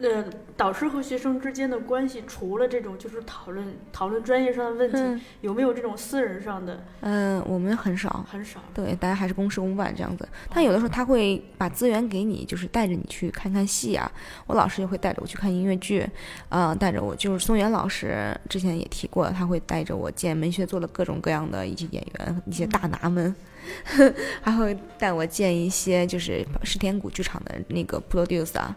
[0.00, 0.24] 呃，
[0.56, 6.84] 导师和学生之间的关系，除了这种就是讨论讨论专业上的问题，嗯有没有这种私人上的？
[7.00, 8.24] 嗯，我们很少。
[8.30, 8.60] 很少。
[8.72, 10.28] 对，大家还是公事公办这样子。
[10.50, 14.10] 但有的时候他会把资源给你，就是带着你去看看戏啊。
[14.46, 16.06] 我老师也会带着我去看音乐剧，
[16.48, 23.34] 呃，带着我就是松原老师之前也提过，他会带着我见文学做的各种各样的一些演员，一些大拿们，
[24.42, 28.76] 还会带我见一些就是石田谷剧场的那个 producer 啊，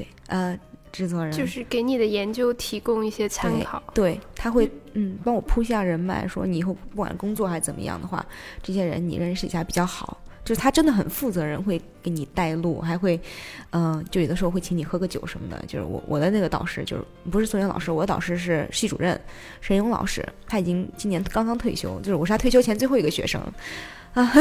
[0.00, 0.58] 对，呃，
[0.90, 3.82] 制作人就是给你的研究提供一些参考。
[3.94, 8.24] 对，他会嗯帮我铺下人脉，说你以后不管工作还是怎么样的话，
[8.62, 10.16] 这些人你认识一下比较好。
[10.42, 13.20] 就是他真的很负责任，会给你带路，还会，
[13.72, 15.62] 嗯、就有的时候会请你喝个酒什么的。
[15.68, 19.20] 就是我我的那个导师就是不是宋元老师，我的导师是系主任
[19.60, 23.40] 沈勇老师，他已经今年刚刚退休，就是我是他退休前最后一个学生。
[24.14, 24.32] 啊，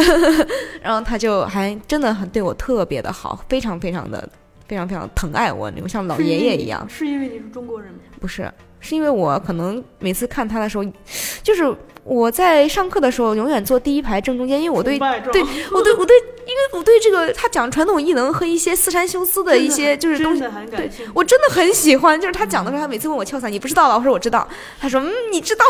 [0.82, 4.28] 然后他就还真的很对我特别的好，非常非常的
[4.70, 6.88] 非常非常疼爱我那种，像老爷爷一样。
[6.88, 8.00] 是因为你是中国人吗？
[8.22, 8.50] 不是，
[8.80, 10.86] 是因为我可能每次看他的时候，
[11.42, 11.76] 就是
[12.10, 20.40] 我在上课的时候永远坐第一排正中间，因为我对对 我对我对，因为我对这个他讲传统艺能和一些四山修斯的一些就是东西。
[20.40, 21.12] 真的很感兴趣。
[21.14, 23.96] 我真的很喜欢，就是他讲的时候，他每次问我俏伞，你不知道吧？
[23.96, 24.48] 我说我知道。
[24.82, 25.64] 他说，嗯，你知道，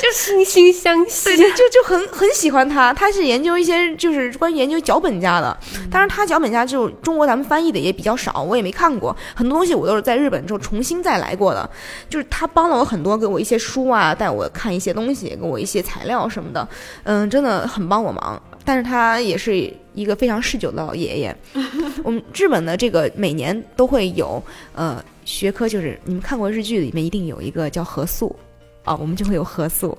[0.00, 1.36] 就惺惺相惜对，。
[1.36, 2.92] 就就就很很喜欢他。
[2.92, 5.56] 他是研究一些就是关于研究脚本家的，
[5.90, 11.68] 当然他脚本家就中国咱们翻译的也比较少，我也没看过很多东西，我都是在日本之后重新再来过的。
[12.08, 16.68] 就是他帮了我很多，给我一些书啊，带我看一些东西，给我一些材料什么的，
[17.04, 18.42] 嗯，真的很帮我忙。
[18.64, 21.36] 但是他也是一个非常嗜酒的老爷爷。
[22.02, 24.42] 我们日本的这个每年都会有
[24.74, 28.34] 呃学科，就是你们看过日剧里面一定有一个叫合宿
[28.82, 29.96] 啊，我们就会有合宿。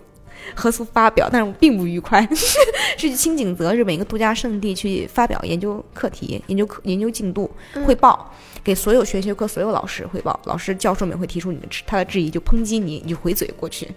[0.55, 2.57] 合宿发表，但是我并不愉快， 是
[2.97, 8.33] 去青井泽日本一个度假胜地去发表研究课题、研究课、研究进度嗯汇报，
[8.63, 13.87] 给所有学学课所有老师汇报，老师教授们会提出你的质他的质疑，就抨击你，你就回嘴过去，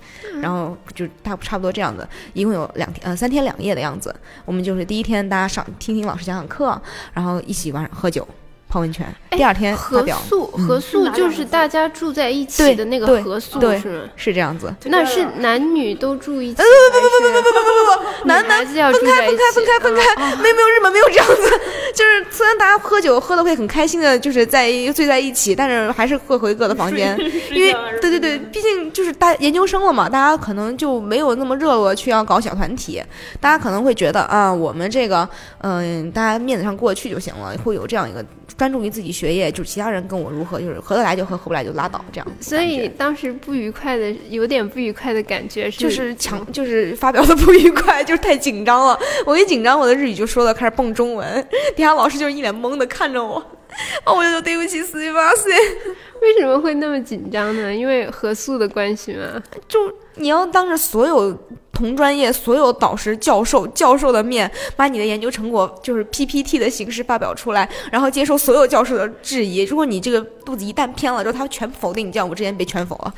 [0.41, 4.15] 然后就大差不多这样子，一共有两天呃三天两夜的样子。
[4.45, 6.81] 我们就是第一天大家上听听老师讲讲课，
[7.13, 8.27] 然后一起晚上喝酒。
[8.73, 14.05] 泡温泉，哎第二天发合，宿，嗯合宿就是大家住在一起的那个对合宿，对是吗？
[14.17, 14.75] 是这样子。
[14.85, 21.61] 那是男女都住一起，不不不不不不不男孩子要住在一起，分开分开分开嗯没有没有日本没有这样子，
[21.95, 27.15] 就是虽然大家喝酒喝的会很开心的，就是在醉在一起，但是还是会回各的房间，
[27.51, 33.03] 因为对对对，毕竟就是大研究生了嘛，大家可能就没有那么热络去要搞小团体，
[33.39, 38.25] 大家可能会觉得啊，我们这个嗯、大家面子上过得去就行了，会有这样一个
[38.63, 42.27] 专注于自己学业，就是其他人跟我如何，就是合得来就合，合不来就拉倒这样。
[42.41, 48.97] 所以当时不愉快的，有点不愉快的感觉是，就是强，就是发表的不愉快，就是太紧张了。
[49.27, 51.45] 我一紧张，我的日语就说了开始蹦中文，
[51.75, 53.45] 底下老师就一脸懵的看着我，
[54.05, 55.53] 哦，我就说对不起，四十八岁。
[56.23, 57.75] 为什么会那么紧张呢？
[57.75, 59.43] 因为合宿的关系嘛？
[59.69, 61.37] 就你要当着所有
[61.73, 69.63] 同专业、所有导师、教授、教授的面，把你的研究成果就是 PPT 的形式发表出来，然后接受所有教授的质疑。
[69.65, 73.13] 如果你这个肚子一旦偏了之后，他全否定，你这样我之前被全否了，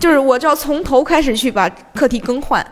[0.00, 2.64] 就是我就要从头开始去把课题更换。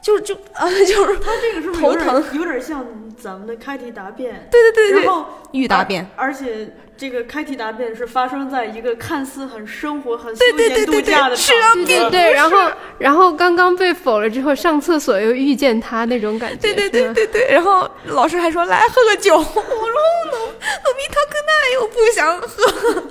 [0.00, 2.86] 就就啊， 就是他这个是不是头疼有点像
[3.20, 4.48] 咱们的开题答辩？
[4.50, 23.04] 对对对对然后预答辩，而且这个开题答辩是发生在一个看似很生活、很休对对闲度对假的是啊场对对对，然后然后刚刚被否了之后，上厕所又遇见他那种感觉，对对对对对，然后老师还说来喝个酒， 我说哦 no，诺米塔克奈，想喝。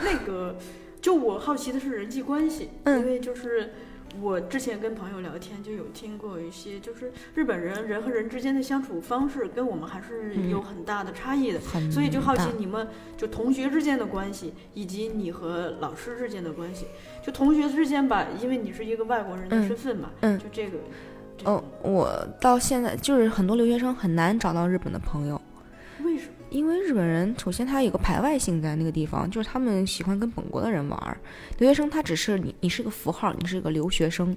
[0.00, 0.56] 那个，
[1.00, 3.72] 就我好奇的是人际关系，嗯因为就是
[4.20, 12.86] 我之前跟朋友聊天就有听过一些，就是日本人人和人之间的相处方式跟我们还是有很大的差异的，很所以就好奇你们
[13.16, 16.86] 就同学之间的关系，以及你和老师之间的关系。
[17.24, 20.78] 就同学之间吧，因为你是一个外国人的嗯身份嘛，嗯就这个。
[21.38, 25.40] 这哦，我到现在就是很多留学生很难找到日本的朋友？
[26.52, 31.16] 因为日本人首先他有个排外性在那个地方，就是他们喜欢跟本国的人玩儿。
[31.58, 34.36] 留学生他只是你，你是个符号，你是个留学生，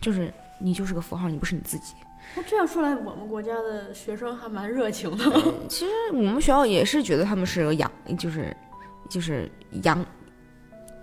[0.00, 1.92] 就是你就是个符号，你不是你自己。
[2.34, 5.24] 那这样说来，我们国家的学生还蛮热情的。
[5.68, 8.56] 其实我们学校也是觉得他们是个洋，就是
[9.10, 9.50] 就是
[9.82, 10.04] 洋，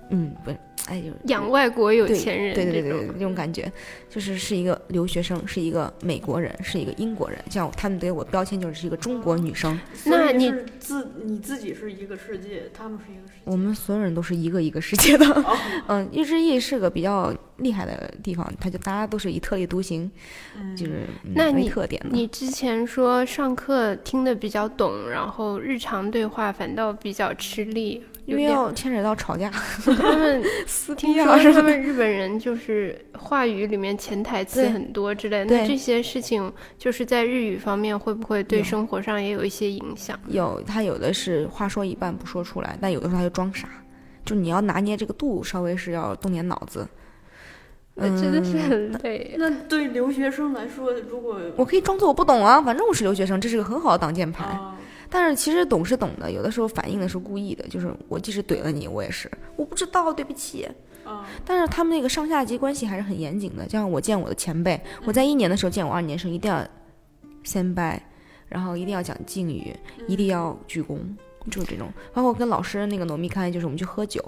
[0.10, 0.58] 嗯，不是，
[0.88, 3.72] 哎，就是养外国有钱人对对对这种对对，这种感觉，
[4.10, 9.80] 就是是一个留学生，是一个美国人，是一个英国人，像他们给我标签就是是一个中国女生。
[10.06, 13.42] 那你自你自己是一个世界，他们是一个世界。
[13.44, 15.26] 我们所有人都是一个一个世界的。
[15.28, 15.58] 哦，
[15.88, 20.10] 嗯，日之翼是个比较厉害的地方，他就大家都是以特立独行，
[20.60, 21.04] 嗯就是
[21.36, 22.10] 那你特点的。
[22.12, 29.50] 你之前说上课听的比较懂，然后日常对话反倒比较吃力，因为要牵扯到吵架
[29.84, 31.44] 他们撕听逼啊什么的。
[31.44, 40.18] 说他们日本人就是话语里面潜台词很多之类的，对那这些事情就是在日语方面会不会对生活上也有一些影响？
[40.28, 43.68] 有他有的是话说一半不说出来，但有的时候他就装傻，
[44.26, 46.88] 就你要拿捏这个度，稍微是要动点脑子。
[48.02, 49.36] 那真的是嗯很累。
[49.38, 54.46] 那对留学生来说，如果我可以装作我不懂啊，反正我是留学生，这是个很好的挡箭牌。
[54.46, 54.78] 啊，
[55.10, 60.68] 但是其实懂是懂的，有的时候反应的是故意的，就是我即使怼了你，我也是我不知道，对不起。
[61.06, 63.66] 啊，但是他们那个上下级关系还是很严谨的。
[63.66, 66.64] 就像我见我的前辈，我在一年的时候见我二年生，一定要
[67.44, 68.00] 先拜，
[68.48, 69.76] 然后一定要讲敬语，
[70.08, 71.00] 一定要鞠躬，
[71.50, 71.92] 就是这种。
[72.14, 74.24] 包括跟老师那个农密开，就是我们去喝酒，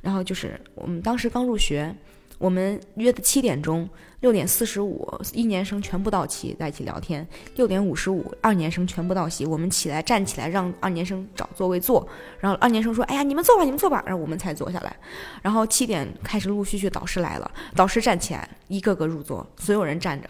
[0.00, 1.92] 然后就是我们当时刚入学，
[2.40, 3.86] 我们约的七点钟，
[4.20, 7.24] 六点四十五一年生全部到齐，在一起聊天。
[7.56, 14.96] 六点五十五二年生全部到齐，我们起来站起来让二年生找座位坐，然后二年生说：“哎呀，你们坐吧，你们坐吧。”然后我们才坐下来。
[15.42, 20.28] 然后七点开始陆陆续续导师来了，导师站起来，一个个入座，所有人站着，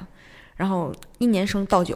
[0.57, 1.95] 然后一年生倒酒，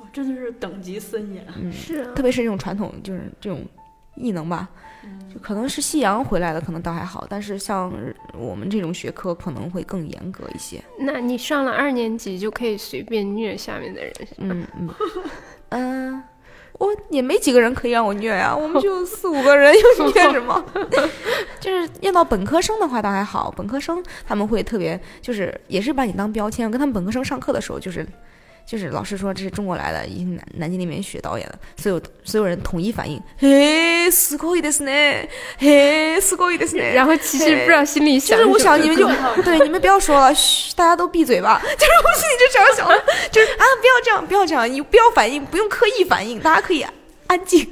[0.00, 1.46] 哇真的是等级森严。
[1.54, 3.62] 嗯，是啊特别是这种传统，就是这种
[4.16, 4.66] 异能吧，
[5.32, 7.92] 就可能是西洋回来的，可能倒还好，但是像
[8.36, 10.82] 我们这种学科可能会更严格一些。
[10.98, 14.88] 那你上了二年级就可以随便虐下面的人，嗯嗯
[15.70, 16.22] 嗯。
[16.78, 20.64] 我也没几个人可以让我虐呀、我们就四五个人，又虐什么？
[21.58, 26.64] 就是要到本科生的话倒还好，本科生他们会特别，就是也是把你当标签。
[26.66, 28.06] 我跟他们本科生上课的时候，就是
[28.67, 35.27] 就是老师说这是中国来的，一南南京那边学导演的，所有所有人统一反应，嘿，すごいですね，
[35.59, 36.83] 嘿，すごいです呢。
[36.93, 38.53] 然后其实不知道心里想什么。
[38.53, 39.07] 就是我想你们就
[39.43, 41.61] 对你们不要说了，嘘，大家都闭嘴吧。
[41.61, 46.85] 就是我心里就这样想的，就是啊，不要这样，不要这样，你不要反应，不用刻意反应，大家可以
[47.27, 47.69] 安静。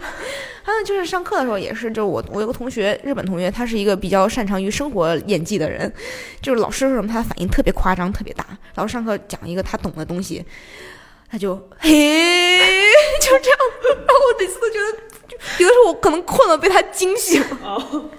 [0.66, 5.90] 还有就是上课的时候也是，就是我我有个同学，日本同学，他是一个比较擅长于生活演技的人，
[6.42, 8.44] 就是老师说什么他反应特别夸张，特别大。
[8.74, 10.44] 老师上课讲一个他懂的东西，
[11.30, 11.88] 他就嘿，
[13.22, 13.58] 就这样。
[13.80, 14.98] 然后我每次都觉得，
[15.28, 17.40] 就有的时候我可能困了，被他惊醒。
[17.62, 18.10] 哦，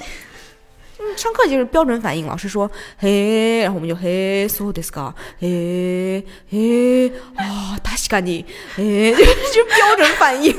[0.99, 8.45] 嗯，上课就是标准反应，老师说嘿，然后我们就嘿，so this guy，嘿嘿啊，確かに，
[8.77, 10.55] 嘿，就就标准反应，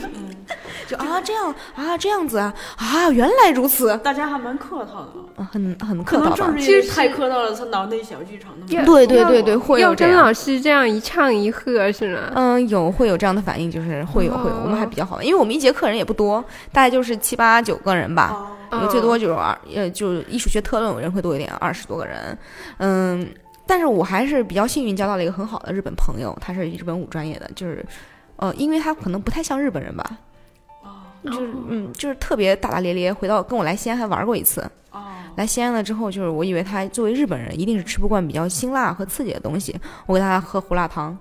[0.89, 6.61] 就啊这样啊这样子啊啊，原来如此，大家还蛮客套的很很客套吧能正？
[6.61, 8.85] 是因为太客套了，他脑内小剧场那么。
[8.87, 12.33] 对对对对，会有跟老师这样一唱一和是吗？
[12.35, 16.43] 嗯，有会有这样的反应，就是会有会有，哦我们还比较好，因为我们一节课人也不多，
[16.73, 18.35] 大概就是七八九个人吧，
[18.71, 22.37] 哦，最多就是二，呃，就是艺术学特论人会多一点，二十多个人，
[22.79, 23.29] 嗯，
[23.67, 27.85] 但是我还是比较幸运交到了一个很好的日本朋友，他是日本舞专业的，就是，
[28.37, 30.17] 呃，因为他可能不太像日本人吧，哦
[31.29, 34.61] 就是嗯，就是特别大大咧咧，回到跟我来西安还玩过一次，
[34.91, 35.05] 哦，
[35.37, 41.17] 来西安了之后，就是我以为他作为日本人一定是吃不惯比较辛辣和刺激的东西，我给他喝胡辣汤，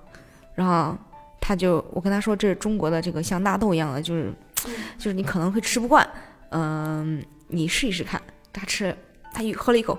[0.55, 0.97] 然后
[1.39, 4.34] 他就我跟他说这是中国的这个像纳豆一样的，就是
[4.97, 6.08] 就是你可能会吃不惯，
[6.49, 8.22] 嗯、你试一试看。
[8.53, 8.95] 他吃，
[9.34, 9.95] 他一喝了一口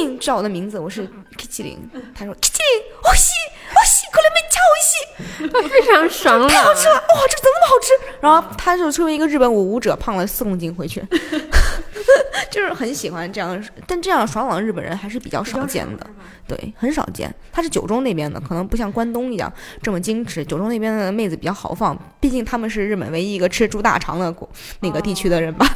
[0.00, 1.02] i n 知道我的名字，我是
[1.36, 3.32] k i n 他说 k i n 哦西
[3.74, 6.48] 哦西，过来没超西，非常爽朗。
[6.48, 7.92] 太好吃了，哇、这个怎么那么好吃？
[8.20, 11.04] 然后他就成为一个日本舞舞者，胖了四公斤回去，
[12.50, 16.06] 就 就是很喜欢这样，但这样爽朗的日本人还是比较少见的。
[16.48, 17.32] 对，很少见。
[17.52, 19.52] 他是九州那边的，可能不像关东一样
[19.82, 20.44] 这么矜持。
[20.44, 24.48] 九州那边的妹子比较豪放，毕竟他们是日本唯一一个吃猪大肠的国
[24.80, 25.66] 那个地区的人吧。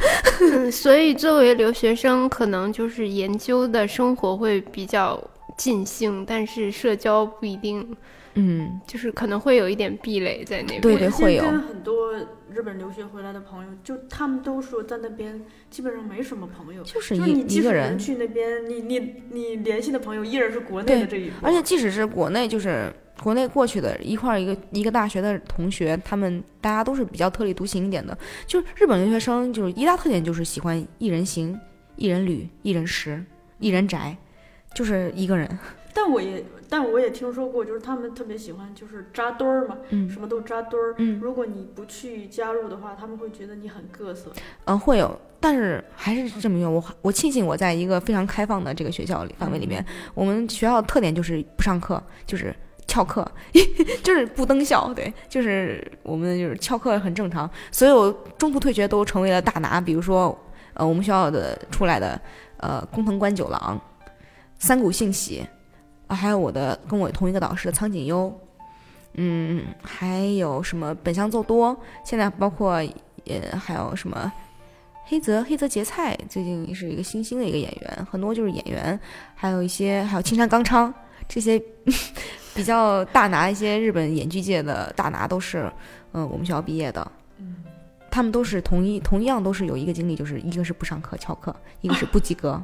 [0.41, 5.23] 嗯， 所以作为留学生，可能就是研究的生活会比较
[5.57, 7.97] 尽兴，但是社交不一定，
[8.35, 10.81] 嗯，就是可能会有一点壁垒在那边。
[10.81, 12.15] 对对会有跟很多
[12.53, 17.99] 日本留学回来的朋友，就他们都说在那边基本上没什么朋友，就是一一个人。
[17.99, 28.17] 去那边，你你你联系的朋友依然是国内对的这一波，而且即使是国内，就是国内过去的一块儿一个一个大学的同学，他们大家都是比较特立独行一点的。
[28.47, 31.59] 就是日本留学生，就是一大特点就是喜欢一人行、
[31.97, 33.25] 一人旅、一人食、
[33.59, 34.17] 一人宅，
[34.73, 35.59] 就是一个人。
[35.93, 40.95] 但我也但我也听说过，就是他们特别喜欢就是扎堆儿嘛，嗯什么都扎堆儿。
[40.99, 44.31] 嗯如果你不去加入的话，他们会觉得你很各色。
[44.67, 52.55] 嗯，会有，但是还是这么用，我我庆幸我在一个非常开放的这个学校里范围里面，我们学校的特点就是不上课，就是
[52.87, 53.29] 翘课，
[54.03, 60.39] 就是不登校，对，就是我们就是翘课很正常，所有中途退学都成为了大拿，比如说
[60.75, 62.21] 呃我们学校的出来的
[62.59, 63.81] 呃工藤官九郎、
[64.59, 65.45] 三谷幸喜，
[66.11, 68.37] 啊还有我的跟我同一个导师的苍井优。
[69.15, 71.77] 嗯，还有什么本乡奏多？
[72.05, 72.75] 现在包括
[73.27, 74.33] 呃，还有什么
[75.05, 78.99] 黑泽黑泽结菜，最近是一个新兴的一个演员，很多就是演员，
[79.35, 80.93] 还有一些还有青山刚昌
[81.29, 81.61] 这些
[82.55, 85.71] 比较大拿一些日本演剧界的大拿都是
[86.13, 87.11] 嗯我们学校毕业的，
[88.11, 92.61] 他们都是同一同样都是有一个经历，就是一个是不上课翘课，一个是不及格。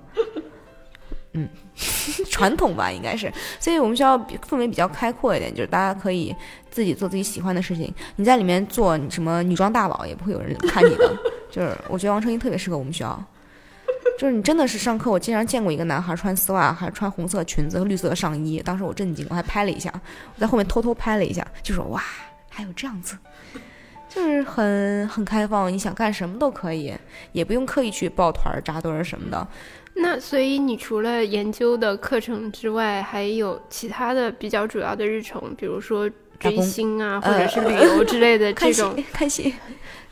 [1.37, 1.47] 嗯，
[2.33, 3.31] 传统吧，应该是，
[3.61, 4.17] 所以我们学校
[4.49, 6.35] 氛围比较开阔一点，就是大家可以
[6.71, 7.93] 自己做自己喜欢的事情。
[8.17, 11.15] 你在里面做什么女装大佬，也不会有人看你的。
[11.53, 13.23] 就是我觉得王成英特别适合我们学校，
[14.19, 19.93] 就是你真的是上课，我经常见过一个男孩穿丝袜，还穿红色裙子和绿色的上衣，当时我震惊，我还拍了一下，
[20.35, 22.03] 我在后面偷偷拍了一下，就说哇，
[22.49, 23.17] 还有这样子。
[24.09, 26.95] 就是很很开放，你想干什么都可以，
[27.33, 29.47] 也不用刻意去抱团扎堆儿什么的。
[29.97, 38.95] 那所以你除了研究的课程之外，还有其他的比较主要的日程，比如说追星啊，或呃者是旅游之类的 这种。
[39.13, 39.55] 看戏，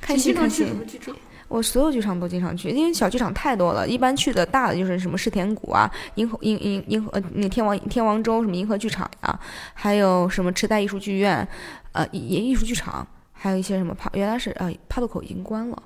[0.01, 0.75] 看戏看戏经常去什。
[0.75, 1.15] 么剧场？
[1.49, 3.87] 我所有剧场都经常去，因为小剧场太多了。
[3.87, 9.39] 一般去的大的就是什么世田谷啊、银河银银银河呃那天王天王洲什么银河剧场呀、
[9.75, 11.47] 还有什么池袋艺术剧院，
[11.93, 15.81] 呃也艺术剧场，还有一些什么帕原来是呃帕渡口已经关了，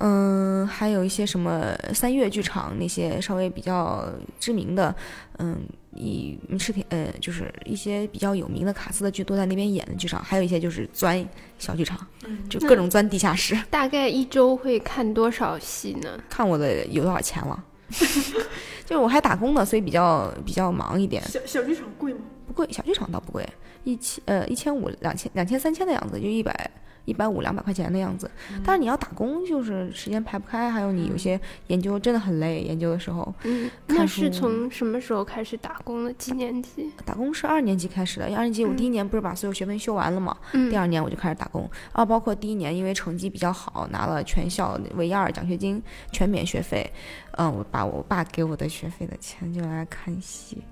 [0.00, 4.04] 嗯，还有一些什么三月剧场那些稍微比较
[4.40, 4.94] 知名的，
[5.38, 5.56] 嗯。
[6.00, 11.28] 以世田呃，就是一些比较有名的卡司的剧都在那边演的剧场，还有一些就是钻
[11.58, 13.58] 小剧场，嗯，就各种钻地下室。
[13.68, 16.16] 大概一周会看多少戏呢？
[16.30, 17.64] 看我的有多少钱了。
[17.90, 21.20] 就是我还打工呢，所以比较比较忙一点。
[21.24, 22.20] 小小剧场贵吗？
[22.46, 23.44] 不贵，小剧场倒不贵，
[23.82, 26.70] 一千呃一千五、两千、两千、三千的样子，就一百
[27.08, 28.30] 一百五、两百块钱的样子。
[28.64, 36.12] 但是你要打工，就是时间排不开，还有你有些研究真的很累，研究的时候嗯，那是从什么时候开始打工的？
[36.12, 36.90] 几年级？
[37.04, 38.26] 打工是二年级开始的。
[38.36, 41.68] 二年级我第一年不是把所有学分修完了嘛，嗯第二年我就开始打工。
[41.92, 45.82] 啊，包括第一年因为成绩比较好，拿了全校唯一二奖学金，
[46.12, 46.90] 全免学费。
[47.32, 50.62] 嗯，我把我爸给我的学费的钱就来看戏。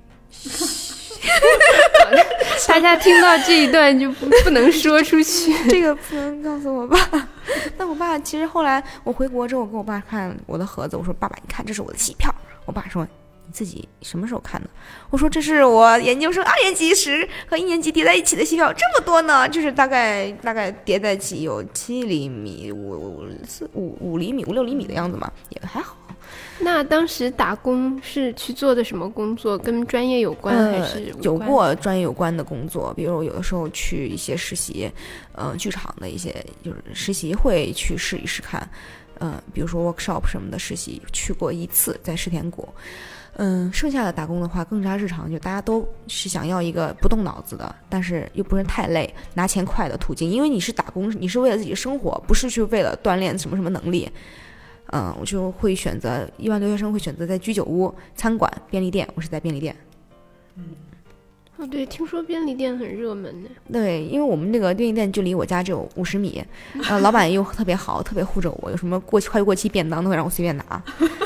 [2.68, 5.52] 大家听到这一段就不不能说出去。
[5.68, 6.98] 这个不能告诉我爸。
[7.76, 12.32] 但我爸其实后来我回国之后，我跟我爸看我的盒子，我说：“爸爸，你看，这是我的戏票。”
[12.64, 13.06] 我爸说
[13.46, 14.68] ：“你自己什么时候看的？”
[15.10, 25.96] 我说：“这是我研究生二年级时和一年级叠在一起的戏票，这么多呢，就是大概大概叠在一起有七厘米、五五四五五厘米、五六厘米的样子嘛，也还好。
[26.58, 29.58] 那当时打工是去做的什么工作？
[29.58, 34.90] 跟专业有关还呃是有过专业有关的工作，比如有的时候去一些实习，
[35.32, 36.34] 呃，剧场的一些
[36.64, 38.68] 就是实习会去试一试看，
[39.18, 42.68] 呃，比如说 workshop 什么的实习去过一次，在石田谷。
[43.38, 50.30] 嗯，剩下的打工的话更加日常，就大家都是想要一个不动脑子的，但是又不是太累、拿钱快的途径。
[50.30, 54.10] 因为你是打工，你是为了自己的生活，不是去为了锻炼什么什么能力。
[54.92, 59.08] 嗯，我就会选择，一般留学生会选择在居酒屋、餐馆、便利店。
[59.14, 59.74] 我是在便利店。
[60.56, 60.64] 嗯
[61.58, 63.48] 哦，对，听说便利店很热门呢。
[63.72, 66.44] 对，因为我们那个便利店距离我家只有五十米，
[66.86, 70.82] 呃，老板又特别好，特别护着我，有什么过期快过期便当都会让我随便拿。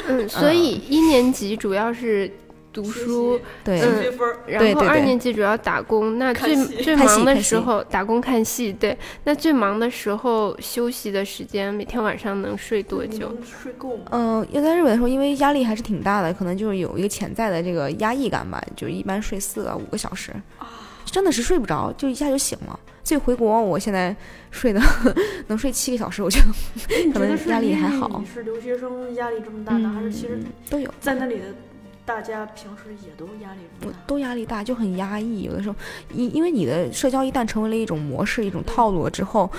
[0.06, 2.30] 嗯，所以一年级主要是
[2.72, 6.18] 读书，对，然后二对对年级主要打工。
[6.18, 8.96] 那最最忙的时候打工看戏，对。
[9.24, 13.32] 那最忙的时候休息的时间，每天晚上能睡多久？
[13.44, 14.04] 睡够吗？
[14.12, 20.32] 嗯，要在日本的时候，因为压力还是挺大的，可能就是有一个潜在的这个压抑感吧，就一般睡四到五个小时，
[21.04, 22.78] 真的是睡不着，就一下就醒了。
[23.02, 24.14] 所以回国，我现在
[24.50, 24.80] 睡的
[25.48, 26.46] 能睡七个小时，我觉得
[27.04, 30.88] 你觉得可能压力还好你是留学生压力这么大呢，还是其实嗯都有。
[31.00, 31.46] 在那里的
[32.04, 33.96] 大家平时也都压力不大？
[34.06, 35.42] 都压力大，就很压抑。
[35.42, 35.76] 有的时候，
[36.12, 39.50] 因因为你的社交一旦成为了一种模式、一种套路了之后，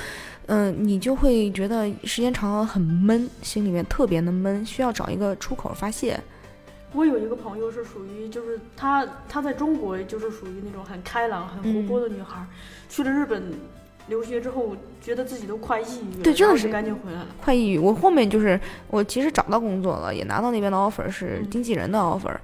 [0.48, 6.20] 嗯、你就会觉得时间长了很闷，心里面特别的闷，需要找一个出口发泄。
[6.94, 12.48] 我有一个朋友是属于，就是她她在中国就是属于那种很开朗、很活泼的女孩儿，
[12.90, 13.42] 去了日本
[14.08, 17.28] 留学之后，觉得自己都快抑郁了，对真的是赶紧回来了。
[17.42, 17.78] 快抑郁。
[17.78, 22.36] 我后面就是我其实找到工作了，也拿到那边的 offer 是嗯经纪人的 offer，、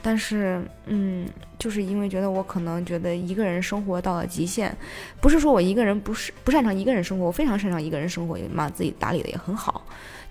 [0.00, 1.28] 但是嗯，
[1.58, 4.74] 就是因为觉得我可能觉得一个人生活到了极限，
[5.20, 9.84] 不是说我一个人不是不擅长一个人生活，我非常擅长一个人生活，也把自己打理的也很好，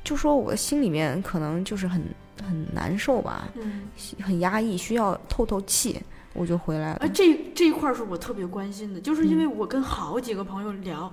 [0.04, 2.02] 就说我心里面可能就是很
[2.42, 3.84] 很难受吧，嗯，
[4.22, 6.02] 很压抑，需要透透气，
[6.34, 6.98] 我就回来了。
[7.02, 11.12] 哎，这这一块儿是我特别关心的，就是因为我跟好几个朋友聊。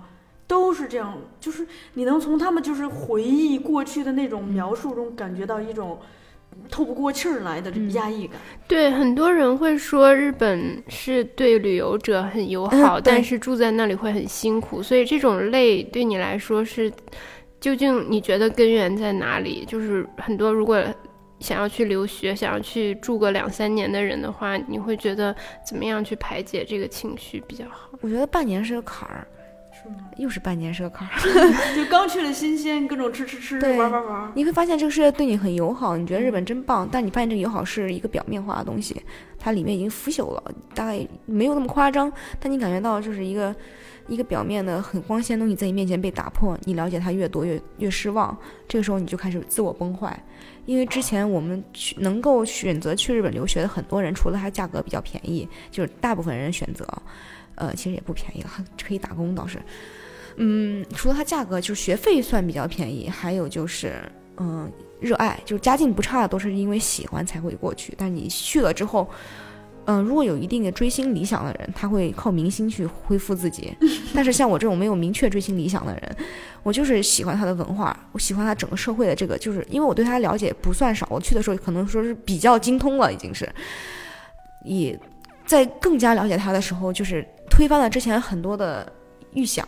[0.48, 5.98] 都是这样，就是你能从他们就是回忆过去的那种描述中感觉到一种
[6.70, 8.40] 透不过气儿来的嗯压抑感。
[8.66, 16.90] 对，很多人会说日本是对旅游者很友嗯好，对但是住在那里会很辛苦，所以这种累对你来说是，
[17.60, 19.66] 究竟你觉得根源在哪里？
[19.68, 20.82] 就是很多如果
[21.40, 25.34] 想要去留学、想要去住个两三年的人的话，你会觉得
[25.64, 27.88] 怎么样去排解这个情绪比较好？
[28.00, 29.26] 我觉得半年是个坎儿，
[29.72, 29.96] 是吗？
[30.16, 31.14] 又是半年是个坎儿。
[31.76, 34.32] 就刚去了新鲜，各种吃吃吃，对玩玩玩。
[34.34, 39.00] 你会发现这个世界对你很友好，你觉得日本真棒，但你发现这个友好是一个表面化的东西，
[39.38, 40.42] 它里面已经腐朽了，
[40.74, 43.54] 大概没有那么夸张，但你感觉到就是一个
[44.08, 48.36] 一个表面的很光鲜的东西在你面前被打破，你了解它越多越越失望，
[48.66, 50.20] 这个时候你就开始自我崩坏。
[50.68, 56.86] 因为之前我们去能够选择去日本留学的很多人，除了它价格比较便宜，就是大部分人选择，
[57.54, 58.50] 呃，其实也不便宜了，
[58.86, 59.58] 可以打工倒是。
[60.36, 63.94] 嗯，除了它价格，就是学费算比较便宜，还有就是，
[64.36, 67.94] 嗯，热爱，就是家境不差的都是因为喜欢才会过去。
[67.96, 69.08] 但你去了之后，
[69.86, 73.72] 嗯，如果有一定的追星理想的人，他会靠明星去恢复自己。
[74.14, 76.16] 但是像我这种没有明确追星理想的人，
[76.68, 83.50] 我就是喜欢他的文化，我喜欢他整个社会的这个，就是因为我对他了解不算少，我去的时候可能说是比较精通了，已经是，
[84.66, 84.98] 也
[85.46, 88.86] 在更加了解他的时候，就是推翻了之前很多的
[89.32, 89.66] 预想。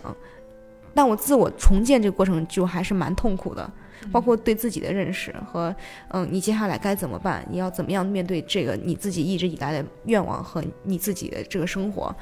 [0.93, 3.71] 但我自我重建这个过程就还是蛮痛苦的，
[4.13, 5.75] 包括对自己的认识和
[6.09, 7.43] 嗯，你接下来该怎么办？
[7.51, 12.15] 你要怎么样面对这个你自己一直以来的愿望和你自己的这个生活？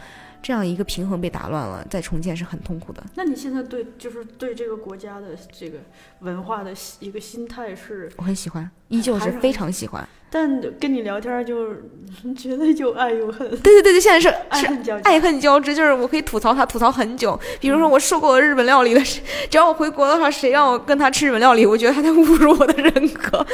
[0.42, 3.04] 这样一个平衡被打乱了，再重建是很痛苦的。
[3.14, 5.78] 那你现在对就是对这个国家的这个
[6.20, 8.10] 文化的一个心态是？
[8.16, 10.08] 我很喜欢，依旧是非常喜欢。
[10.30, 15.10] 但跟你聊天就是觉得又爱又恨，对 对对对，现在是是爱恨交加。
[15.10, 17.38] 爱恨交织，就是我可以吐槽他，吐槽很久。
[17.58, 23.46] 比如说，我受够了日本料理的，只要我回国的话，谁让我跟他吃日本料理，我觉得他在侮辱我的人格。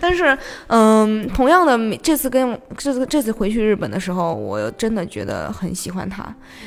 [0.00, 0.36] 但是，
[0.66, 6.22] 嗯，同样的，每这次跟这次这次回去日本的时候，我真的觉得很喜欢他，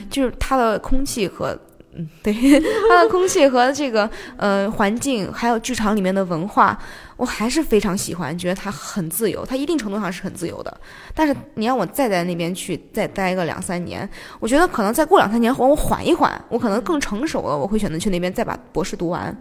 [0.10, 1.58] 就是他的空气和。
[1.98, 2.34] 嗯， 对，
[2.90, 6.78] 它的空气和这个呃环境，还有剧场里面的文化，
[7.16, 10.78] 我还是非常喜欢，觉得它很自由，它一定程度上是很自由的。
[11.14, 14.08] 但是你让我再在那边去再待个两三年，
[14.40, 19.36] 我觉得可能再过两三年，我缓一缓，我可能更成熟了，我会选择去那边再把博士读完。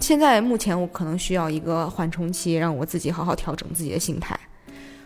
[0.00, 4.38] 现在目前我可能需要一个缓冲期，让我自己好好调整自己的心态。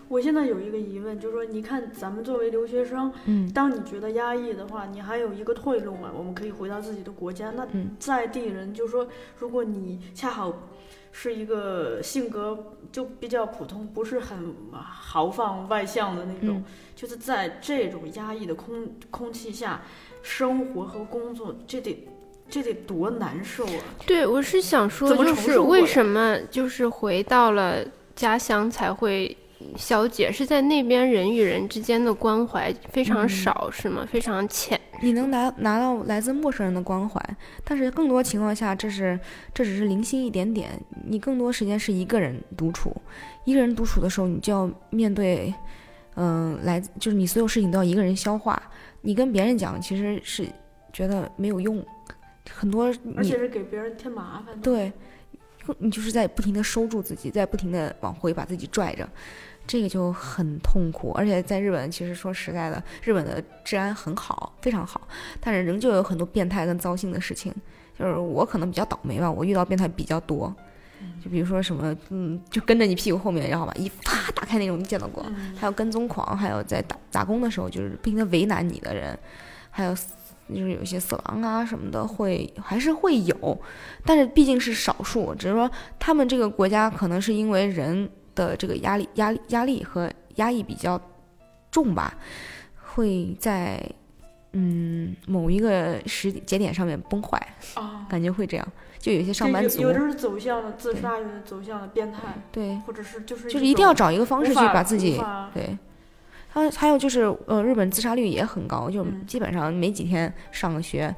[0.09, 6.11] 我现在有一个疑问，就是说，你看咱们作为留学生，嗯当你觉得压抑的话，你还有一个退路嘛？
[6.17, 7.51] 我们可以回到自己的国家。
[7.51, 9.07] 那嗯在地人，就是说，
[9.39, 10.69] 如果你恰好
[11.13, 16.65] 是一个性格就比较普通，不是很豪放外向的那种，嗯
[16.97, 19.83] 就是在这种压抑的空空气下
[20.23, 22.09] 生活和工作，这得
[22.49, 23.85] 这得多难受啊！
[24.07, 27.85] 对，我是想说，就是为什么就是回到了
[28.17, 29.37] 家乡才会
[29.77, 30.31] 消解？
[30.31, 34.07] 是在那边人与人之间的关怀非常嗯少，是吗？
[34.11, 34.81] 非常浅。
[35.01, 37.21] 你能拿拿到来自陌生人的关怀，
[37.65, 39.19] 但是更多情况下，这是
[39.55, 40.71] 这只是零星一点点。
[41.07, 42.95] 你更多时间是一个人独处，
[43.45, 45.55] 一个人独处的时候，你就要面对，
[46.17, 48.61] 嗯、来自就是你所有事情都要一个人消化。
[49.01, 50.45] 你跟别人讲，其实是
[50.93, 51.85] 觉得没有用，
[52.51, 54.61] 很多而你且是给别人添麻烦。
[54.61, 54.93] 对，
[55.79, 59.09] 你就是在不停的收住自己，在不停的往回把自己拽着，
[59.69, 61.13] 这个就很痛苦。
[61.13, 65.07] 而且在日本，其实说实在的，日本的治安很好，非常好，
[65.41, 67.55] 但是仍旧有很多变态跟糟心的事情。
[67.97, 70.53] 就是我可能比较倒霉吧，我遇到变态比较多。
[71.23, 75.25] 就比如说什么，嗯，就跟着你屁股后面，然后把衣服啪打开那种，你见到过？
[75.57, 79.17] 还有跟踪狂，还有在打打工的时候就是不停的为难你的人，
[79.71, 79.95] 还有
[80.49, 83.61] 就是有一些色狼啊什么的，会还是会有，
[84.05, 85.35] 但是毕竟是少数。
[85.35, 88.09] 只是说他们这个国家可能是因为人
[88.47, 91.01] 的这个压力、压力、压力和压抑比较
[91.71, 92.15] 重吧，
[92.95, 93.83] 会在
[94.53, 97.37] 嗯某一个时节点上面崩坏，
[97.75, 98.67] 啊，感觉会这样。
[98.99, 102.21] 就有些上班族有有，的是走向了自杀，有的走向了变态，
[102.51, 105.21] 对，或者是就是就是一定要找一个方式去把自己
[105.53, 105.77] 对。
[106.51, 111.15] 还有还有就是，呃，日本自杀率也很高，就嗯基本上没几天上个学，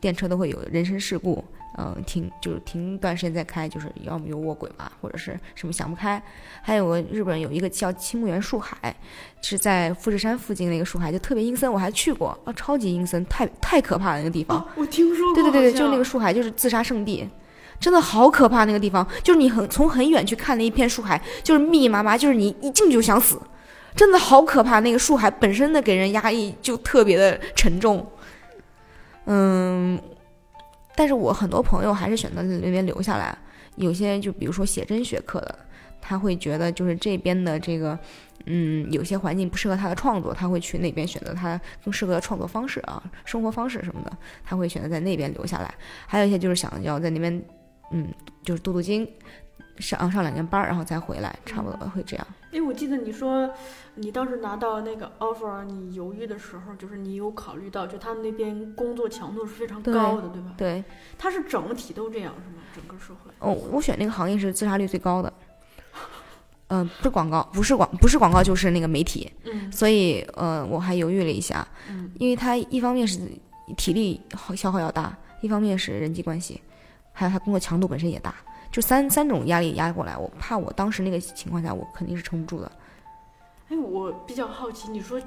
[0.00, 1.44] 电车都会有人身事故，
[1.78, 6.22] 嗯、停就是停一段时间再开，就是要么有卧轨吧，或者是什么想不开。
[6.62, 8.94] 还有个日本有一个叫青木原树海，
[9.40, 14.58] 是在富士山附近那个树海，就特别阴森，我还去过啊，超级阴森，太太可怕了那个地方。
[14.58, 17.28] 哦，我听说过，对对对对，就是那个树海，就是自杀圣地，
[17.78, 19.06] 真的好可怕那个地方。
[19.22, 23.40] 就是你很从很远去看那一片树海，就是密密麻麻，就是你一进去就想死，
[23.94, 24.80] 真的好可怕。
[24.80, 28.06] 那个树海本身的给人压抑就特别的沉重，
[29.24, 29.98] 嗯，
[31.00, 33.34] 但是我很多朋友还是选择在那边留下来，
[33.76, 35.58] 有些就比如说写真学科的，
[35.98, 37.98] 他会觉得就是这边的这个。
[38.44, 44.12] 嗯，有些环境不适合他的创作，他会去那边选择他更适合的创作方式啊，生活方式什么的，
[44.44, 45.74] 他会选择在那边留下来。
[46.06, 47.42] 还有一些就是想要在那边，
[47.92, 48.08] 嗯，
[48.42, 49.08] 就是镀镀金，
[49.78, 52.26] 上上两年班儿，然后再回来，差不多会这样。
[52.52, 53.48] 哎，我记得你说
[53.94, 60.54] 你当时拿到那个 offer，你犹豫的时候，就是你有考虑到，就他们那边工作强度是非常高的，对吧？
[60.56, 60.84] 对，
[61.16, 62.62] 它是整体都这样是吗？
[62.74, 63.30] 整个社会？
[63.38, 65.32] 哦，我选那个行业是自杀率最高的。
[66.72, 69.28] 嗯、不是广告，不是广，不是广告，就是那个媒体。
[69.44, 73.18] 嗯所以，呃，我还犹豫了一下，嗯因为它一方面是
[73.76, 74.20] 体力
[74.56, 76.60] 消耗要大，一方面是人际关系，
[77.12, 78.36] 还有它工作强度本身也大，
[78.70, 82.70] 就三三种压力压过来，我怕我当时那个情况下，我肯定是撑不住的。
[83.68, 85.20] 哎，我比较好奇，你说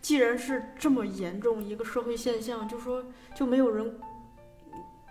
[0.00, 3.04] 既然是这么严重一个社会现象，就说
[3.34, 3.98] 就没有人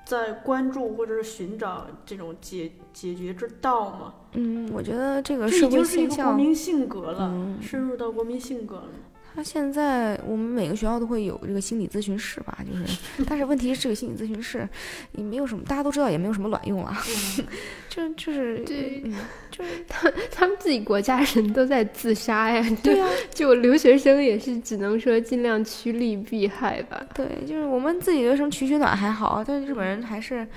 [0.06, 4.14] 在关注或者是寻找这种解解决之道吗？
[4.34, 8.90] 嗯，我觉得这个这社会已经是一个国，民性格了，嗯深入到国民性格了。
[9.36, 12.98] 它现在我们每个学校都会有这个心理咨询室吧，就是，
[13.28, 14.68] 但是问题是这个心理咨询室，
[15.12, 16.96] 也没有什么，大家都知道也没有什么卵用了，
[17.38, 17.46] 嗯
[17.90, 19.14] 就就是对嗯，
[19.52, 27.06] 就是他他们自己国家人都在自杀呀，对啊，就留学生也是只能说尽量趋利避害吧。
[27.14, 30.48] 对，就是我们自己的什么取取暖还好，但是日本人还是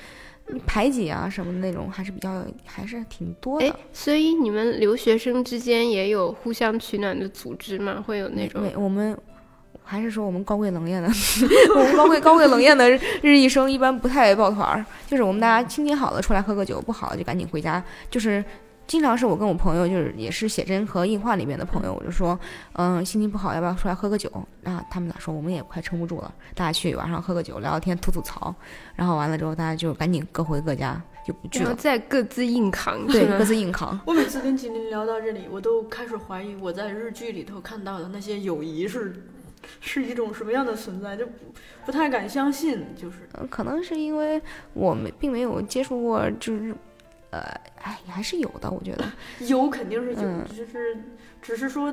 [0.67, 8.03] 排挤啊什么的那种，还是比较还是挺多哎的。，所以你们留学生之间也有互相取暖的组织吗？
[8.07, 9.17] 会有那种对，我们
[9.85, 11.09] 还是说我们高贵冷艳的，
[11.75, 12.91] 我们高贵高贵冷艳的
[13.23, 18.45] 日裔生一般不太抱团儿，就是我们大家心情好的出来喝个酒，不好的就赶紧回家，就是。
[18.89, 22.37] 经常是我跟我朋友，就是也是写真和印画里面的朋友，我就说，
[22.73, 24.29] 嗯，心情不好，要不要出来喝个酒？
[24.63, 28.53] 然后他们俩说，我们也快撑不住了，大家去晚上喝个酒，聊聊天，吐吐槽，
[28.97, 34.01] 然后完了之后，大家就赶紧各回各家，就不聚然后了，再各自硬扛，对，各自硬扛。
[34.07, 39.23] 我每次跟吉林聊到这里，我都开始怀疑我在日剧里头看到的那些友谊是
[39.81, 41.33] 是一种什么样的存在，就不
[41.85, 42.87] 不太敢相信。
[42.97, 44.41] 就是呃，可能是因为
[44.73, 46.75] 我们并没有接触过，就是，
[47.31, 47.41] 呃，
[47.83, 49.05] 哎，还是有的，我觉得。
[49.47, 50.97] 有肯定是有，嗯就是
[51.43, 51.93] 只是说，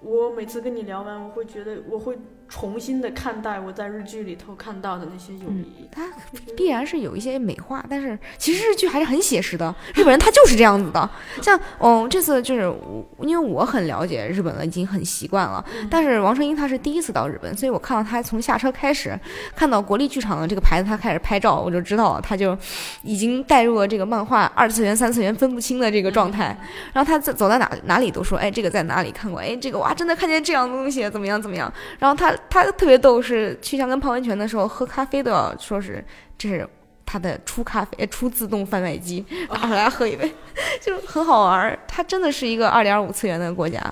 [0.00, 2.16] 我每次跟你聊完，我会觉得我会
[2.50, 5.88] 重新的看待我在日剧里头看到的那些友嗯谊。
[5.90, 9.74] 它就是必然是有一些美化，但是其实日剧还是很写实的。
[9.94, 11.08] 日本人他就是这样子的。
[11.40, 15.64] 像哦，这次就是我因为我很了解日本了，已经很习惯了。
[15.80, 19.18] 嗯但是王成英他是第一次到日本，所以我看到他从下车开始
[19.54, 22.56] 看到国立剧场的这个牌子，他开始拍照，我就知道他就
[23.02, 26.56] 已经带入了这个漫画二次元、三次元分不清的这个状态。
[26.92, 29.40] 然后他在走到哪哪里都说，哎，这个在哪里看过？
[29.40, 31.72] 哎，这个哇，真的看见这样的东西，怎么样怎么样？
[31.98, 36.04] 然后他他特别逗，是去香根泡温泉的时候喝咖啡都要说是
[36.38, 36.66] 这是
[37.04, 40.32] 他的出咖啡出自动贩卖机，拿出来喝一杯，
[40.80, 41.78] 就很好玩儿。
[41.88, 43.82] 它真的是一个二点五次元的国家。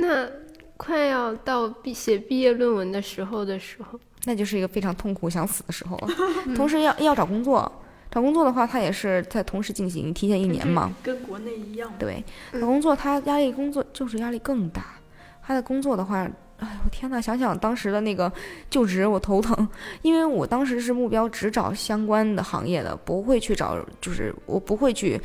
[0.00, 0.28] 那
[0.76, 6.08] 快要到毕写毕业论文的时候的时候，那就是一个非常痛苦、想死的时候了。
[6.56, 7.70] 同时要要找工作，
[8.10, 10.92] 找工作的话，它也是在同时进行，提前一年嘛。
[11.02, 11.90] 跟国内一样。
[11.98, 12.22] 对，
[12.52, 14.96] 嗯找工作他压力工作就是压力更大。
[15.42, 16.28] 他的工作的话，
[16.58, 18.32] 哎，我天哪，想想当时的那个
[18.70, 19.68] 就职，我头疼，
[20.02, 25.20] 因为我当时是目标只找相关的行业的，不会去找，就是我不会去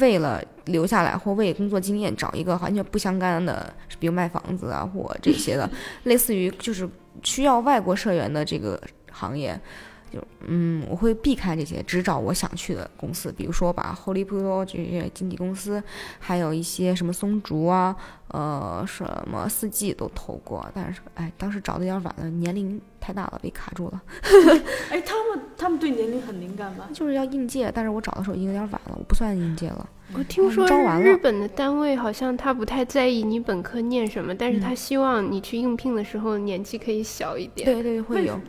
[0.00, 5.68] 为了留下来或为工作经验找一个完全不相干的，比如卖房子啊或这些的，
[6.04, 6.88] 类似于就是
[7.22, 8.80] 需要外国社员的这个
[9.10, 9.60] 行业。
[10.12, 15.82] 就嗯，我会避开这些，只找我想去的公司，比如说把 Holy Pro 这些经纪公司，
[16.18, 17.94] 还有一些什么松竹啊，
[18.28, 24.02] 呃，什么四季都投过，但是哎，当时找的有点晚了，年龄太大了，被卡住了。
[24.90, 26.88] 哎，他们他们对年龄很敏感吗？
[26.92, 29.88] 就是要应届，但是我找的时候已经有点晚了，我不算应届了。
[30.14, 37.66] 我听说招完了日本的单位好像他不太在意你本科念什么，但是他希望你去应聘的时候年纪可以小一点。
[37.66, 38.40] 对对，会有。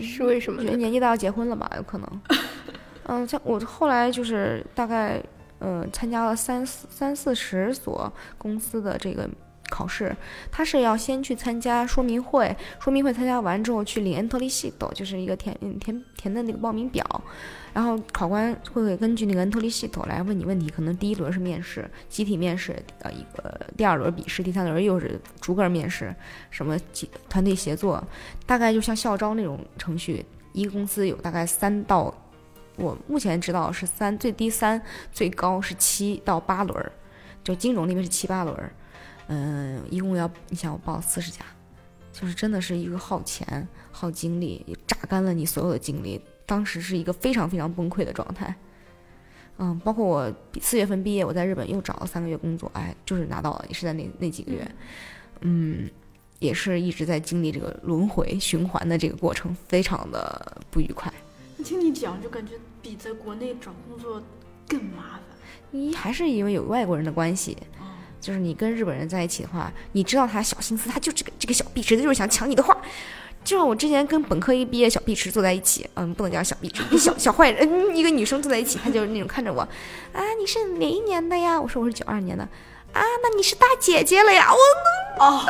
[0.00, 0.66] 是为什么呢？
[0.66, 1.70] 觉得年纪大要结婚了吧？
[1.76, 2.20] 有可能。
[3.04, 5.20] 嗯，像我后来就是大概
[5.58, 9.28] 呃参加了三四三四十所公司的这个
[9.68, 10.14] 考试，
[10.52, 17.04] 他是要先去参加说明会，说明会参加完之后去领 e n t r y sheet，就是一个填嗯填填的那个报名表，
[17.72, 26.14] 然后考官会根据那个恩托利系统来问你问题，可能第一轮是面试，集体面试，呃一个第二轮笔试，第三轮又是逐个面试，
[26.50, 28.02] 什么集团队协作，
[28.46, 32.12] 大概就像校招那种程序，一个公司有大概三到，
[32.76, 34.80] 我目前知道是三，最低三，
[35.12, 36.92] 最高是七到八轮，
[37.44, 38.72] 就金融那边是七八轮，
[39.28, 41.44] 嗯，一共要你想我报四十家，
[42.12, 46.20] 就是真的是一个耗钱耗精力，榨干了你所有的精力，
[46.50, 48.52] 当时是一个非常非常崩溃的状态。
[49.58, 54.68] 嗯，包括我四月份毕业，我在日本又找了三个月工作，哎，就是拿到了，也是在那那几个月，
[55.42, 55.88] 嗯，
[56.40, 61.12] 也是一直在经历这个轮回循环的这个过程，非常的不愉快。
[61.64, 64.20] 听你讲，就感觉比在国内找工作
[64.66, 65.22] 更麻烦。
[65.70, 67.56] 一还是因为有外国人的关系，
[68.20, 72.76] 就是你跟日本人在一起的话，你知道他小心思，他就这个这个小碧池，他就是想抢你的话。
[73.42, 79.60] 就像我之前跟本科一毕业小碧池坐在一起，嗯，不能叫小碧池，小小坏人，嗯一个女生坐在一起，她就是那种看着我，
[80.12, 81.60] 啊，你是哪一年的呀？
[81.60, 82.44] 我说我是九二年的，
[82.92, 84.50] 啊，那你是大姐姐了呀？
[84.52, 85.40] 我哦，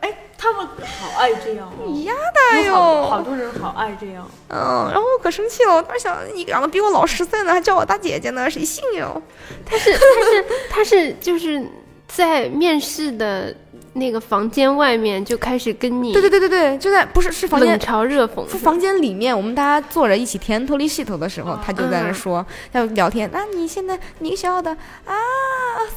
[0.00, 2.12] 哎，他们好爱这样哦，呀
[2.54, 4.28] 的哟好好，多人好爱这样。
[4.48, 9.22] 嗯，然后我可生气了，我当时想，你长得比我老十岁呢，还叫我大姐姐呢，谁信哟？
[9.66, 11.62] 他是他是他是就是
[12.08, 13.54] 在面试的
[13.94, 23.28] 那个房间外面就开始跟你对对对对对，就在不是是房间冷嘲热讽，是房间里面，我们大家坐着一起填脱离系统的时候，他就在那说，要聊天。
[23.32, 25.14] 那、你现在你学校的啊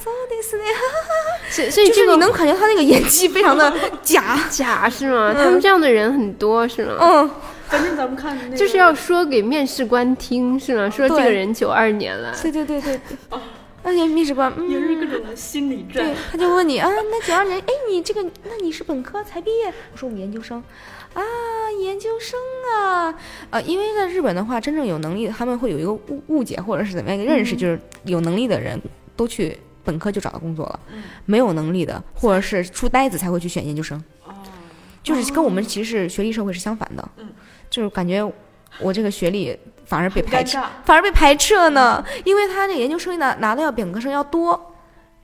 [0.04, 0.62] ，so this 呢？
[1.50, 3.72] 所以所以就是你能感觉他那个演技非常的
[4.02, 5.32] 假，假是吗？
[5.34, 6.96] 他们这样的人很多是吗？
[7.00, 7.30] 嗯，
[7.68, 10.90] 反正咱们看那个，就是要说给面试官听是吗？
[10.90, 13.40] 说这个人九二年了，对对对对对。
[13.84, 16.06] 而且面试官， 嗯，也是各种心理战。
[16.06, 19.68] 对。，他就问你啊，那九二年，哎，你这个，那你是本科才毕业？
[19.92, 20.64] 我说我们研究生，
[21.14, 21.22] 啊，
[21.82, 22.40] 研究生
[22.74, 23.14] 啊，
[23.50, 28.82] 呃，因为在日本的话，真正有能力的，他们会有一个误误解或者是怎么样一个认识，就是有能力的人
[29.16, 30.80] 都去本科就找到工作了，
[31.26, 34.34] 没有能力的或者是书呆子才会去选研究生，哦。
[35.04, 37.10] 就是跟我们其实是学历社会是相反的，
[37.70, 38.24] 就是感觉
[38.80, 44.76] 我这个学历反而被排斥，反而被排斥了呢，因为他这个研究生拿拿的要比本科生要多，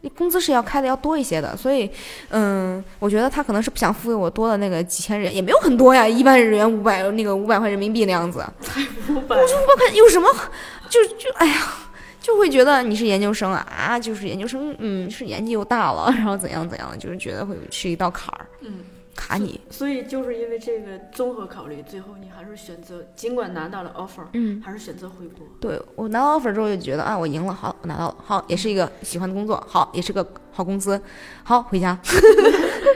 [0.02, 1.90] 你工资是要开的要多一些的，所以，
[2.30, 8.46] 嗯，我觉得他可能是不想付给我多的那个几千人，也没有很多呀，一万日元五百那个五百块人民币那样子，
[9.10, 10.30] 五百，我看有什么，
[10.90, 11.74] 就就哎呀。
[12.22, 18.82] 就会觉得你是研究生啊啊，就是研究生，嗯，是年纪又大了，然后怎样怎样，就是觉得会是一道坎儿，嗯，
[19.20, 25.46] 卡你，所以就是因为这个综合考虑，最后你还是选择，尽管拿到了 offer，嗯，还是选择回国。
[25.60, 31.02] 对我拿到 offer 之后就觉得啊，我赢了，好，我拿到了，好，也是一个喜欢的工作，好，也是个好工资，
[31.44, 32.00] 好，回家。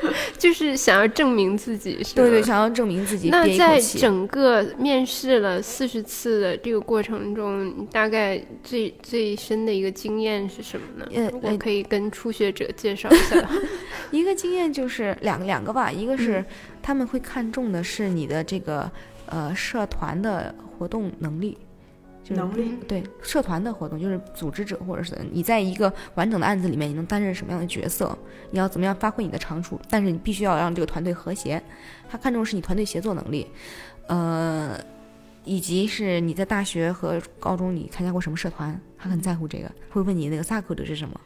[0.37, 3.79] 就是想要证明自己，是对对，想要证明自己，那在。
[4.03, 11.07] 整个面试了四十次的这个过程中，你大概最最深的一个经验是什么呢？
[11.13, 13.49] 呃呃如果可以跟初学者介绍一下
[14.11, 16.45] 一个经验就是两两个吧，一个嗯是
[16.81, 18.91] 他们会看重的是你的这个
[19.27, 21.57] 呃社团的活动能力，
[22.23, 28.17] 就是能力对社团的活动，就是组织者或者是你在一个完整的案子里面，你能担任什么样的角色，
[28.51, 31.61] 你要怎么样发挥你的长处，但是你必须要让这个团队和谐。
[32.09, 33.47] 他看重是你团队协作能力，
[34.07, 34.79] 呃，
[35.43, 41.19] 以及是你在大学和高中你参加过什么社团，他很在乎这个，会问你那个萨克的是什么。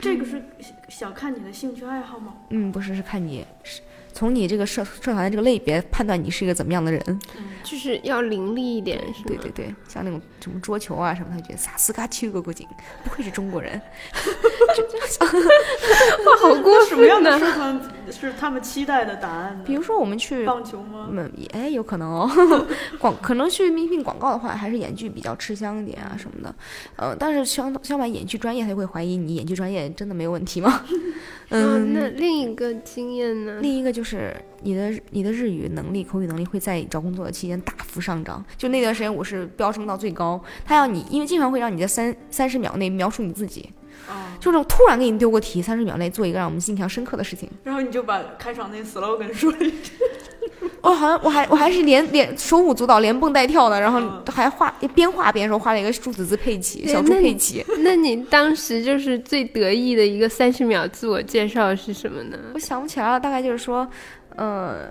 [0.00, 0.42] 这个是
[0.88, 2.34] 想看你的兴趣爱好吗？
[2.48, 3.82] 嗯，不是，是看你是
[4.12, 7.20] 从你这个社社团的这个类别判断你是一个怎么样的人。
[7.62, 9.24] 就是要凌厉一点，是吗？
[9.26, 12.66] 对对对，像那种什么桌球啊什么，他觉得萨斯嘎丘个过境，
[13.04, 13.80] 不愧是中国人。
[15.20, 17.80] 哇，好过什么样的社团
[18.10, 19.64] 是他们期待的答案呢？
[19.64, 21.08] 比如说我们去棒球吗？
[21.12, 22.66] 嗯， 哎，有可能哦。
[22.98, 26.54] 广可能去应聘广告的话，还是演剧比较吃香一点啊什么的。
[26.96, 30.82] 呃，但是相相反，演剧专业他就会怀疑你演剧专业真的没有问题吗？
[31.50, 33.58] 嗯，那嗯，另一个经验呢？
[33.60, 38.44] 另一个就是你的你的日语能力、口语能力会在找工作的期间大幅上涨。
[38.56, 43.68] 就那段时间我是飙升到最高，他要你，因为经常会让你在三三十秒内描述你自己，
[44.08, 47.48] 啊，就这种突然给你丢个题，三十秒内做一个让我们印象深刻的事情。
[47.64, 49.92] 然后你就把开场那 slogan 说一句。
[50.82, 57.64] 我 好像我还我还是连连手舞足蹈、连蹦带跳的，然后嗯还画边画边说画了一个朱子字佩奇，小猪佩奇。
[57.78, 62.38] 那你当时就是最得意的一个三十秒自我介绍是什么呢？
[62.54, 63.88] 我想不起来了，大概就是说，
[64.36, 64.88] 呃。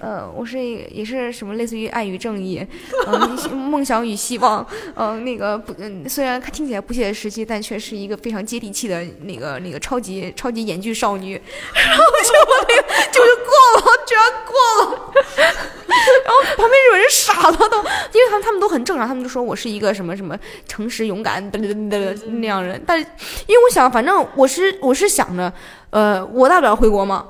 [0.00, 2.66] 呃，我是一也是什么类似于爱与正义，
[3.06, 4.66] 嗯、 梦想与希望，
[4.96, 11.34] 嗯、那个不，嗯，虽然听起来不切实际，但却是一个非常接地气的那个那个超级超级演剧少女。
[11.74, 12.82] 然后就我那个
[13.12, 14.54] 就是过了，居然过
[14.84, 15.12] 了。
[15.90, 17.78] 然后旁边有人傻了都，
[18.12, 21.58] 因为他们他们都很正常，他们就说我是一个什么什么诚实勇敢的
[21.90, 23.04] 的那样人，但是
[23.46, 25.52] 因为我想，反正我是我是想着，
[25.90, 27.26] 呃，我大不了回国嘛，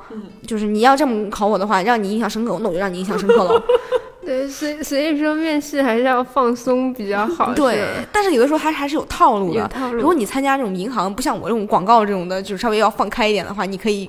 [0.47, 3.63] 就是你要这么考我的话，让你印象深刻，那我就让你印象深刻了。
[4.23, 7.55] 对，所以所以说面试还是要放松比较好。
[7.55, 9.67] 对，但是有的时候还还是有套路的。
[9.69, 9.97] 套路。
[9.97, 14.09] 如果你参加这种银行，不像我这种广告这种的，就是稍微要放开一点的话，你可以，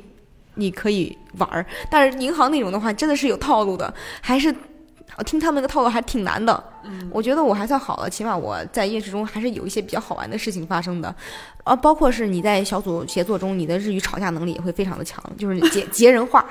[0.55, 1.65] 你可以玩儿。
[1.89, 4.55] 但是银行那种的话，真的是有套路的，还是我
[5.25, 6.63] 听他们那个套路还挺难的。
[7.11, 11.13] 我觉得我还算好了，起码我在夜市中还是有一些比较好玩的事情发生的，
[11.63, 16.45] 啊，包括是你在小组协作中，你的日语吵架能力也会非常的强，就是截截 人话，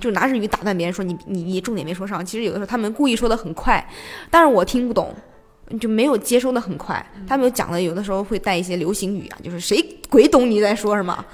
[0.00, 2.24] 就拿日语打断别人说你你你重点没说上。
[2.24, 3.86] 其实有的时候他们故意说的很快，
[4.30, 5.14] 但是我听不懂。
[5.80, 11.24] 就没有接收的很快，他们有讲的有的时候会带一些流行语啊，就是谁鬼懂你在说什么，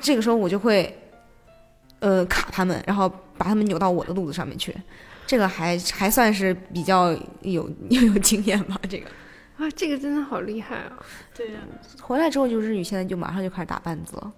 [0.00, 0.92] 这个时候我就会，
[2.00, 4.74] 呃，卡他们，然后把他们扭到我的肚子上面去，
[5.30, 8.76] 这个还还算是比较有 有经验吧。
[8.88, 9.06] 这个
[9.56, 10.98] 啊，这个真的好厉害啊！
[11.32, 11.60] 对呀、
[12.02, 14.32] 回来之后就日语，现在就马上就开始打半子了。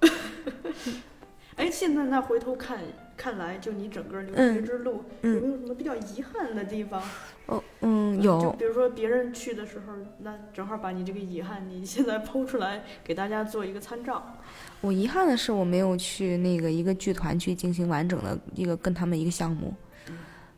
[1.57, 2.79] 哎，现在那回头看
[3.17, 7.03] 看来，就你整个留学嗯之路，嗯有没有什么比较遗憾的地方？
[7.47, 14.37] 哦，嗯，就有，比如说别人去的时候，那正好把你这个遗憾，你现在剖出来给大家做一个参照。
[14.83, 19.75] 我遗憾的是我没有去那个一个剧团去进行完整的一个跟他们一个项目。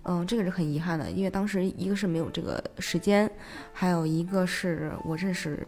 [0.04, 3.30] 嗯，这个是很遗憾的，因为当时一个是没有这个时间，
[3.72, 5.66] 还有一个是我认识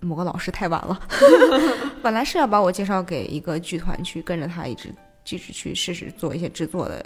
[0.00, 1.00] 某个老师太晚了。
[2.02, 4.92] 本来是要把我介绍给一个剧团去跟着他一直
[5.24, 7.04] 继续去试试做一些制作的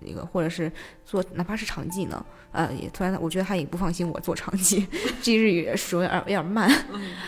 [0.00, 0.70] 一个，或者是
[1.04, 4.86] 做哪怕是场记呢，呃，也突然我觉得他也不放心我做场记，
[5.20, 6.70] 记日语说有点有点慢，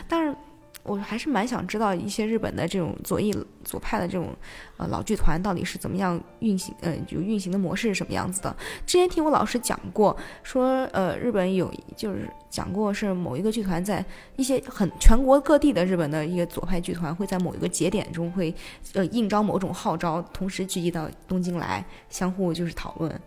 [0.09, 0.35] 但是。
[0.83, 3.31] 我还是蛮想知道一些日本的这种左翼
[3.63, 4.35] 左派的这种
[4.79, 8.57] 呃老剧团到底是怎么样运行，呃，就运行的模式是什么样子的。
[8.87, 14.05] 之前听我老师讲过，说呃日本有就是讲过是某一个剧团在
[14.37, 18.55] 一些很全国各地的日本的一个左派剧团会在某一个节点中会
[18.95, 23.21] 呃应招某种号召，同时聚集到东京来，相互就是讨论。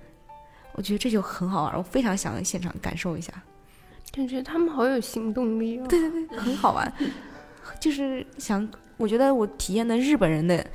[0.74, 3.32] 我觉得这就很好玩，我非常想现场感受一下。
[4.12, 5.86] 感觉他们好有行动力哦。
[5.88, 6.92] 对对对，很好玩。
[7.80, 8.68] 就是想，
[8.98, 10.66] 我觉得我体验的日本人的，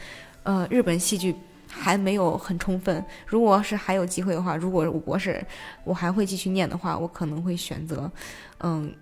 [0.42, 1.34] 呃，日本戏剧
[1.68, 3.04] 还没有很充分。
[3.26, 5.44] 如果是还有机会的话，如果我博士
[5.84, 8.10] 我还会继续念的话，我可能会选择，
[8.60, 8.92] 嗯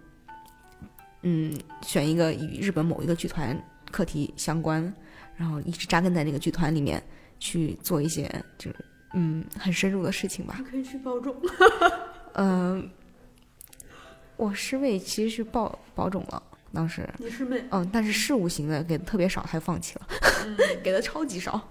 [1.22, 3.58] 嗯，选一个与日本某一个剧团
[3.90, 4.92] 课题相关，
[5.36, 7.02] 然后一直扎根在那个剧团里面
[7.38, 8.76] 去做一些就是
[9.14, 10.60] 嗯很深入的事情吧。
[10.70, 11.34] 可以去保重。
[12.34, 12.90] 嗯、
[14.36, 16.42] 我师妹其实是保保种了，
[16.74, 17.08] 当时。
[17.18, 20.06] 你是妹，嗯，但是事务型的给的特别少，还放弃了，
[20.44, 21.68] 嗯 给的超级少。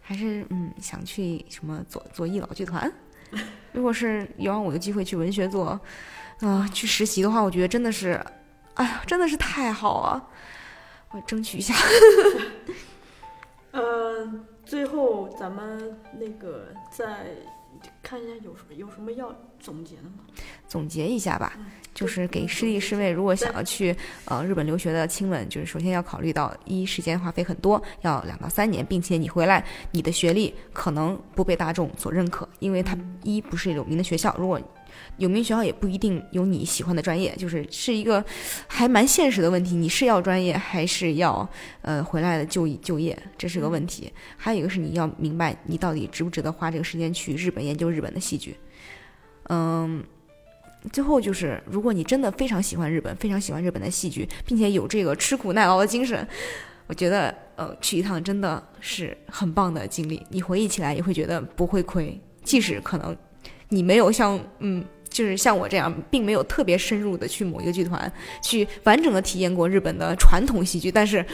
[0.00, 2.90] 还是嗯，想去什么左左翼老剧团。
[3.72, 5.78] 如果是有让我有机会去文学做，
[6.40, 8.12] 啊、去实习的话，我觉得真的是，
[8.74, 10.28] 哎呀，真的是太好啊。
[11.10, 11.74] 我争取一下。
[13.72, 14.32] 呃，
[14.64, 17.26] 最后咱们那个再
[18.02, 20.24] 看一下有什么有什么要总结的吗？
[20.68, 23.94] 总结一下吧嗯，就是给师弟师妹，如果想要去
[24.26, 34.60] 呃日本留学的亲们，就是首先要考虑到一时间花费很多，要两到三年，并且你回来你的学历可能不被大众所认可，因为它一不是有名的学校，如果
[35.18, 38.24] 有名学校也不一定有你喜欢的专业，就是是一个
[38.66, 39.74] 还蛮现实的问题。
[39.74, 41.48] 你是要专业还是要
[41.82, 44.12] 呃回来的就就业，这是个问题。
[44.36, 48.56] 还有一个是你要明白你到底值不值得花这个时间去日本研究日本的戏剧。
[49.48, 50.04] 嗯，
[50.92, 56.26] 最后就是如果你真的非常喜欢日本，非常喜欢日本的戏剧，并且有这个吃苦耐劳的精神，
[56.86, 60.24] 我觉得呃去一趟真的是很棒的经历。
[60.30, 63.16] 你回忆起来也会觉得不会亏，即使可能
[63.68, 64.84] 你没有像嗯。
[65.08, 68.12] 就是像我这样，并没有特别深入的去某一个剧团，
[68.42, 71.24] 去完整的体验过日本的传统戏剧，但是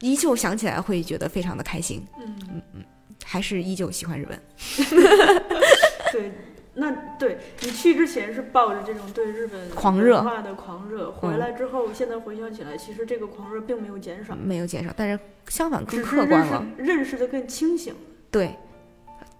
[0.00, 2.02] 依旧想起来会觉得非常的开心。
[2.18, 2.84] 嗯嗯嗯，
[3.22, 4.40] 还是依旧喜欢日本。
[6.12, 6.32] 对，
[6.78, 16.66] 那对你去之前是抱着这种对日本狂热文化的狂热，回来之后，现在回想起来，其实这个狂热并没有减少，没有减少，但是相反更客观了。
[16.76, 17.94] 认识认识的更清醒。
[18.30, 18.54] 对，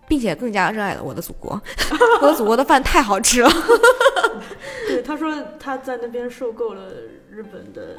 [0.09, 1.61] 并且更加热爱了我的祖国。
[2.23, 3.51] 我的祖国的饭太好吃了。
[4.89, 6.91] 对，他说他在那边受够了
[7.31, 7.99] 日本的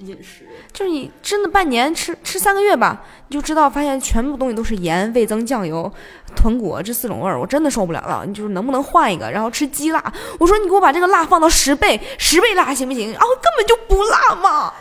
[0.00, 5.90] 饮食，就是你真的半年吃吃三个月吧，你就知道发现全部东西都是盐、味增、酱油、
[6.34, 8.24] 豚骨这四种味儿，我真的受不了了。
[8.26, 9.30] 你就是能不能换一个？
[9.30, 10.02] 然后吃鸡辣，
[10.38, 13.12] 我说你给我把这个辣放到十倍，十倍辣行不行？
[13.12, 14.72] 然后根本就不辣嘛，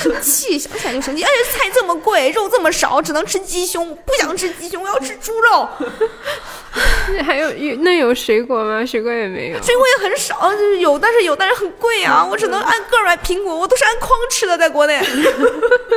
[0.00, 1.22] 生 气，想起来就生气。
[1.22, 5.68] 而且菜这么贵，肉这么少，只能吃鸡胸，不想吃鸡胸，我要吃猪肉。
[7.24, 8.84] 还有有那有水果吗？
[8.86, 9.62] 水果也没有。
[9.62, 12.24] 水果也很少，就是有，但是有，但是很贵啊！
[12.24, 15.02] 我只能按个买苹果，我都是按筐吃的，在国内，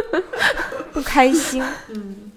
[0.93, 1.63] 不开心。
[1.89, 2.30] 嗯，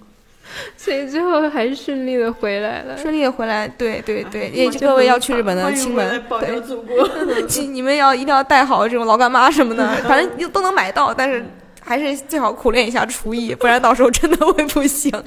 [0.76, 2.97] 所以最后还是顺利的回来了。
[2.97, 7.09] 顺利的回来，对对对，哎也就各位要去日本的亲们，对佑，祖国。
[7.48, 11.44] 你你们要一定要带好这种老干妈什么的，反正都能买到，但是
[11.81, 15.12] 还是最好苦练一下厨艺，不然到时候真的会不行。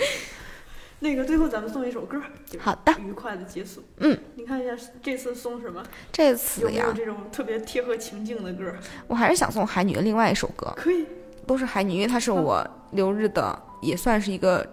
[0.99, 3.83] 那个最后咱们送一首歌，就好的愉快的结束。
[3.99, 4.71] 嗯，你看一下
[5.03, 5.83] 这次送什么？
[6.11, 8.73] 这次呀，没有这种特别贴合情境的歌？
[9.05, 11.05] 我还是想送海女的另外一首歌，可以，
[11.45, 14.65] 都是海女，因为它是我留日的，也算是一个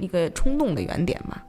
[0.00, 1.42] 一个冲动的原点吧。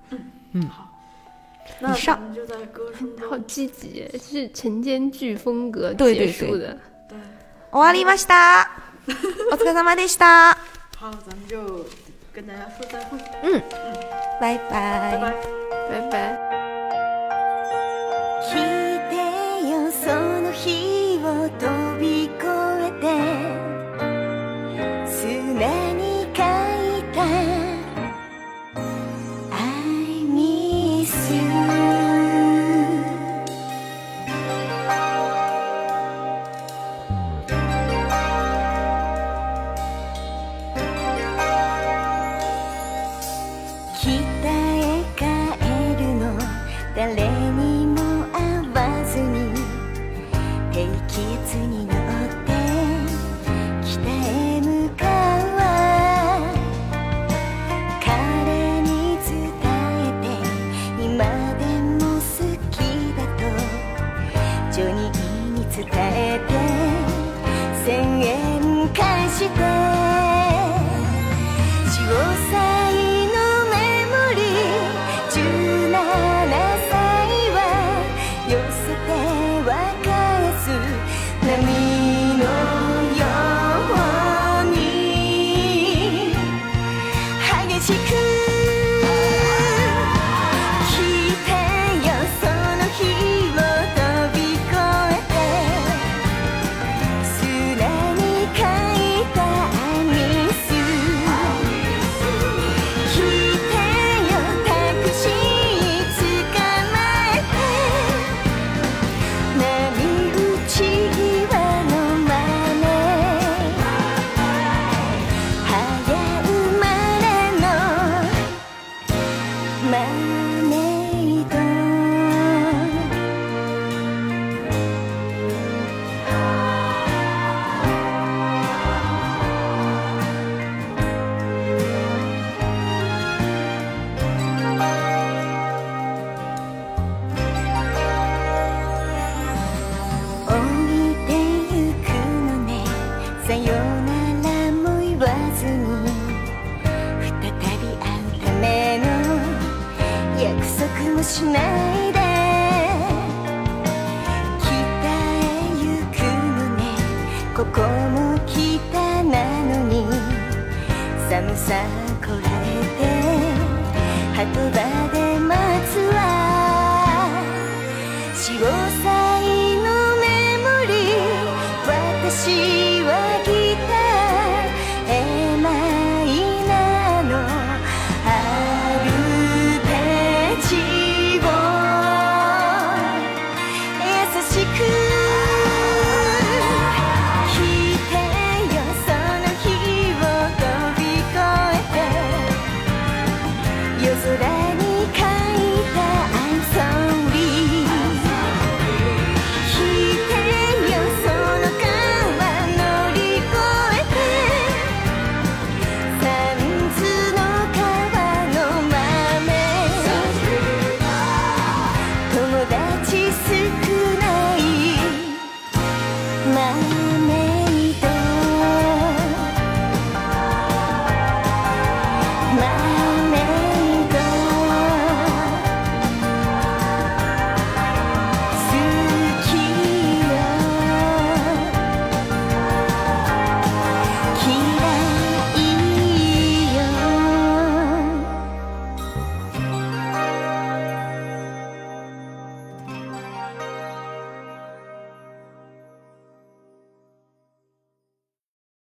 [1.79, 6.77] 那以上咱们就在歌声好中，积极，是晨间剧风格对对对结束的。
[7.09, 7.17] 对，
[7.71, 8.69] 終わりました。
[9.51, 10.57] お疲れ様でした。
[10.97, 11.85] 好，咱们就
[12.33, 13.19] 跟大家说再会，
[14.39, 15.33] 拜拜拜。
[15.89, 16.37] 拜拜。
[18.47, 19.15] 聞いて
[19.69, 20.09] よそ
[20.41, 21.49] の日を